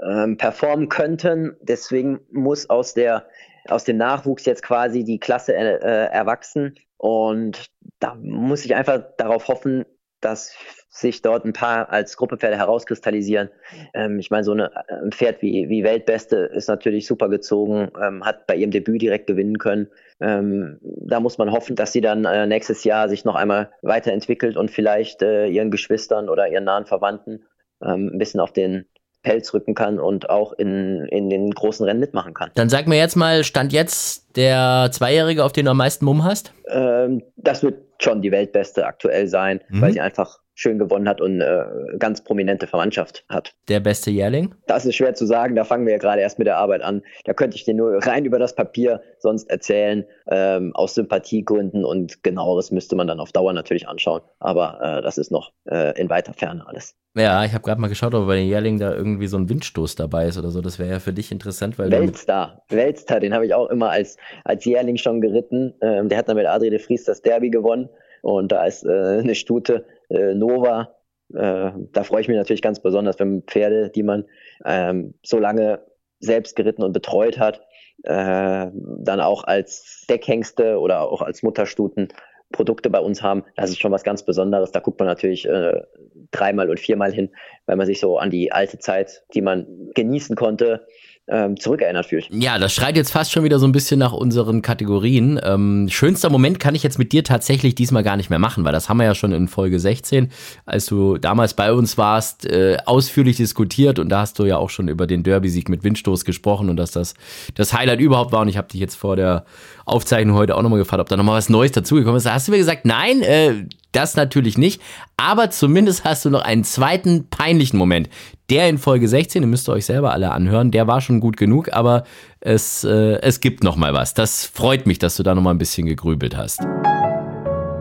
ähm, 0.03 0.37
performen 0.37 0.89
könnten. 0.89 1.57
Deswegen 1.61 2.21
muss 2.31 2.69
aus, 2.69 2.95
der, 2.95 3.27
aus 3.69 3.85
dem 3.85 3.97
Nachwuchs 3.97 4.45
jetzt 4.45 4.63
quasi 4.63 5.05
die 5.05 5.19
Klasse 5.19 5.55
äh, 5.55 5.77
äh, 5.77 6.07
erwachsen. 6.11 6.77
Und 6.97 7.71
da 7.99 8.15
muss 8.15 8.65
ich 8.65 8.75
einfach 8.75 9.03
darauf 9.17 9.49
hoffen, 9.49 9.85
dass 10.21 10.55
sich 10.89 11.23
dort 11.23 11.45
ein 11.45 11.53
paar 11.53 11.91
als 11.91 12.17
Gruppepferde 12.17 12.57
herauskristallisieren. 12.57 13.49
Ähm, 13.95 14.19
ich 14.19 14.31
meine, 14.31 14.45
so 14.45 14.53
eine, 14.53 14.71
ein 14.89 15.11
Pferd 15.11 15.43
wie, 15.43 15.69
wie 15.69 15.85
Weltbeste 15.85 16.37
ist 16.37 16.69
natürlich 16.69 17.07
super 17.07 17.29
gezogen, 17.29 17.91
ähm, 18.01 18.25
hat 18.25 18.47
bei 18.47 18.55
ihrem 18.55 18.71
Debüt 18.71 19.03
direkt 19.03 19.27
gewinnen 19.27 19.59
können. 19.59 19.89
Ähm, 20.21 20.79
da 20.83 21.19
muss 21.19 21.39
man 21.39 21.51
hoffen, 21.51 21.77
dass 21.77 21.93
sie 21.93 22.03
dann 22.03 22.25
äh, 22.25 22.47
nächstes 22.47 22.85
Jahr 22.85 23.09
sich 23.09 23.25
noch 23.25 23.35
einmal 23.35 23.73
weiterentwickelt 23.83 24.57
und 24.57 24.71
vielleicht 24.71 25.23
äh, 25.23 25.47
ihren 25.47 25.71
Geschwistern 25.71 26.29
oder 26.29 26.49
ihren 26.49 26.65
nahen 26.65 26.87
Verwandten 26.87 27.45
ähm, 27.83 28.11
ein 28.13 28.19
bisschen 28.19 28.41
auf 28.41 28.53
den 28.53 28.87
Pelz 29.23 29.55
rücken 29.55 29.75
kann 29.75 29.99
und 30.01 30.31
auch 30.31 30.53
in, 30.53 31.07
in 31.07 31.31
den 31.31 31.51
großen 31.51 31.87
Rennen 31.87 32.01
mitmachen 32.01 32.35
kann. 32.35 32.51
Dann 32.55 32.69
sag 32.69 32.89
mir 32.89 32.99
jetzt 32.99 33.17
mal, 33.17 33.45
stand 33.45 33.73
jetzt 33.73 34.37
der 34.37 34.91
Zweijährige, 34.93 35.45
auf 35.45 35.53
den 35.53 35.65
du 35.65 35.71
am 35.71 35.77
meisten 35.77 36.05
Mumm 36.05 36.25
hast? 36.25 36.53
Ähm, 36.69 37.23
das 37.37 37.63
wird 37.63 37.83
schon 38.01 38.21
die 38.23 38.33
Weltbeste 38.33 38.85
aktuell 38.87 39.29
sein, 39.29 39.61
mhm. 39.69 39.81
weil 39.81 39.93
sie 39.93 40.01
einfach 40.01 40.42
schön 40.55 40.79
gewonnen 40.79 41.09
hat 41.09 41.21
und 41.21 41.41
äh, 41.41 41.65
ganz 41.99 42.23
prominente 42.23 42.67
Verwandtschaft 42.67 43.25
hat. 43.29 43.55
Der 43.69 43.81
beste 43.81 44.11
Jährling? 44.11 44.55
Das 44.67 44.85
ist 44.87 44.97
schwer 44.97 45.15
zu 45.15 45.27
sagen, 45.27 45.55
da 45.55 45.65
fangen 45.65 45.87
wir 45.87 45.93
ja 45.93 45.99
gerade 45.99 46.21
erst 46.21 46.39
mit 46.39 46.47
der 46.47 46.59
Arbeit 46.59 46.83
an. 46.83 47.03
Da 47.25 47.33
könnte 47.33 47.57
ich 47.57 47.65
dir 47.65 47.75
nur 47.75 48.05
rein 48.05 48.25
über 48.25 48.39
das 48.39 48.55
Papier 48.55 49.03
sonst 49.19 49.51
erzählen, 49.51 50.05
ähm, 50.29 50.75
aus 50.75 50.95
Sympathiegründen 50.95 51.85
und 51.85 52.23
genaueres 52.23 52.71
müsste 52.71 52.97
man 52.97 53.07
dann 53.07 53.21
auf 53.21 53.33
Dauer 53.33 53.53
natürlich 53.53 53.89
anschauen. 53.89 54.23
Aber 54.39 54.79
äh, 54.81 55.03
das 55.03 55.19
ist 55.19 55.31
noch 55.31 55.53
äh, 55.71 55.99
in 55.99 56.11
weiter 56.11 56.35
Ferne 56.35 56.67
alles. 56.67 56.95
Ja, 57.15 57.45
ich 57.45 57.53
habe 57.53 57.63
gerade 57.63 57.81
mal 57.81 57.89
geschaut, 57.89 58.15
ob 58.15 58.27
bei 58.27 58.37
den 58.37 58.49
Jährlingen 58.49 58.81
da 58.81 58.95
irgendwie 58.95 59.27
so 59.27 59.37
ein 59.37 59.49
Windstoß 59.49 59.97
dabei 59.97 60.29
ist 60.29 60.39
oder 60.39 60.49
so. 60.49 60.63
Das 60.63 60.79
wäre 60.79 60.91
ja 60.91 60.99
für 60.99 61.13
dich 61.13 61.31
interessant, 61.31 61.79
weil 61.79 61.91
Weltstar, 61.91 62.63
Weltstar, 62.71 63.21
den 63.21 63.35
habe 63.35 63.45
ich 63.45 63.53
auch 63.53 63.69
immer 63.69 63.91
als, 63.91 64.17
als 64.45 64.65
Jährling 64.65 64.97
schon 64.97 65.21
geritten. 65.21 65.75
Ähm, 65.83 66.09
der 66.09 66.19
hat 66.19 66.29
dann 66.29 66.37
mit 66.37 66.47
Adri 66.47 66.71
de 66.71 66.79
Vries 66.79 67.05
das 67.05 67.21
Derby 67.21 67.51
gewonnen. 67.51 67.91
Und 68.23 68.53
da 68.53 68.65
ist 68.65 68.85
äh, 68.85 69.19
eine 69.19 69.35
Stute 69.35 69.85
äh, 70.13 70.35
Nova. 70.35 70.95
Äh, 71.35 71.73
da 71.93 72.05
freue 72.05 72.21
ich 72.21 72.29
mich 72.29 72.37
natürlich 72.37 72.63
ganz 72.63 72.81
besonders, 72.81 73.19
wenn 73.19 73.43
Pferde, 73.43 73.91
die 73.91 74.03
man 74.03 74.25
ähm, 74.65 75.15
so 75.23 75.39
lange 75.39 75.81
selbst 76.21 76.57
geritten 76.57 76.83
und 76.83 76.93
betreut 76.93 77.39
hat, 77.39 77.63
äh, 78.05 78.71
dann 78.73 79.21
auch 79.21 79.45
als 79.45 80.05
Deckhengste 80.09 80.79
oder 80.79 81.03
auch 81.03 81.23
als 81.23 81.43
Mutterstuten 81.43 82.09
Produkte 82.53 82.91
bei 82.91 83.01
uns 83.01 83.23
haben. 83.23 83.45
Das 83.57 83.71
ist 83.71 83.81
schon 83.81 83.93
was 83.93 84.05
ganz 84.05 84.23
Besonderes. 84.23 84.71
Da 84.71 84.81
guckt 84.81 85.01
man 85.01 85.09
natürlich 85.09 85.49
äh, 85.49 85.83
dreimal 86.31 86.71
und 86.71 86.79
viermal 86.79 87.13
hin, 87.13 87.31
weil 87.67 87.77
man 87.77 87.87
sich 87.87 87.99
so 87.99 88.19
an 88.19 88.31
die 88.31 88.53
alte 88.53 88.79
Zeit, 88.79 89.25
die 89.35 89.41
man 89.41 89.67
genießen 89.95 90.37
konnte, 90.37 90.87
ähm, 91.33 91.59
zurückerinnert 91.59 92.07
fühlt. 92.07 92.29
Ja, 92.31 92.59
das 92.59 92.75
schreit 92.75 92.95
jetzt 92.95 93.11
fast 93.11 93.33
schon 93.33 93.43
wieder 93.43 93.59
so 93.59 93.67
ein 93.67 93.73
bisschen 93.73 93.99
nach 93.99 94.13
unseren 94.13 94.61
Kategorien. 94.61 95.41
Ähm, 95.43 95.89
schönster 95.89 96.29
Moment 96.29 96.61
kann 96.61 96.75
ich 96.75 96.83
jetzt 96.83 96.99
mit 96.99 97.13
dir 97.13 97.25
tatsächlich 97.25 97.75
diesmal 97.75 98.03
gar 98.03 98.19
nicht 98.19 98.29
mehr 98.29 98.39
machen, 98.39 98.65
weil 98.65 98.73
das 98.73 98.91
haben 98.91 98.99
wir 98.99 99.05
ja 99.05 99.15
schon 99.15 99.33
in 99.33 99.49
Folge 99.49 99.81
16, 99.81 100.31
als 100.67 100.85
du 100.87 101.17
damals 101.17 101.55
bei 101.55 101.73
uns 101.73 101.97
warst, 101.97 102.45
äh, 102.45 102.77
ausführlich 102.85 103.39
diskutiert 103.39 103.99
und 103.99 104.11
da 104.11 104.21
hast 104.21 104.39
du 104.39 104.45
ja 104.45 104.59
auch 104.59 104.69
schon 104.69 104.89
über 104.89 105.07
den 105.07 105.23
Derby-Sieg 105.23 105.71
mit 105.71 105.85
Windstoß 105.85 106.27
gesprochen 106.27 106.69
und 106.69 106.77
dass 106.77 106.91
das 106.91 107.15
das 107.55 107.73
Highlight 107.73 108.01
überhaupt 108.01 108.33
war 108.33 108.43
und 108.43 108.49
ich 108.49 108.59
habe 108.59 108.69
dich 108.69 108.81
jetzt 108.81 108.97
vor 108.97 109.17
der 109.17 109.47
Aufzeichnung 109.87 110.37
heute 110.37 110.55
auch 110.55 110.63
nochmal 110.63 110.79
gefragt, 110.79 111.01
ob 111.01 111.09
da 111.09 111.17
nochmal 111.17 111.39
was 111.39 111.49
Neues 111.49 111.73
dazugekommen 111.73 112.19
ist. 112.19 112.27
Da 112.27 112.35
hast 112.35 112.47
du 112.47 112.53
mir 112.53 112.59
gesagt, 112.59 112.85
nein, 112.85 113.23
äh, 113.23 113.65
das 113.93 114.17
natürlich 114.17 114.59
nicht. 114.59 114.83
Aber 115.17 115.51
zumindest 115.51 116.05
hast 116.05 116.25
du 116.25 116.31
noch 116.31 116.43
einen 116.43 116.65
zweiten 116.65 117.29
peinlichen 117.29 117.79
Moment. 117.79 118.09
Der 118.51 118.69
in 118.69 118.79
Folge 118.79 119.09
16, 119.09 119.43
den 119.43 119.51
müsst 119.51 119.69
ihr 119.69 119.73
euch 119.73 119.87
selber 119.87 120.13
alle 120.13 120.33
anhören, 120.33 120.71
der 120.71 120.87
war 120.87 121.01
schon 121.01 121.21
gut 121.21 121.37
genug, 121.37 121.73
aber 121.73 122.05
es, 122.41 122.85
äh, 122.85 123.19
es 123.21 123.41
gibt 123.41 123.63
noch 123.65 123.77
mal 123.77 123.95
was. 123.95 124.15
Das 124.15 124.45
freut 124.45 124.87
mich, 124.87 124.99
dass 124.99 125.17
du 125.17 125.23
da 125.23 125.35
noch 125.35 125.43
mal 125.43 125.53
ein 125.53 125.59
bisschen 125.59 125.87
gegrübelt 125.87 126.37
hast. 126.37 126.61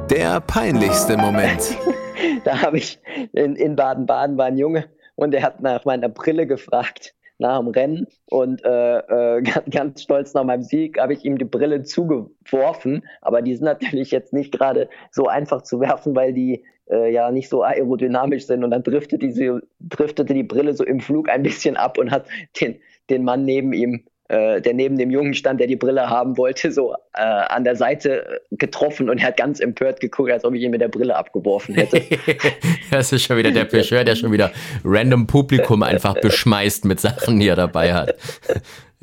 Der 0.09 0.41
peinlichste 0.41 1.17
Moment. 1.17 1.77
da 2.43 2.61
habe 2.61 2.77
ich 2.77 2.99
in 3.33 3.75
Baden-Baden 3.75 4.37
war 4.37 4.45
ein 4.45 4.57
Junge 4.57 4.85
und 5.15 5.31
der 5.31 5.43
hat 5.43 5.61
nach 5.61 5.85
meiner 5.85 6.09
Brille 6.09 6.47
gefragt 6.47 7.13
nach 7.41 7.59
dem 7.59 7.67
Rennen 7.67 8.07
und 8.27 8.63
äh, 8.63 8.99
äh, 8.99 9.41
ganz, 9.69 10.03
stolz 10.03 10.33
nach 10.33 10.45
meinem 10.45 10.63
Sieg 10.63 10.97
habe 10.97 11.13
ich 11.13 11.25
ihm 11.25 11.37
die 11.37 11.45
Brille 11.45 11.83
zugeworfen, 11.83 13.03
aber 13.21 13.41
die 13.41 13.55
sind 13.55 13.65
natürlich 13.65 14.11
jetzt 14.11 14.31
nicht 14.31 14.51
gerade 14.53 14.89
so 15.11 15.27
einfach 15.27 15.63
zu 15.63 15.81
werfen, 15.81 16.15
weil 16.15 16.33
die 16.33 16.63
äh, 16.89 17.11
ja 17.11 17.31
nicht 17.31 17.49
so 17.49 17.63
aerodynamisch 17.63 18.45
sind. 18.45 18.63
Und 18.63 18.71
dann 18.71 18.83
driftete 18.83 19.27
die, 19.27 19.59
driftete 19.79 20.33
die 20.33 20.43
Brille 20.43 20.73
so 20.73 20.85
im 20.85 20.99
Flug 20.99 21.29
ein 21.29 21.43
bisschen 21.43 21.75
ab 21.75 21.97
und 21.97 22.11
hat 22.11 22.27
den, 22.61 22.79
den 23.09 23.23
Mann 23.23 23.43
neben 23.43 23.73
ihm 23.73 24.05
äh, 24.31 24.61
der 24.61 24.73
neben 24.73 24.97
dem 24.97 25.11
Jungen 25.11 25.33
stand, 25.33 25.59
der 25.59 25.67
die 25.67 25.75
Brille 25.75 26.09
haben 26.09 26.37
wollte, 26.37 26.71
so 26.71 26.95
äh, 27.13 27.21
an 27.21 27.63
der 27.63 27.75
Seite 27.75 28.41
getroffen 28.51 29.09
und 29.09 29.17
er 29.19 29.27
hat 29.27 29.37
ganz 29.37 29.59
empört 29.59 29.99
geguckt, 29.99 30.31
als 30.31 30.45
ob 30.45 30.53
ich 30.53 30.61
ihn 30.61 30.71
mit 30.71 30.81
der 30.81 30.87
Brille 30.87 31.15
abgeworfen 31.15 31.75
hätte. 31.75 32.01
das 32.91 33.11
ist 33.11 33.23
schon 33.23 33.37
wieder 33.37 33.51
der 33.51 33.69
Pêcheur, 33.69 34.03
der 34.03 34.15
schon 34.15 34.31
wieder 34.31 34.51
random 34.83 35.27
Publikum 35.27 35.83
einfach 35.83 36.15
beschmeißt 36.19 36.85
mit 36.85 36.99
Sachen, 36.99 37.39
die 37.39 37.47
er 37.47 37.55
dabei 37.55 37.93
hat. 37.93 38.15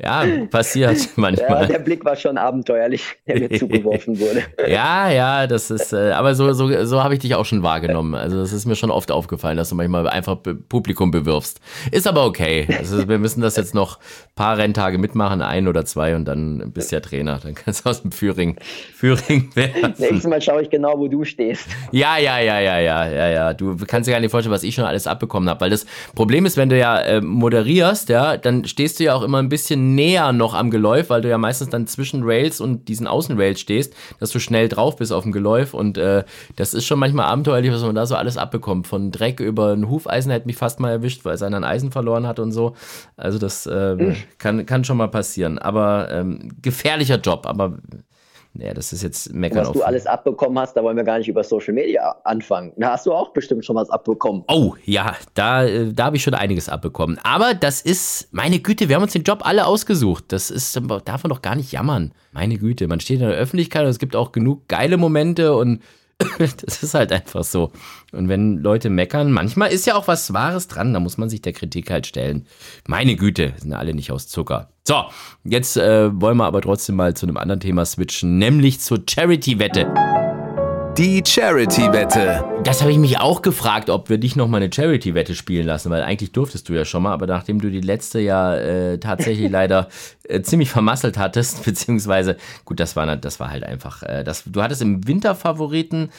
Ja, 0.01 0.25
passiert 0.49 0.97
manchmal. 1.17 1.63
Ja, 1.63 1.67
der 1.67 1.79
Blick 1.79 2.05
war 2.05 2.15
schon 2.15 2.37
abenteuerlich, 2.37 3.03
der 3.27 3.37
mir 3.37 3.49
zugeworfen 3.49 4.17
wurde. 4.17 4.43
ja, 4.71 5.09
ja, 5.11 5.45
das 5.45 5.69
ist, 5.69 5.91
äh, 5.91 6.11
aber 6.11 6.35
so, 6.35 6.53
so, 6.53 6.85
so 6.85 7.03
habe 7.03 7.15
ich 7.15 7.19
dich 7.19 7.35
auch 7.35 7.43
schon 7.43 7.63
wahrgenommen. 7.63 8.15
Also 8.15 8.39
es 8.39 8.53
ist 8.53 8.65
mir 8.65 8.77
schon 8.77 8.91
oft 8.91 9.11
aufgefallen, 9.11 9.57
dass 9.57 9.69
du 9.69 9.75
manchmal 9.75 10.07
einfach 10.07 10.37
Publikum 10.69 11.11
bewirfst. 11.11 11.59
Ist 11.91 12.07
aber 12.07 12.25
okay. 12.25 12.65
Also 12.77 13.09
wir 13.09 13.19
müssen 13.19 13.41
das 13.41 13.57
jetzt 13.57 13.75
noch 13.75 13.97
ein 13.97 14.35
paar 14.35 14.57
Renntage 14.57 14.97
mitmachen, 14.97 15.41
ein 15.41 15.67
oder 15.67 15.83
zwei 15.83 16.15
und 16.15 16.23
dann 16.23 16.71
bist 16.71 16.91
du 16.91 16.95
ja 16.95 17.01
Trainer. 17.01 17.37
Dann 17.43 17.55
kannst 17.55 17.85
du 17.85 17.89
aus 17.89 17.98
dem 18.01 18.11
Führing, 18.11 18.57
Führing 18.95 19.49
werden. 19.55 19.93
Nächstes 19.97 20.27
Mal 20.27 20.41
schaue 20.41 20.63
ich 20.63 20.69
genau, 20.69 20.97
wo 20.97 21.07
du 21.07 21.23
stehst. 21.23 21.67
Ja, 21.91 22.17
ja, 22.17 22.39
ja, 22.39 22.59
ja, 22.59 22.79
ja, 22.79 23.07
ja, 23.07 23.29
ja. 23.29 23.53
Du 23.53 23.75
kannst 23.87 24.07
dir 24.07 24.11
gar 24.11 24.19
nicht 24.19 24.31
vorstellen, 24.31 24.53
was 24.53 24.63
ich 24.63 24.75
schon 24.75 24.85
alles 24.85 25.07
abbekommen 25.07 25.49
habe. 25.49 25.61
Weil 25.61 25.69
das 25.69 25.85
Problem 26.15 26.45
ist, 26.45 26.57
wenn 26.57 26.69
du 26.69 26.77
ja 26.77 26.99
äh, 26.99 27.21
moderierst, 27.21 28.09
ja, 28.09 28.37
dann 28.37 28.65
stehst 28.65 28.99
du 28.99 29.05
ja 29.05 29.15
auch 29.15 29.23
immer 29.23 29.39
ein 29.39 29.49
bisschen 29.49 29.95
näher 29.95 30.31
noch 30.31 30.53
am 30.53 30.69
Geläuf, 30.71 31.09
weil 31.09 31.21
du 31.21 31.29
ja 31.29 31.37
meistens 31.37 31.69
dann 31.69 31.87
zwischen 31.87 32.23
Rails 32.23 32.61
und 32.61 32.87
diesen 32.87 33.07
Außenrails 33.07 33.59
stehst, 33.59 33.93
dass 34.19 34.31
du 34.31 34.39
schnell 34.39 34.69
drauf 34.69 34.97
bist 34.97 35.11
auf 35.11 35.23
dem 35.23 35.31
Geläuf 35.31 35.73
und 35.73 35.97
äh, 35.97 36.23
das 36.55 36.73
ist 36.73 36.85
schon 36.85 36.99
manchmal 36.99 37.25
abenteuerlich, 37.25 37.71
was 37.71 37.81
man 37.81 37.95
da 37.95 38.05
so 38.05 38.15
alles 38.15 38.37
abbekommt. 38.37 38.87
Von 38.87 39.11
Dreck 39.11 39.39
über 39.39 39.73
ein 39.73 39.89
Hufeisen 39.89 40.31
hätte 40.31 40.47
mich 40.47 40.57
fast 40.57 40.79
mal 40.79 40.91
erwischt, 40.91 41.25
weil 41.25 41.37
er 41.37 41.47
ein 41.47 41.63
Eisen 41.63 41.91
verloren 41.91 42.27
hat 42.27 42.39
und 42.39 42.51
so. 42.51 42.75
Also 43.17 43.39
das 43.39 43.65
äh, 43.65 44.15
kann, 44.37 44.65
kann 44.65 44.83
schon 44.83 44.97
mal 44.97 45.07
passieren. 45.07 45.57
Aber 45.57 46.09
ähm, 46.11 46.49
gefährlicher 46.61 47.17
Job, 47.17 47.45
aber 47.45 47.77
naja, 48.53 48.73
das 48.73 48.91
ist 48.91 49.03
jetzt 49.03 49.31
meckern. 49.33 49.59
Was 49.59 49.71
du 49.71 49.83
alles 49.83 50.07
abbekommen 50.07 50.57
hast, 50.57 50.73
da 50.73 50.83
wollen 50.83 50.97
wir 50.97 51.03
gar 51.03 51.19
nicht 51.19 51.27
über 51.27 51.43
Social 51.43 51.73
Media 51.73 52.15
anfangen. 52.23 52.73
Da 52.77 52.93
hast 52.93 53.05
du 53.05 53.13
auch 53.13 53.31
bestimmt 53.31 53.63
schon 53.63 53.75
was 53.75 53.89
abbekommen. 53.89 54.43
Oh, 54.47 54.73
ja, 54.85 55.15
da, 55.35 55.65
äh, 55.65 55.93
da 55.93 56.05
habe 56.05 56.17
ich 56.17 56.23
schon 56.23 56.33
einiges 56.33 56.67
abbekommen. 56.67 57.19
Aber 57.23 57.53
das 57.53 57.81
ist, 57.81 58.27
meine 58.31 58.59
Güte, 58.59 58.89
wir 58.89 58.95
haben 58.95 59.03
uns 59.03 59.13
den 59.13 59.23
Job 59.23 59.45
alle 59.45 59.67
ausgesucht. 59.67 60.25
Das 60.29 60.49
ist, 60.49 60.75
darf 60.75 61.23
man 61.23 61.29
doch 61.29 61.43
gar 61.43 61.55
nicht 61.55 61.71
jammern. 61.71 62.11
Meine 62.31 62.57
Güte, 62.57 62.87
man 62.87 62.99
steht 62.99 63.21
in 63.21 63.27
der 63.27 63.37
Öffentlichkeit 63.37 63.83
und 63.83 63.89
es 63.89 63.99
gibt 63.99 64.15
auch 64.15 64.31
genug 64.31 64.67
geile 64.67 64.97
Momente 64.97 65.55
und 65.55 65.81
das 66.37 66.83
ist 66.83 66.93
halt 66.93 67.11
einfach 67.11 67.43
so. 67.43 67.71
Und 68.11 68.27
wenn 68.27 68.57
Leute 68.57 68.89
meckern, 68.89 69.31
manchmal 69.31 69.71
ist 69.71 69.85
ja 69.85 69.95
auch 69.95 70.07
was 70.07 70.33
Wahres 70.33 70.67
dran, 70.67 70.93
da 70.93 70.99
muss 70.99 71.17
man 71.17 71.29
sich 71.29 71.41
der 71.41 71.53
Kritik 71.53 71.89
halt 71.89 72.07
stellen. 72.07 72.45
Meine 72.87 73.15
Güte, 73.15 73.53
sind 73.57 73.73
alle 73.73 73.93
nicht 73.93 74.11
aus 74.11 74.27
Zucker. 74.27 74.69
So, 74.83 75.05
jetzt 75.43 75.77
äh, 75.77 76.09
wollen 76.19 76.37
wir 76.37 76.45
aber 76.45 76.61
trotzdem 76.61 76.95
mal 76.95 77.15
zu 77.15 77.25
einem 77.25 77.37
anderen 77.37 77.61
Thema 77.61 77.85
switchen, 77.85 78.37
nämlich 78.37 78.79
zur 78.81 79.03
Charity-Wette. 79.07 80.18
Die 80.99 81.23
Charity-Wette. 81.25 82.43
Das 82.65 82.81
habe 82.81 82.91
ich 82.91 82.97
mich 82.97 83.21
auch 83.21 83.41
gefragt, 83.41 83.89
ob 83.89 84.09
wir 84.09 84.17
dich 84.17 84.35
noch 84.35 84.49
mal 84.49 84.57
eine 84.57 84.69
Charity-Wette 84.69 85.33
spielen 85.33 85.65
lassen, 85.65 85.89
weil 85.89 86.01
eigentlich 86.01 86.33
durftest 86.33 86.67
du 86.67 86.73
ja 86.73 86.83
schon 86.83 87.03
mal, 87.03 87.13
aber 87.13 87.25
nachdem 87.25 87.61
du 87.61 87.69
die 87.69 87.79
letzte 87.79 88.19
ja 88.19 88.53
äh, 88.57 88.97
tatsächlich 88.97 89.49
leider 89.49 89.87
äh, 90.27 90.41
ziemlich 90.41 90.69
vermasselt 90.69 91.17
hattest, 91.17 91.63
beziehungsweise, 91.65 92.35
gut, 92.65 92.81
das 92.81 92.97
war, 92.97 93.15
das 93.15 93.39
war 93.39 93.49
halt 93.49 93.63
einfach, 93.63 94.03
äh, 94.03 94.25
das, 94.25 94.43
du 94.45 94.61
hattest 94.61 94.81
im 94.81 95.07
Winterfavoriten, 95.07 96.09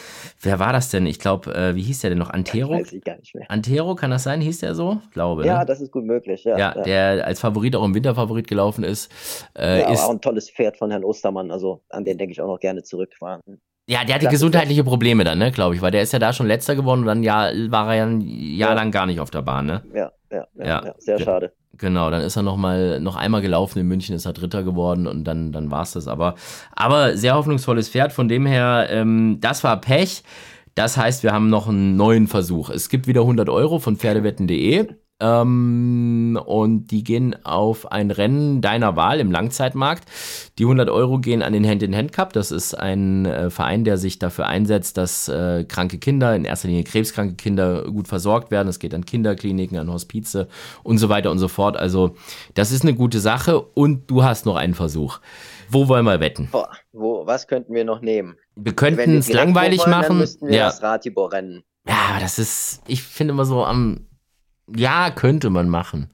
wer 0.41 0.59
war 0.59 0.72
das 0.72 0.89
denn? 0.89 1.05
Ich 1.05 1.18
glaube, 1.18 1.55
äh, 1.55 1.74
wie 1.74 1.83
hieß 1.83 2.01
der 2.01 2.09
denn 2.09 2.18
noch? 2.18 2.31
Antero? 2.31 2.72
Weiß 2.72 2.91
ich 2.95 3.05
gar 3.05 3.18
nicht 3.18 3.35
mehr. 3.35 3.51
Antero, 3.51 3.95
kann 3.97 4.11
das 4.11 4.22
sein? 4.22 4.41
Hieß 4.41 4.61
der 4.61 4.74
so? 4.74 5.03
Glaube. 5.12 5.45
Ja, 5.45 5.59
ne? 5.59 5.66
das 5.66 5.83
ist 5.83 5.93
gut 5.93 6.07
möglich, 6.07 6.45
ja. 6.45 6.57
Ja, 6.57 6.74
ja. 6.74 6.83
der 6.85 7.26
als 7.26 7.41
Favorit 7.41 7.76
auch 7.76 7.85
im 7.85 7.95
Winterfavorit 7.95 8.49
gelaufen 8.49 8.85
ist. 8.85 9.12
Äh, 9.59 9.81
ja, 9.81 9.91
ist 9.91 10.05
auch 10.05 10.11
ein 10.12 10.22
tolles 10.22 10.49
Pferd 10.49 10.78
von 10.78 10.91
Herrn 10.91 11.05
Ostermann, 11.05 11.51
also 11.51 11.83
an 11.91 12.07
den 12.07 12.16
denke 12.16 12.33
ich 12.33 12.41
auch 12.41 12.47
noch 12.47 12.61
gerne 12.61 12.83
zurück. 12.83 13.11
War 13.20 13.43
ja, 13.91 14.05
der 14.05 14.14
hatte 14.14 14.28
gesundheitliche 14.28 14.84
Probleme 14.84 15.24
dann, 15.24 15.38
ne, 15.38 15.51
glaube 15.51 15.74
ich, 15.74 15.82
weil 15.82 15.91
der 15.91 16.03
ist 16.03 16.12
ja 16.12 16.20
da 16.20 16.32
schon 16.32 16.47
letzter 16.47 16.76
geworden 16.76 17.01
und 17.01 17.07
dann 17.07 17.24
ja, 17.24 17.51
war 17.70 17.88
er 17.88 17.95
ja 17.97 18.07
ein 18.07 18.20
Jahr 18.20 18.70
ja. 18.70 18.76
lang 18.76 18.93
gar 18.93 19.05
nicht 19.07 19.18
auf 19.18 19.30
der 19.30 19.43
Bahn, 19.43 19.66
ne? 19.66 19.82
Ja, 19.93 20.12
ja, 20.30 20.47
ja, 20.55 20.64
ja. 20.64 20.84
ja 20.86 20.95
sehr 20.99 21.18
schade. 21.18 21.53
Genau, 21.76 22.09
dann 22.09 22.22
ist 22.22 22.36
er 22.36 22.43
noch 22.43 22.57
mal 22.57 23.01
noch 23.01 23.16
einmal 23.16 23.41
gelaufen 23.41 23.80
in 23.80 23.88
München, 23.88 24.14
ist 24.14 24.26
er 24.26 24.32
Dritter 24.32 24.62
geworden 24.62 25.09
und 25.09 25.24
dann 25.24 25.51
dann 25.51 25.72
war's 25.72 25.93
das. 25.93 26.07
Aber 26.07 26.36
aber 26.72 27.16
sehr 27.16 27.34
hoffnungsvolles 27.34 27.88
Pferd. 27.88 28.12
Von 28.12 28.28
dem 28.28 28.47
her, 28.47 28.86
ähm, 28.91 29.38
das 29.41 29.64
war 29.64 29.80
Pech. 29.80 30.22
Das 30.76 30.97
heißt, 30.97 31.24
wir 31.24 31.32
haben 31.32 31.49
noch 31.49 31.68
einen 31.68 31.97
neuen 31.97 32.28
Versuch. 32.28 32.70
Es 32.70 32.91
gibt 32.91 33.09
wieder 33.09 33.22
100 33.22 33.49
Euro 33.49 33.80
von 33.80 33.97
Pferdewetten.de. 33.97 34.86
Ähm, 35.20 36.40
und 36.44 36.88
die 36.88 37.04
gehen 37.04 37.36
auf 37.44 37.90
ein 37.90 38.10
Rennen 38.10 38.60
deiner 38.60 38.96
Wahl 38.96 39.20
im 39.20 39.30
Langzeitmarkt. 39.30 40.04
Die 40.58 40.64
100 40.64 40.88
Euro 40.88 41.18
gehen 41.18 41.42
an 41.42 41.52
den 41.52 41.66
Hand-in-Hand-Cup. 41.66 42.32
Das 42.32 42.50
ist 42.50 42.74
ein 42.74 43.26
äh, 43.26 43.50
Verein, 43.50 43.84
der 43.84 43.98
sich 43.98 44.18
dafür 44.18 44.46
einsetzt, 44.46 44.96
dass 44.96 45.28
äh, 45.28 45.64
kranke 45.64 45.98
Kinder, 45.98 46.34
in 46.34 46.44
erster 46.44 46.68
Linie 46.68 46.84
krebskranke 46.84 47.34
Kinder, 47.34 47.84
gut 47.84 48.08
versorgt 48.08 48.50
werden. 48.50 48.68
Es 48.68 48.78
geht 48.78 48.94
an 48.94 49.04
Kinderkliniken, 49.04 49.78
an 49.78 49.92
Hospize 49.92 50.48
und 50.82 50.98
so 50.98 51.08
weiter 51.08 51.30
und 51.30 51.38
so 51.38 51.48
fort. 51.48 51.76
Also 51.76 52.16
das 52.54 52.72
ist 52.72 52.82
eine 52.82 52.94
gute 52.94 53.20
Sache 53.20 53.60
und 53.60 54.10
du 54.10 54.22
hast 54.22 54.46
noch 54.46 54.56
einen 54.56 54.74
Versuch. 54.74 55.20
Wo 55.68 55.88
wollen 55.88 56.04
wir 56.04 56.20
wetten? 56.20 56.48
Boah, 56.50 56.70
wo, 56.92 57.26
was 57.26 57.46
könnten 57.46 57.74
wir 57.74 57.84
noch 57.84 58.00
nehmen? 58.00 58.36
Wir 58.56 58.72
könnten 58.72 59.18
es 59.18 59.32
langweilig 59.32 59.80
wollen, 59.80 59.90
machen. 59.90 60.08
Dann 60.08 60.18
müssten 60.18 60.48
wir 60.48 60.56
ja. 60.56 60.66
das 60.66 60.82
Ratibor-Rennen. 60.82 61.62
Ja, 61.86 62.18
das 62.20 62.38
ist, 62.38 62.82
ich 62.86 63.02
finde 63.02 63.32
immer 63.32 63.44
so 63.44 63.64
am 63.64 64.06
ja, 64.76 65.10
könnte 65.10 65.50
man 65.50 65.68
machen. 65.68 66.10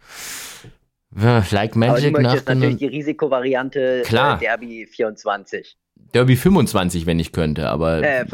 Like 1.50 1.76
Magic 1.76 2.14
Aber 2.14 2.18
du 2.18 2.22
möchtest 2.22 2.48
natürlich 2.48 2.76
die 2.76 2.86
Risikovariante 2.86 4.02
Klar. 4.04 4.36
Äh, 4.36 4.44
Derby 4.44 4.86
24. 4.86 5.76
Derby 6.12 6.36
25, 6.36 7.06
wenn 7.06 7.18
ich 7.18 7.32
könnte, 7.32 7.68
aber. 7.68 8.02
Äh, 8.02 8.24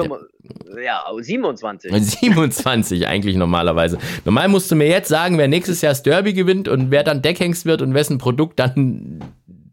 ja, 0.85 1.05
27. 1.17 1.93
27 1.93 3.07
eigentlich 3.09 3.37
normalerweise. 3.37 3.99
Normal 4.25 4.49
musst 4.49 4.71
du 4.71 4.75
mir 4.75 4.89
jetzt 4.89 5.09
sagen, 5.09 5.39
wer 5.39 5.49
nächstes 5.49 5.81
Jahr 5.81 5.93
das 5.93 6.03
Derby 6.03 6.33
gewinnt 6.33 6.69
und 6.69 6.91
wer 6.91 7.05
dann 7.05 7.23
Deckhengst 7.23 7.65
wird 7.65 7.83
und 7.83 7.95
wessen 7.95 8.19
Produkt 8.19 8.59
dann 8.59 9.21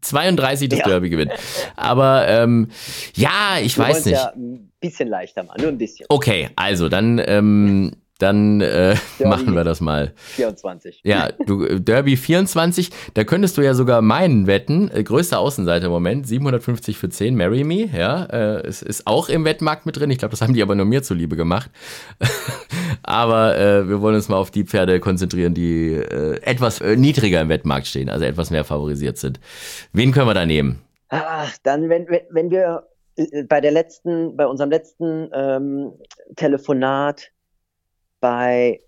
32 0.02 0.68
das 0.68 0.78
ja. 0.80 0.84
Derby 0.86 1.10
gewinnt. 1.10 1.32
Aber 1.76 2.26
ähm, 2.28 2.68
ja, 3.14 3.58
ich 3.60 3.74
du 3.74 3.82
weiß 3.82 4.06
nicht. 4.06 4.14
Ja 4.14 4.32
ein 4.34 4.70
bisschen 4.80 5.08
leichter 5.08 5.42
machen, 5.44 5.60
nur 5.60 5.70
ein 5.70 5.78
bisschen. 5.78 6.06
Okay, 6.08 6.48
also 6.56 6.88
dann 6.88 7.20
ähm, 7.24 7.92
dann 8.20 8.60
äh, 8.60 8.94
machen 9.24 9.54
wir 9.54 9.64
das 9.64 9.80
mal. 9.80 10.12
24. 10.16 11.00
Ja, 11.04 11.30
du, 11.46 11.64
äh, 11.64 11.80
Derby 11.80 12.16
24, 12.16 12.90
da 13.14 13.24
könntest 13.24 13.58
du 13.58 13.62
ja 13.62 13.74
sogar 13.74 14.02
meinen 14.02 14.46
wetten. 14.46 14.90
Äh, 14.92 15.02
größter 15.02 15.38
Außenseiter 15.38 15.86
im 15.86 15.92
Moment, 15.92 16.26
750 16.26 16.98
für 16.98 17.08
10, 17.08 17.36
Marry 17.36 17.64
Me, 17.64 17.86
ja. 17.86 18.24
Äh, 18.24 18.66
es 18.66 18.82
ist 18.82 19.06
auch 19.06 19.28
im 19.28 19.44
Wettmarkt 19.44 19.86
mit 19.86 19.98
drin. 19.98 20.10
Ich 20.10 20.18
glaube, 20.18 20.30
das 20.30 20.40
haben 20.42 20.54
die 20.54 20.62
aber 20.62 20.74
nur 20.74 20.86
mir 20.86 21.02
zuliebe 21.02 21.36
gemacht. 21.36 21.70
aber 23.02 23.58
äh, 23.58 23.88
wir 23.88 24.00
wollen 24.00 24.14
uns 24.14 24.28
mal 24.28 24.36
auf 24.36 24.50
die 24.50 24.64
Pferde 24.64 25.00
konzentrieren, 25.00 25.54
die 25.54 25.92
äh, 25.94 26.40
etwas 26.42 26.80
äh, 26.80 26.96
niedriger 26.96 27.40
im 27.40 27.48
Wettmarkt 27.48 27.86
stehen, 27.86 28.08
also 28.08 28.24
etwas 28.24 28.50
mehr 28.50 28.64
favorisiert 28.64 29.18
sind. 29.18 29.40
Wen 29.92 30.12
können 30.12 30.28
wir 30.28 30.34
da 30.34 30.46
nehmen? 30.46 30.80
Ah, 31.08 31.46
dann, 31.64 31.88
wenn, 31.88 32.06
wenn 32.30 32.50
wir 32.50 32.84
äh, 33.16 33.42
bei 33.44 33.60
der 33.60 33.72
letzten, 33.72 34.36
bei 34.36 34.46
unserem 34.46 34.70
letzten 34.70 35.30
ähm, 35.32 35.92
Telefonat 36.36 37.30
bei 38.20 38.80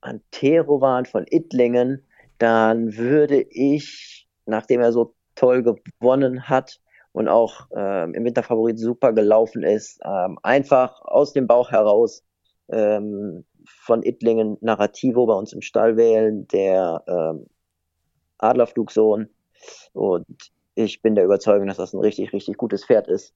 Antero 0.00 0.80
waren 0.80 1.06
von 1.06 1.26
Ittlingen, 1.28 2.04
dann 2.38 2.96
würde 2.96 3.40
ich, 3.40 4.28
nachdem 4.46 4.80
er 4.80 4.92
so 4.92 5.14
toll 5.34 5.62
gewonnen 5.62 6.48
hat 6.48 6.80
und 7.12 7.28
auch 7.28 7.68
ähm, 7.74 8.14
im 8.14 8.24
Winterfavorit 8.24 8.78
super 8.78 9.12
gelaufen 9.12 9.62
ist, 9.62 10.00
ähm, 10.04 10.38
einfach 10.42 11.00
aus 11.02 11.32
dem 11.32 11.46
Bauch 11.46 11.70
heraus 11.70 12.24
ähm, 12.70 13.44
von 13.66 14.02
Ittlingen 14.02 14.58
Narrativo 14.60 15.26
bei 15.26 15.34
uns 15.34 15.52
im 15.52 15.62
Stall 15.62 15.96
wählen, 15.96 16.48
der 16.48 17.02
ähm, 17.06 17.46
Adlerflugsohn. 18.38 19.28
Und 19.92 20.26
ich 20.74 21.02
bin 21.02 21.14
der 21.14 21.24
Überzeugung, 21.24 21.68
dass 21.68 21.76
das 21.76 21.92
ein 21.92 22.00
richtig, 22.00 22.32
richtig 22.32 22.56
gutes 22.56 22.84
Pferd 22.84 23.08
ist. 23.08 23.34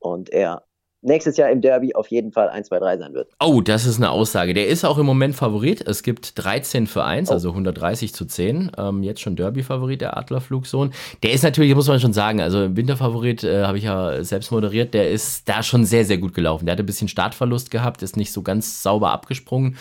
Und 0.00 0.30
er 0.30 0.64
nächstes 1.00 1.36
Jahr 1.36 1.50
im 1.50 1.60
Derby 1.60 1.94
auf 1.94 2.08
jeden 2.08 2.32
Fall 2.32 2.48
1, 2.48 2.68
2, 2.68 2.78
3 2.78 2.98
sein 2.98 3.14
wird. 3.14 3.30
Oh, 3.40 3.60
das 3.60 3.86
ist 3.86 3.98
eine 3.98 4.10
Aussage. 4.10 4.54
Der 4.54 4.66
ist 4.66 4.84
auch 4.84 4.98
im 4.98 5.06
Moment 5.06 5.36
Favorit. 5.36 5.86
Es 5.86 6.02
gibt 6.02 6.32
13 6.42 6.86
für 6.86 7.04
1, 7.04 7.30
oh. 7.30 7.34
also 7.34 7.50
130 7.50 8.12
zu 8.12 8.24
10. 8.24 8.72
Ähm, 8.76 9.02
jetzt 9.02 9.20
schon 9.20 9.36
Derby-Favorit, 9.36 10.00
der 10.00 10.16
Adlerflugsohn. 10.16 10.92
Der 11.22 11.32
ist 11.32 11.44
natürlich, 11.44 11.74
muss 11.74 11.88
man 11.88 12.00
schon 12.00 12.12
sagen, 12.12 12.40
also 12.40 12.64
im 12.64 12.76
Winterfavorit 12.76 13.44
äh, 13.44 13.64
habe 13.64 13.78
ich 13.78 13.84
ja 13.84 14.22
selbst 14.24 14.50
moderiert, 14.50 14.94
der 14.94 15.10
ist 15.10 15.48
da 15.48 15.62
schon 15.62 15.84
sehr, 15.84 16.04
sehr 16.04 16.18
gut 16.18 16.34
gelaufen. 16.34 16.66
Der 16.66 16.72
hat 16.72 16.80
ein 16.80 16.86
bisschen 16.86 17.08
Startverlust 17.08 17.70
gehabt, 17.70 18.02
ist 18.02 18.16
nicht 18.16 18.32
so 18.32 18.42
ganz 18.42 18.82
sauber 18.82 19.12
abgesprungen 19.12 19.76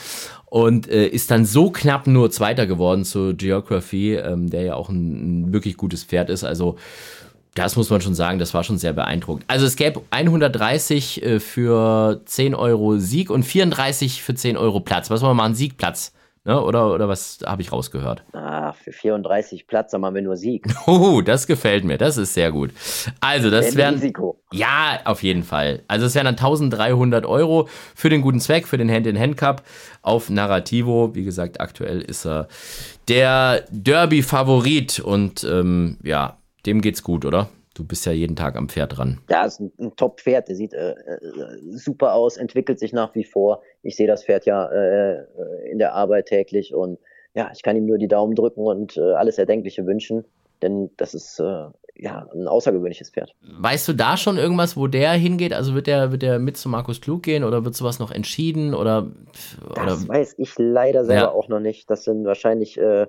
und 0.46 0.90
äh, 0.90 1.08
ist 1.08 1.32
dann 1.32 1.46
so 1.46 1.72
knapp 1.72 2.08
nur 2.08 2.32
Zweiter 2.32 2.68
geworden 2.68 3.04
zu 3.04 3.36
Geography, 3.36 4.16
ähm, 4.16 4.50
der 4.50 4.62
ja 4.62 4.76
auch 4.76 4.90
ein, 4.90 5.48
ein 5.48 5.54
wirklich 5.54 5.78
gutes 5.78 6.04
Pferd 6.04 6.30
ist. 6.30 6.44
Also 6.44 6.78
Das 7.58 7.76
muss 7.76 7.90
man 7.90 8.02
schon 8.02 8.14
sagen, 8.14 8.38
das 8.38 8.54
war 8.54 8.64
schon 8.64 8.78
sehr 8.78 8.94
beeindruckend. 8.94 9.44
Also 9.48 9.66
es 9.66 9.76
gäbe 9.76 10.04
130 10.12 11.24
äh, 11.24 11.40
für 11.40 12.22
10 12.24 12.54
Euro 12.54 12.98
Sieg 12.98 13.32
und 13.32 13.42
34 13.42 14.22
für 14.22 14.36
10 14.36 14.58
Euro 14.58 14.80
Platz. 14.80 15.10
Was 15.10 15.22
wollen 15.22 15.32
wir 15.32 15.42
machen? 15.42 15.56
Siegplatz. 15.56 16.14
Ne? 16.46 16.62
Oder, 16.62 16.94
oder 16.94 17.10
was 17.10 17.40
habe 17.44 17.64
ich 17.64 17.72
rausgehört? 17.72 18.24
Ah, 18.34 18.74
für 18.74 18.92
34 18.92 19.66
Platz 19.66 19.92
haben 19.92 20.14
wir 20.14 20.22
nur 20.22 20.38
Sieg. 20.38 20.68
Oh, 20.88 21.22
das 21.22 21.48
gefällt 21.48 21.84
mir. 21.84 21.98
Das 21.98 22.16
ist 22.16 22.36
sehr 22.36 22.52
gut. 22.52 22.72
Also, 23.20 23.50
das 23.50 23.76
wären. 23.76 23.96
Risiko. 23.96 24.40
Ja, 24.54 25.00
auf 25.04 25.24
jeden 25.24 25.44
Fall. 25.44 25.82
Also, 25.88 26.06
es 26.06 26.16
wären 26.16 26.26
dann 26.26 26.36
1300 26.36 27.26
Euro 27.26 27.68
für 27.96 28.10
den 28.10 28.22
guten 28.22 28.40
Zweck, 28.40 28.68
für 28.68 28.78
den 28.78 28.90
Hand-in-Hand-Cup 28.90 29.64
auf 30.04 30.30
Narrativo. 30.30 31.16
Wie 31.16 31.26
gesagt, 31.26 31.60
aktuell 31.60 32.02
ist 32.02 32.26
er 32.26 32.48
der 33.10 33.66
Derby-Favorit 33.72 35.00
und 35.00 35.44
ähm, 35.44 35.98
ja, 36.04 36.37
dem 36.68 36.82
geht's 36.82 37.02
gut, 37.02 37.26
oder? 37.26 37.50
Du 37.74 37.84
bist 37.84 38.06
ja 38.06 38.12
jeden 38.12 38.36
Tag 38.36 38.56
am 38.56 38.70
Pferd 38.70 38.98
dran. 38.98 39.20
Ja, 39.30 39.46
ist 39.46 39.60
ein, 39.60 39.72
ein 39.80 39.96
Top-Pferd. 39.96 40.48
Der 40.50 40.56
sieht 40.56 40.74
äh, 40.74 40.92
äh, 40.92 41.20
super 41.72 42.14
aus, 42.14 42.38
entwickelt 42.38 42.80
sich 42.80 42.92
nach 42.92 43.14
wie 43.16 43.24
vor. 43.24 43.62
Ich 43.84 43.96
sehe 43.96 44.08
das 44.08 44.24
Pferd 44.26 44.46
ja 44.46 44.66
äh, 44.68 45.26
in 45.72 45.78
der 45.80 45.94
Arbeit 45.94 46.26
täglich 46.28 46.74
und 46.74 46.98
ja, 47.36 47.52
ich 47.54 47.62
kann 47.62 47.76
ihm 47.76 47.86
nur 47.86 48.00
die 48.00 48.08
Daumen 48.08 48.34
drücken 48.36 48.62
und 48.62 48.98
äh, 48.98 49.14
alles 49.14 49.38
Erdenkliche 49.38 49.86
wünschen, 49.86 50.26
denn 50.64 50.90
das 50.98 51.14
ist 51.14 51.40
äh, 51.40 51.68
ja 51.96 52.28
ein 52.34 52.48
außergewöhnliches 52.48 53.12
Pferd. 53.12 53.36
Weißt 53.44 53.88
du 53.88 53.94
da 53.94 54.18
schon 54.18 54.38
irgendwas, 54.38 54.76
wo 54.76 54.88
der 54.88 55.12
hingeht? 55.12 55.54
Also 55.54 55.76
wird 55.76 55.86
der, 55.86 56.12
wird 56.12 56.24
der 56.24 56.40
mit 56.40 56.58
zu 56.58 56.70
Markus 56.70 57.00
Klug 57.00 57.22
gehen 57.22 57.44
oder 57.44 57.64
wird 57.64 57.76
sowas 57.76 58.00
noch 58.00 58.10
entschieden? 58.12 58.74
Oder, 58.74 59.12
oder? 59.70 59.86
Das 59.86 60.08
weiß 60.08 60.36
ich 60.40 60.54
leider 60.58 61.06
selber 61.06 61.22
Ja. 61.22 61.32
auch 61.32 61.48
noch 61.48 61.60
nicht. 61.60 61.92
Das 61.92 62.06
sind 62.06 62.26
wahrscheinlich 62.26 62.80
äh, 62.80 63.06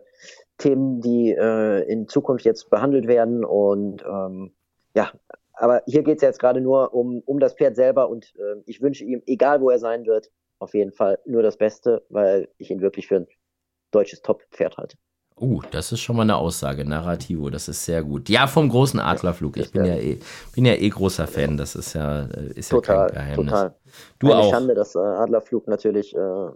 Themen, 0.59 1.01
die 1.01 1.31
äh, 1.31 1.83
in 1.91 2.09
Zukunft 2.09 2.45
jetzt 2.45 2.69
behandelt 2.71 3.07
werden 3.07 3.45
und 3.45 4.05
ähm, 4.05 4.53
ja, 4.95 5.13
aber 5.55 5.83
hier 5.87 6.03
geht 6.03 6.17
es 6.17 6.23
jetzt 6.23 6.39
gerade 6.39 6.61
nur 6.61 6.95
um, 6.95 7.21
um 7.25 7.41
das 7.41 7.55
Pferd 7.55 7.77
selber 7.77 8.09
und 8.09 8.35
äh, 8.37 8.61
ich 8.67 8.81
wünsche 8.81 9.05
ihm, 9.05 9.23
egal 9.27 9.61
wo 9.61 9.71
er 9.71 9.79
sein 9.79 10.07
wird, 10.07 10.31
auf 10.59 10.75
jeden 10.75 10.93
Fall 10.93 11.19
nur 11.27 11.43
das 11.43 11.57
Beste, 11.57 12.05
weil 12.09 12.49
ich 12.59 12.71
ihn 12.71 12.81
wirklich 12.81 13.09
für 13.09 13.17
ein 13.17 13.27
deutsches 13.91 14.23
Top-Pferd 14.23 14.77
halte. 14.77 14.97
Uh, 15.41 15.63
das 15.71 15.93
ist 15.93 16.01
schon 16.01 16.17
mal 16.17 16.23
eine 16.23 16.37
Aussage. 16.37 16.85
Narrativo, 16.85 17.49
das 17.49 17.69
ist 17.69 17.85
sehr 17.85 18.03
gut. 18.03 18.29
Ja, 18.29 18.49
vom 18.49 18.69
großen 18.69 18.99
Adlerflug. 18.99 19.57
Ich 19.57 19.71
bin 19.71 19.85
ja 19.85 19.95
eh, 19.95 20.19
bin 20.53 20.65
ja 20.65 20.75
eh 20.75 20.89
großer 20.89 21.29
Fan. 21.29 21.57
Das 21.57 21.77
ist 21.77 21.95
ja, 21.95 22.25
äh, 22.25 22.53
ist 22.55 22.73
ja 22.73 22.79
Total, 22.79 23.07
kein 23.07 23.15
Geheimnis. 23.15 23.53
total. 23.53 23.75
Du 24.19 24.33
Eine 24.33 24.37
auch. 24.39 24.51
Schande, 24.51 24.75
dass 24.75 24.97
äh, 24.97 24.99
Adlerflug 24.99 25.69
natürlich 25.69 26.15
äh, 26.17 26.49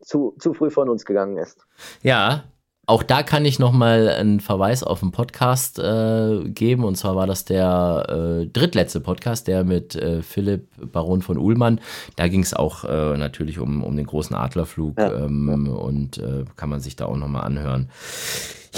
zu, 0.00 0.34
zu 0.38 0.54
früh 0.54 0.70
von 0.70 0.88
uns 0.88 1.04
gegangen 1.04 1.36
ist. 1.36 1.66
Ja, 2.02 2.44
auch 2.86 3.02
da 3.02 3.22
kann 3.22 3.44
ich 3.44 3.58
nochmal 3.58 4.08
einen 4.08 4.40
Verweis 4.40 4.82
auf 4.82 5.02
einen 5.02 5.12
Podcast 5.12 5.78
äh, 5.78 6.40
geben. 6.44 6.84
Und 6.84 6.96
zwar 6.96 7.16
war 7.16 7.26
das 7.26 7.44
der 7.44 8.42
äh, 8.42 8.46
drittletzte 8.46 9.00
Podcast, 9.00 9.48
der 9.48 9.64
mit 9.64 9.94
äh, 9.94 10.22
Philipp 10.22 10.66
Baron 10.92 11.22
von 11.22 11.38
Uhlmann. 11.38 11.80
Da 12.16 12.28
ging 12.28 12.42
es 12.42 12.54
auch 12.54 12.84
äh, 12.84 13.16
natürlich 13.16 13.58
um, 13.58 13.82
um 13.82 13.96
den 13.96 14.06
großen 14.06 14.36
Adlerflug 14.36 14.98
Ja, 14.98 15.24
ähm, 15.24 15.68
und 15.68 16.18
äh, 16.18 16.44
kann 16.56 16.68
man 16.68 16.80
sich 16.80 16.96
da 16.96 17.06
auch 17.06 17.16
nochmal 17.16 17.44
anhören. 17.44 17.88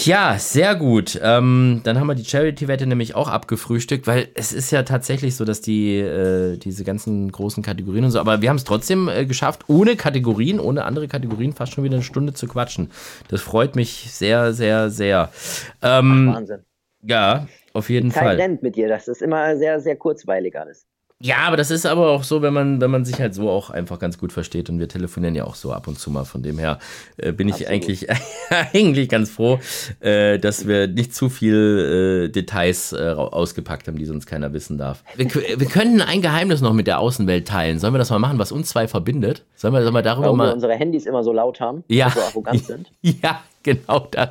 Ja, 0.04 0.38
sehr 0.38 0.74
gut. 0.74 1.18
Ähm, 1.22 1.80
dann 1.84 1.98
haben 1.98 2.06
wir 2.06 2.14
die 2.14 2.24
Charity-Wette 2.24 2.86
nämlich 2.86 3.14
auch 3.14 3.28
abgefrühstückt, 3.28 4.06
weil 4.06 4.28
es 4.34 4.52
ist 4.52 4.70
ja 4.70 4.82
tatsächlich 4.82 5.36
so, 5.36 5.44
dass 5.46 5.62
die 5.62 5.98
äh, 5.98 6.58
diese 6.58 6.84
ganzen 6.84 7.32
großen 7.32 7.62
Kategorien 7.62 8.04
und 8.04 8.10
so, 8.10 8.20
aber 8.20 8.42
wir 8.42 8.50
haben 8.50 8.56
es 8.56 8.64
trotzdem 8.64 9.08
äh, 9.08 9.24
geschafft, 9.24 9.64
ohne 9.68 9.96
Kategorien, 9.96 10.60
ohne 10.60 10.84
andere 10.84 11.08
Kategorien, 11.08 11.54
fast 11.54 11.72
schon 11.72 11.82
wieder 11.82 11.94
eine 11.94 12.02
Stunde 12.02 12.34
zu 12.34 12.46
quatschen. 12.46 12.90
Das 13.28 13.40
freut 13.40 13.74
mich 13.74 14.12
sehr, 14.12 14.52
sehr, 14.52 14.90
sehr. 14.90 15.30
Ähm, 15.82 16.32
Wahnsinn. 16.32 16.60
ja, 17.02 17.46
auf 17.72 17.88
jeden 17.88 18.12
Kein 18.12 18.22
Fall. 18.22 18.36
rennt 18.36 18.62
mit 18.62 18.76
dir, 18.76 18.88
das 18.88 19.08
ist 19.08 19.22
immer 19.22 19.56
sehr, 19.56 19.80
sehr 19.80 19.96
kurzweilig 19.96 20.58
alles. 20.58 20.86
Ja, 21.22 21.38
aber 21.46 21.56
das 21.56 21.70
ist 21.70 21.86
aber 21.86 22.10
auch 22.10 22.24
so, 22.24 22.42
wenn 22.42 22.52
man, 22.52 22.78
wenn 22.82 22.90
man 22.90 23.06
sich 23.06 23.18
halt 23.18 23.34
so 23.34 23.48
auch 23.48 23.70
einfach 23.70 23.98
ganz 23.98 24.18
gut 24.18 24.32
versteht 24.34 24.68
und 24.68 24.78
wir 24.78 24.86
telefonieren 24.88 25.34
ja 25.34 25.44
auch 25.44 25.54
so 25.54 25.72
ab 25.72 25.88
und 25.88 25.98
zu 25.98 26.10
mal. 26.10 26.24
Von 26.24 26.42
dem 26.42 26.58
her 26.58 26.78
äh, 27.16 27.32
bin 27.32 27.48
ich 27.48 27.66
eigentlich, 27.68 28.06
eigentlich 28.74 29.08
ganz 29.08 29.30
froh, 29.30 29.58
äh, 30.00 30.38
dass 30.38 30.66
wir 30.66 30.88
nicht 30.88 31.14
zu 31.14 31.30
viel 31.30 32.26
äh, 32.26 32.32
Details 32.32 32.92
äh, 32.92 33.12
ausgepackt 33.16 33.88
haben, 33.88 33.96
die 33.96 34.04
sonst 34.04 34.26
keiner 34.26 34.52
wissen 34.52 34.76
darf. 34.76 35.02
Wir, 35.16 35.32
wir 35.34 35.66
könnten 35.68 36.02
ein 36.02 36.20
Geheimnis 36.20 36.60
noch 36.60 36.74
mit 36.74 36.86
der 36.86 36.98
Außenwelt 36.98 37.48
teilen. 37.48 37.78
Sollen 37.78 37.94
wir 37.94 37.98
das 37.98 38.10
mal 38.10 38.18
machen, 38.18 38.38
was 38.38 38.52
uns 38.52 38.68
zwei 38.68 38.86
verbindet? 38.86 39.44
Sollen 39.54 39.72
wir, 39.72 39.82
sollen 39.82 39.94
wir 39.94 40.02
darüber 40.02 40.26
Warum 40.26 40.38
wir 40.38 40.44
mal. 40.48 40.52
unsere 40.52 40.74
Handys 40.74 41.06
immer 41.06 41.24
so 41.24 41.32
laut 41.32 41.60
haben 41.60 41.82
Ja. 41.88 42.06
und 42.08 42.12
so 42.14 42.20
arrogant 42.20 42.64
sind. 42.66 42.90
Ja, 43.22 43.40
genau 43.66 44.08
das. 44.10 44.30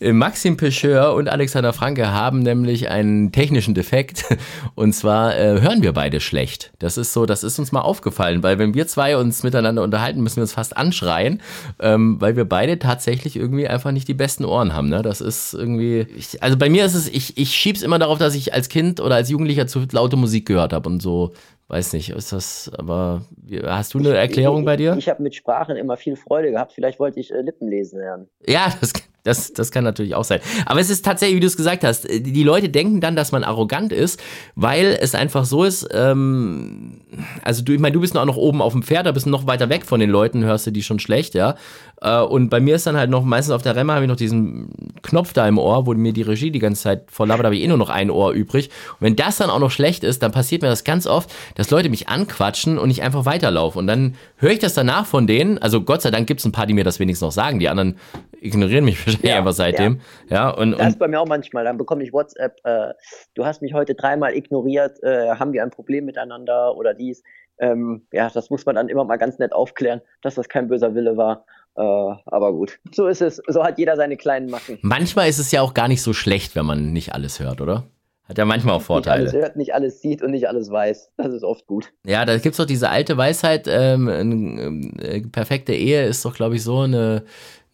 Äh, 0.00 0.12
Maxim 0.12 0.56
Pecheur 0.56 1.14
und 1.14 1.28
Alexander 1.28 1.74
Franke 1.74 2.10
haben 2.10 2.38
nämlich 2.38 2.88
einen 2.88 3.32
technischen 3.32 3.74
Defekt. 3.74 4.24
Und 4.74 4.94
zwar 4.94 5.36
äh, 5.36 5.60
hören 5.60 5.82
wir 5.82 5.92
beide 5.92 6.20
schlecht. 6.20 6.72
Das 6.78 6.96
ist 6.96 7.12
so, 7.12 7.26
das 7.26 7.44
ist 7.44 7.58
uns 7.58 7.72
mal 7.72 7.80
aufgefallen, 7.80 8.42
weil 8.42 8.58
wenn 8.58 8.72
wir 8.72 8.86
zwei 8.86 9.16
uns 9.16 9.42
miteinander 9.42 9.82
unterhalten, 9.82 10.22
müssen 10.22 10.36
wir 10.36 10.42
uns 10.42 10.54
fast 10.54 10.76
anschreien, 10.76 11.42
ähm, 11.80 12.20
weil 12.20 12.36
wir 12.36 12.46
beide 12.46 12.78
tatsächlich 12.78 13.36
irgendwie 13.36 13.68
einfach 13.68 13.92
nicht 13.92 14.08
die 14.08 14.14
besten 14.14 14.44
Ohren 14.44 14.72
haben. 14.72 14.88
Ne? 14.88 15.02
Das 15.02 15.20
ist 15.20 15.52
irgendwie. 15.52 16.06
Ich, 16.16 16.42
also 16.42 16.56
bei 16.56 16.70
mir 16.70 16.84
ist 16.86 16.94
es, 16.94 17.08
ich, 17.08 17.36
ich 17.36 17.54
schieb's 17.54 17.82
immer 17.82 17.98
darauf, 17.98 18.18
dass 18.18 18.34
ich 18.34 18.54
als 18.54 18.68
Kind 18.68 19.00
oder 19.00 19.16
als 19.16 19.28
Jugendlicher 19.28 19.66
zu 19.66 19.84
laute 19.90 20.16
Musik 20.16 20.46
gehört 20.46 20.72
habe 20.72 20.88
und 20.88 21.02
so. 21.02 21.32
Weiß 21.70 21.92
nicht, 21.92 22.10
ist 22.10 22.32
das, 22.32 22.68
aber 22.76 23.22
hast 23.62 23.94
du 23.94 24.00
eine 24.00 24.16
Erklärung 24.16 24.64
bei 24.64 24.76
dir? 24.76 24.90
Ich, 24.94 24.98
ich 24.98 25.08
habe 25.08 25.22
mit 25.22 25.36
Sprachen 25.36 25.76
immer 25.76 25.96
viel 25.96 26.16
Freude 26.16 26.50
gehabt. 26.50 26.72
Vielleicht 26.72 26.98
wollte 26.98 27.20
ich 27.20 27.32
äh, 27.32 27.42
Lippen 27.42 27.68
lesen 27.68 28.00
lernen. 28.00 28.28
Ja, 28.44 28.74
das, 28.80 28.92
das, 29.22 29.52
das 29.52 29.70
kann 29.70 29.84
natürlich 29.84 30.14
auch 30.14 30.24
sein. 30.24 30.40
Aber 30.66 30.80
es 30.80 30.90
ist 30.90 31.04
tatsächlich, 31.04 31.36
wie 31.36 31.40
du 31.40 31.46
es 31.46 31.56
gesagt 31.56 31.84
hast, 31.84 32.08
die 32.08 32.22
die 32.22 32.42
Leute 32.42 32.68
denken 32.68 33.00
dann, 33.00 33.16
dass 33.16 33.32
man 33.32 33.44
arrogant 33.44 33.92
ist, 33.92 34.20
weil 34.54 34.98
es 35.00 35.14
einfach 35.14 35.44
so 35.44 35.64
ist, 35.64 35.88
ähm, 35.92 37.00
also 37.42 37.62
du, 37.62 37.72
ich 37.72 37.80
meine, 37.80 37.92
du 37.92 38.00
bist 38.00 38.16
auch 38.16 38.24
noch 38.24 38.36
oben 38.36 38.62
auf 38.62 38.72
dem 38.72 38.82
Pferd, 38.82 39.06
da 39.06 39.12
bist 39.12 39.26
noch 39.26 39.46
weiter 39.46 39.68
weg 39.68 39.84
von 39.84 40.00
den 40.00 40.10
Leuten, 40.10 40.44
hörst 40.44 40.66
du 40.66 40.70
die 40.70 40.82
schon 40.82 40.98
schlecht, 40.98 41.34
ja. 41.34 41.56
Äh, 42.00 42.20
Und 42.20 42.48
bei 42.48 42.60
mir 42.60 42.76
ist 42.76 42.86
dann 42.86 42.96
halt 42.96 43.10
noch, 43.10 43.24
meistens 43.24 43.54
auf 43.54 43.62
der 43.62 43.76
Remme 43.76 43.92
habe 43.92 44.04
ich 44.04 44.08
noch 44.08 44.16
diesen 44.16 44.70
Knopf 45.02 45.32
da 45.32 45.46
im 45.46 45.58
Ohr, 45.58 45.86
wo 45.86 45.94
mir 45.94 46.12
die 46.12 46.22
Regie 46.22 46.50
die 46.50 46.58
ganze 46.58 46.82
Zeit 46.82 47.04
voll 47.10 47.28
labert, 47.28 47.44
habe 47.44 47.56
ich 47.56 47.62
eh 47.62 47.68
nur 47.68 47.76
noch 47.76 47.90
ein 47.90 48.10
Ohr 48.10 48.32
übrig. 48.32 48.70
Und 48.92 49.00
wenn 49.00 49.16
das 49.16 49.36
dann 49.36 49.50
auch 49.50 49.58
noch 49.58 49.70
schlecht 49.70 50.04
ist, 50.04 50.22
dann 50.22 50.32
passiert 50.32 50.62
mir 50.62 50.68
das 50.68 50.84
ganz 50.84 51.06
oft, 51.06 51.30
dass 51.56 51.70
Leute 51.70 51.90
mich 51.90 52.08
anquatschen 52.08 52.78
und 52.78 52.90
ich 52.90 53.02
einfach 53.02 53.24
weiterlaufe. 53.26 53.78
Und 53.78 53.86
dann 53.86 54.14
höre 54.36 54.52
ich 54.52 54.58
das 54.58 54.74
danach 54.74 55.06
von 55.06 55.26
denen, 55.26 55.58
also 55.58 55.82
Gott 55.82 56.02
sei 56.02 56.10
Dank 56.10 56.26
gibt 56.26 56.40
es 56.40 56.46
ein 56.46 56.52
paar, 56.52 56.66
die 56.66 56.74
mir 56.74 56.84
das 56.84 56.98
wenigstens 57.00 57.26
noch 57.26 57.32
sagen, 57.32 57.58
die 57.58 57.68
anderen 57.68 57.96
ignorieren 58.40 58.84
mich 58.84 58.98
wahrscheinlich 59.12 59.30
Ja, 59.30 59.38
einfach 59.38 59.52
seitdem. 59.52 60.00
Ja, 60.28 60.50
und, 60.50 60.72
Das 60.72 60.80
ist 60.80 60.92
und 60.94 60.98
bei 60.98 61.08
mir 61.08 61.20
auch 61.20 61.26
manchmal. 61.28 61.64
Dann 61.64 61.78
bekomme 61.78 62.02
ich 62.04 62.12
WhatsApp, 62.12 62.58
äh, 62.64 62.92
du 63.34 63.44
hast 63.44 63.62
mich 63.62 63.74
heute 63.74 63.94
dreimal 63.94 64.34
ignoriert, 64.34 65.02
äh, 65.02 65.30
haben 65.30 65.52
wir 65.52 65.62
ein 65.62 65.70
Problem 65.70 66.04
miteinander 66.04 66.76
oder 66.76 66.94
dies. 66.94 67.22
Ähm, 67.58 68.06
ja, 68.12 68.30
das 68.32 68.48
muss 68.50 68.64
man 68.64 68.74
dann 68.76 68.88
immer 68.88 69.04
mal 69.04 69.16
ganz 69.18 69.38
nett 69.38 69.52
aufklären, 69.52 70.00
dass 70.22 70.34
das 70.36 70.48
kein 70.48 70.68
böser 70.68 70.94
Wille 70.94 71.16
war. 71.16 71.44
Äh, 71.76 71.82
aber 71.82 72.52
gut, 72.52 72.78
so 72.92 73.06
ist 73.06 73.20
es. 73.22 73.40
So 73.48 73.62
hat 73.62 73.78
jeder 73.78 73.96
seine 73.96 74.16
kleinen 74.16 74.50
Macken. 74.50 74.78
manchmal 74.82 75.28
ist 75.28 75.38
es 75.38 75.52
ja 75.52 75.60
auch 75.62 75.74
gar 75.74 75.86
nicht 75.88 76.02
so 76.02 76.12
schlecht, 76.12 76.56
wenn 76.56 76.64
man 76.66 76.92
nicht 76.92 77.14
alles 77.14 77.38
hört, 77.38 77.60
oder? 77.60 77.84
Hat 78.28 78.38
ja 78.38 78.44
manchmal 78.44 78.76
auch 78.76 78.78
Nicht 78.78 78.90
alles 79.08 79.30
Vorteile. 79.32 79.32
hört, 79.32 79.56
nicht 79.56 79.74
alles 79.74 80.00
sieht 80.00 80.22
und 80.22 80.30
nicht 80.30 80.46
alles 80.48 80.70
weiß. 80.70 81.10
Das 81.16 81.32
ist 81.32 81.42
oft 81.42 81.66
gut. 81.66 81.92
Ja, 82.06 82.24
da 82.24 82.38
gibt's 82.38 82.58
doch 82.58 82.64
diese 82.64 82.88
alte 82.88 83.16
Weisheit, 83.16 83.66
ähm, 83.68 84.08
eine 84.08 84.92
äh, 85.02 85.20
perfekte 85.22 85.72
Ehe 85.74 86.04
ist 86.06 86.24
doch, 86.24 86.34
glaube 86.34 86.54
ich, 86.54 86.62
so 86.62 86.78
eine, 86.78 87.24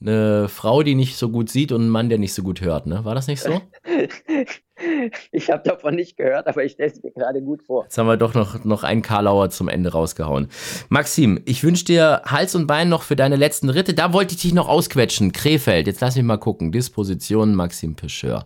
eine 0.00 0.48
Frau, 0.48 0.82
die 0.82 0.94
nicht 0.94 1.16
so 1.16 1.30
gut 1.30 1.48
sieht 1.48 1.72
und 1.72 1.86
ein 1.86 1.88
Mann, 1.88 2.08
der 2.08 2.18
nicht 2.18 2.34
so 2.34 2.42
gut 2.42 2.60
hört, 2.60 2.86
ne? 2.86 3.04
War 3.04 3.14
das 3.14 3.26
nicht 3.28 3.40
so? 3.40 3.62
ich 5.32 5.50
habe 5.50 5.62
davon 5.64 5.94
nicht 5.94 6.16
gehört, 6.16 6.46
aber 6.46 6.64
ich 6.64 6.72
stelle 6.72 6.90
es 6.90 7.02
mir 7.02 7.10
gerade 7.10 7.40
gut 7.40 7.62
vor. 7.62 7.84
Jetzt 7.84 7.96
haben 7.96 8.06
wir 8.06 8.18
doch 8.18 8.34
noch, 8.34 8.64
noch 8.64 8.82
einen 8.84 9.00
Karlauer 9.02 9.48
zum 9.50 9.68
Ende 9.68 9.92
rausgehauen. 9.92 10.48
Maxim, 10.90 11.40
ich 11.46 11.64
wünsche 11.64 11.86
dir 11.86 12.22
Hals 12.26 12.54
und 12.54 12.66
Bein 12.66 12.88
noch 12.90 13.02
für 13.02 13.16
deine 13.16 13.36
letzten 13.36 13.70
Ritte. 13.70 13.94
Da 13.94 14.12
wollte 14.12 14.34
ich 14.34 14.42
dich 14.42 14.52
noch 14.52 14.68
ausquetschen. 14.68 15.32
Krefeld, 15.32 15.86
jetzt 15.86 16.00
lass 16.00 16.16
mich 16.16 16.24
mal 16.24 16.36
gucken. 16.36 16.72
Disposition 16.72 17.54
Maxim 17.54 17.94
Pecheur. 17.94 18.44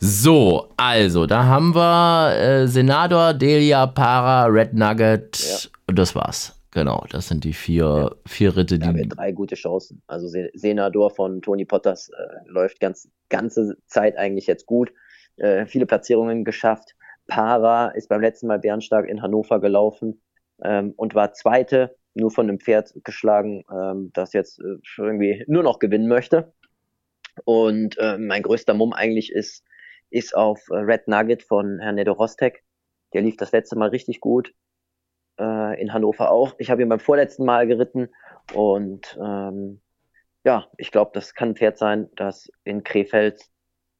So, 0.00 0.68
also, 0.76 1.26
da 1.26 1.44
haben 1.44 1.74
wir 1.74 2.34
äh, 2.36 2.66
Senador, 2.66 3.34
Delia, 3.34 3.86
Para, 3.86 4.46
Red 4.46 4.72
Nugget 4.72 5.70
und 5.86 5.98
das 5.98 6.14
war's. 6.14 6.57
Genau, 6.70 7.04
das 7.10 7.28
sind 7.28 7.44
die 7.44 7.54
vier, 7.54 8.16
vier 8.26 8.56
Ritte, 8.56 8.78
Da 8.78 8.86
haben 8.88 8.96
wir 8.96 9.04
die. 9.04 9.08
drei 9.08 9.32
gute 9.32 9.54
Chancen. 9.54 10.02
Also 10.06 10.28
Se- 10.28 10.50
Senador 10.54 11.10
von 11.10 11.40
Tony 11.40 11.64
Potters 11.64 12.10
äh, 12.10 12.12
läuft 12.46 12.78
ganz 12.80 13.08
ganze 13.30 13.76
Zeit 13.86 14.16
eigentlich 14.18 14.46
jetzt 14.46 14.66
gut. 14.66 14.92
Äh, 15.36 15.66
viele 15.66 15.86
Platzierungen 15.86 16.44
geschafft. 16.44 16.94
Para 17.26 17.88
ist 17.88 18.08
beim 18.08 18.20
letzten 18.20 18.46
Mal 18.48 18.58
Bernstark 18.58 19.08
in 19.08 19.22
Hannover 19.22 19.60
gelaufen 19.60 20.22
ähm, 20.62 20.92
und 20.96 21.14
war 21.14 21.32
Zweite, 21.32 21.96
nur 22.14 22.30
von 22.30 22.48
einem 22.48 22.58
Pferd 22.58 22.92
geschlagen, 23.04 23.64
ähm, 23.72 24.10
das 24.14 24.32
jetzt 24.32 24.58
äh, 24.60 24.76
irgendwie 24.98 25.44
nur 25.46 25.62
noch 25.62 25.78
gewinnen 25.78 26.08
möchte. 26.08 26.52
Und 27.44 27.96
äh, 27.98 28.18
mein 28.18 28.42
größter 28.42 28.74
Mumm 28.74 28.92
eigentlich 28.92 29.32
ist, 29.32 29.64
ist 30.10 30.36
auf 30.36 30.68
äh, 30.70 30.76
Red 30.76 31.06
Nugget 31.06 31.42
von 31.42 31.78
Herrn 31.80 31.94
Nedo 31.94 32.12
Rostek. 32.12 32.64
Der 33.14 33.22
lief 33.22 33.36
das 33.36 33.52
letzte 33.52 33.76
Mal 33.76 33.90
richtig 33.90 34.20
gut. 34.20 34.52
Äh, 35.38 35.80
in 35.80 35.92
Hannover 35.92 36.30
auch. 36.30 36.54
Ich 36.58 36.70
habe 36.70 36.82
ihn 36.82 36.88
beim 36.88 37.00
vorletzten 37.00 37.44
Mal 37.44 37.66
geritten 37.66 38.08
und 38.54 39.16
ähm, 39.22 39.80
ja, 40.44 40.66
ich 40.76 40.90
glaube, 40.90 41.12
das 41.14 41.34
kann 41.34 41.50
ein 41.50 41.56
Pferd 41.56 41.78
sein, 41.78 42.08
das 42.16 42.50
in 42.64 42.82
Krefeld 42.82 43.44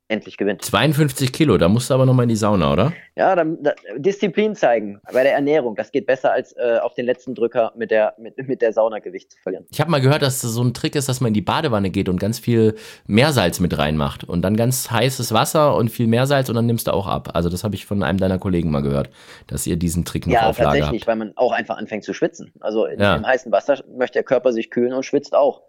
endlich 0.09 0.37
gewinnt. 0.39 0.65
52 0.65 1.33
Kilo, 1.33 1.59
da 1.59 1.69
musst 1.69 1.91
du 1.91 1.95
aber 1.95 2.07
nochmal 2.07 2.25
in 2.25 2.31
die 2.31 2.37
Sauna, 2.37 2.73
oder? 2.73 2.93
Ja, 3.15 3.37
dann, 3.37 3.63
da, 3.63 3.73
Disziplin 3.97 4.55
zeigen 4.55 5.01
bei 5.13 5.23
der 5.23 5.35
Ernährung. 5.35 5.77
Das 5.77 5.93
geht 5.93 6.07
besser 6.07 6.33
als 6.33 6.53
äh, 6.53 6.79
auf 6.83 6.95
den 6.95 7.05
letzten 7.05 7.35
Drücker 7.35 7.73
mit 7.77 7.91
der, 7.91 8.15
mit, 8.19 8.37
mit 8.49 8.63
der 8.63 8.73
Sauna 8.73 8.99
Gewicht 9.01 9.33
zu 9.33 9.39
verlieren. 9.43 9.67
Ich 9.71 9.81
habe 9.81 9.91
mal 9.91 10.01
gehört, 10.01 10.23
dass 10.23 10.41
das 10.41 10.53
so 10.53 10.63
ein 10.63 10.73
Trick 10.73 10.95
ist, 10.97 11.09
dass 11.09 11.21
man 11.21 11.29
in 11.29 11.35
die 11.35 11.43
Badewanne 11.43 11.91
geht 11.91 12.09
und 12.09 12.19
ganz 12.19 12.39
viel 12.39 12.75
Meersalz 13.07 13.61
mit 13.61 13.77
reinmacht 13.77 14.25
und 14.25 14.43
dann 14.43 14.57
ganz 14.57 14.91
heißes 14.91 15.33
Wasser 15.33 15.77
und 15.77 15.91
viel 15.91 16.07
Meersalz 16.07 16.49
und 16.49 16.55
dann 16.55 16.67
nimmst 16.67 16.87
du 16.87 16.93
auch 16.93 17.07
ab. 17.07 17.31
Also 17.35 17.51
das 17.51 17.63
habe 17.63 17.75
ich 17.75 17.85
von 17.85 18.03
einem 18.03 18.19
deiner 18.19 18.39
Kollegen 18.39 18.71
mal 18.71 18.83
gehört, 18.83 19.11
dass 19.47 19.67
ihr 19.67 19.77
diesen 19.77 20.05
Trick 20.07 20.27
noch 20.27 20.33
ja, 20.33 20.49
auf 20.49 20.59
Lager 20.59 20.71
tatsächlich, 20.71 21.03
habt. 21.03 21.09
weil 21.09 21.17
man 21.17 21.33
auch 21.37 21.53
einfach 21.53 21.77
anfängt 21.77 22.05
zu 22.05 22.15
schwitzen. 22.15 22.53
Also 22.61 22.87
in, 22.87 22.99
Ja. 22.99 23.17
im 23.17 23.27
heißen 23.27 23.53
Wasser 23.53 23.79
möchte 23.97 24.15
der 24.15 24.25
Körper 24.25 24.53
sich 24.53 24.71
kühlen 24.71 24.95
und 24.95 25.05
schwitzt 25.05 25.35
auch. 25.35 25.63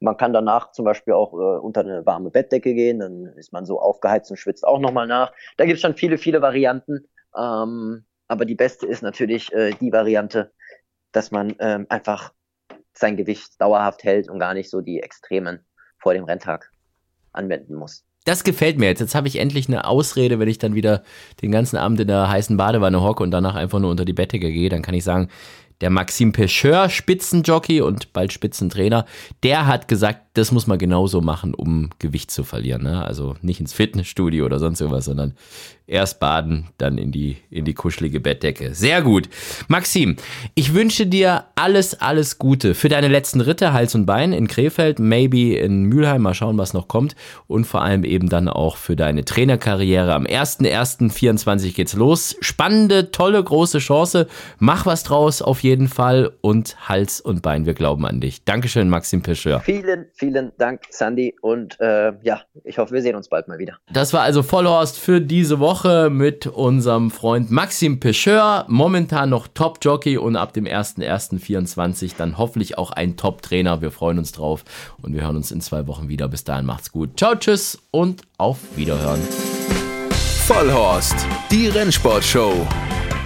Man 0.00 0.16
kann 0.16 0.32
danach 0.32 0.72
zum 0.72 0.84
Beispiel 0.84 1.14
auch 1.14 1.32
äh, 1.32 1.58
unter 1.58 1.80
eine 1.80 2.06
warme 2.06 2.30
Bettdecke 2.30 2.74
gehen, 2.74 3.00
dann 3.00 3.26
ist 3.36 3.52
man 3.52 3.66
so 3.66 3.80
aufgeheizt 3.80 4.30
und 4.30 4.36
schwitzt 4.36 4.66
auch 4.66 4.78
nochmal 4.78 5.06
nach. 5.06 5.32
Da 5.56 5.64
gibt 5.64 5.76
es 5.76 5.80
schon 5.82 5.94
viele, 5.94 6.18
viele 6.18 6.40
Varianten. 6.40 7.08
Ähm, 7.36 8.04
aber 8.28 8.44
die 8.44 8.54
beste 8.54 8.86
ist 8.86 9.02
natürlich 9.02 9.52
äh, 9.52 9.72
die 9.80 9.92
Variante, 9.92 10.52
dass 11.12 11.30
man 11.30 11.54
ähm, 11.58 11.86
einfach 11.88 12.32
sein 12.92 13.16
Gewicht 13.16 13.60
dauerhaft 13.60 14.04
hält 14.04 14.28
und 14.28 14.38
gar 14.38 14.54
nicht 14.54 14.70
so 14.70 14.80
die 14.80 15.00
Extremen 15.00 15.60
vor 15.98 16.14
dem 16.14 16.24
Renntag 16.24 16.70
anwenden 17.32 17.74
muss. 17.74 18.04
Das 18.24 18.44
gefällt 18.44 18.78
mir 18.78 18.86
jetzt. 18.86 19.00
Jetzt 19.00 19.14
habe 19.14 19.28
ich 19.28 19.38
endlich 19.38 19.68
eine 19.68 19.86
Ausrede, 19.86 20.38
wenn 20.38 20.48
ich 20.48 20.58
dann 20.58 20.74
wieder 20.74 21.02
den 21.40 21.50
ganzen 21.50 21.76
Abend 21.78 22.00
in 22.00 22.08
der 22.08 22.28
heißen 22.28 22.56
Badewanne 22.56 23.02
hocke 23.02 23.22
und 23.22 23.30
danach 23.30 23.54
einfach 23.54 23.78
nur 23.78 23.90
unter 23.90 24.04
die 24.04 24.12
Bettdecke 24.12 24.52
gehe. 24.52 24.68
Dann 24.68 24.82
kann 24.82 24.94
ich 24.94 25.04
sagen, 25.04 25.28
der 25.80 25.90
Maxim 25.90 26.32
Pecheur, 26.32 26.88
Spitzenjockey 26.88 27.80
und 27.80 28.12
bald 28.12 28.32
Spitzentrainer, 28.32 29.04
der 29.42 29.66
hat 29.66 29.88
gesagt, 29.88 30.22
das 30.34 30.52
muss 30.52 30.66
man 30.66 30.78
genauso 30.78 31.20
machen, 31.20 31.54
um 31.54 31.90
Gewicht 31.98 32.30
zu 32.30 32.44
verlieren. 32.44 32.82
Ne? 32.82 33.04
Also 33.04 33.36
nicht 33.42 33.60
ins 33.60 33.72
Fitnessstudio 33.72 34.44
oder 34.44 34.58
sonst 34.58 34.80
irgendwas, 34.80 35.04
sondern 35.04 35.34
erst 35.88 36.20
baden, 36.20 36.68
dann 36.76 36.98
in 36.98 37.10
die, 37.10 37.38
in 37.50 37.64
die 37.64 37.74
kuschelige 37.74 38.20
Bettdecke. 38.20 38.74
Sehr 38.74 39.02
gut. 39.02 39.28
Maxim, 39.68 40.16
ich 40.54 40.74
wünsche 40.74 41.06
dir 41.06 41.46
alles, 41.54 42.00
alles 42.00 42.38
Gute 42.38 42.74
für 42.74 42.88
deine 42.88 43.08
letzten 43.08 43.40
Ritte, 43.40 43.72
Hals 43.72 43.94
und 43.94 44.04
Bein 44.04 44.32
in 44.32 44.48
Krefeld, 44.48 44.98
maybe 44.98 45.56
in 45.56 45.84
Mülheim, 45.84 46.22
mal 46.22 46.34
schauen, 46.34 46.58
was 46.58 46.74
noch 46.74 46.88
kommt. 46.88 47.16
Und 47.46 47.64
vor 47.64 47.82
allem 47.82 48.04
eben 48.04 48.28
dann 48.28 48.48
auch 48.48 48.76
für 48.76 48.96
deine 48.96 49.24
Trainerkarriere. 49.24 50.14
Am 50.14 50.24
1.1.24 50.24 51.74
geht's 51.74 51.94
los. 51.94 52.36
Spannende, 52.40 53.10
tolle, 53.10 53.42
große 53.42 53.78
Chance. 53.78 54.28
Mach 54.58 54.84
was 54.84 55.04
draus 55.04 55.40
auf 55.40 55.62
jeden 55.62 55.67
Fall 55.88 56.32
und 56.40 56.88
Hals 56.88 57.20
und 57.20 57.42
Bein, 57.42 57.66
wir 57.66 57.74
glauben 57.74 58.06
an 58.06 58.20
dich. 58.20 58.44
Dankeschön, 58.44 58.88
Maxim 58.88 59.22
Pecheur. 59.22 59.60
Vielen, 59.60 60.06
vielen 60.14 60.52
Dank, 60.56 60.82
Sandy. 60.90 61.34
Und 61.42 61.78
äh, 61.80 62.12
ja, 62.22 62.42
ich 62.64 62.78
hoffe, 62.78 62.94
wir 62.94 63.02
sehen 63.02 63.16
uns 63.16 63.28
bald 63.28 63.48
mal 63.48 63.58
wieder. 63.58 63.76
Das 63.92 64.12
war 64.12 64.22
also 64.22 64.42
Vollhorst 64.42 64.98
für 64.98 65.20
diese 65.20 65.60
Woche 65.60 66.08
mit 66.10 66.46
unserem 66.46 67.10
Freund 67.10 67.50
Maxim 67.50 68.00
Pecheur. 68.00 68.64
Momentan 68.68 69.30
noch 69.30 69.46
Top-Jockey 69.48 70.16
und 70.16 70.36
ab 70.36 70.52
dem 70.52 70.64
1.1.24 70.64 72.12
dann 72.16 72.38
hoffentlich 72.38 72.78
auch 72.78 72.90
ein 72.90 73.16
Top-Trainer. 73.16 73.82
Wir 73.82 73.90
freuen 73.90 74.18
uns 74.18 74.32
drauf 74.32 74.64
und 75.02 75.14
wir 75.14 75.22
hören 75.22 75.36
uns 75.36 75.50
in 75.50 75.60
zwei 75.60 75.86
Wochen 75.86 76.08
wieder. 76.08 76.28
Bis 76.28 76.44
dahin 76.44 76.64
macht's 76.64 76.90
gut. 76.90 77.18
Ciao, 77.18 77.34
tschüss 77.34 77.78
und 77.90 78.22
auf 78.38 78.58
Wiederhören. 78.76 79.20
Vollhorst, 80.46 81.26
die 81.50 81.68
Rennsportshow. 81.68 82.66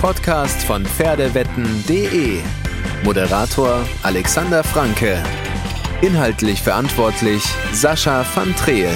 Podcast 0.02 0.64
von 0.64 0.84
Pferdewetten.de. 0.84 2.40
Moderator 3.04 3.86
Alexander 4.02 4.64
Franke. 4.64 5.22
Inhaltlich 6.00 6.60
verantwortlich 6.60 7.44
Sascha 7.72 8.26
van 8.34 8.52
Treel. 8.56 8.90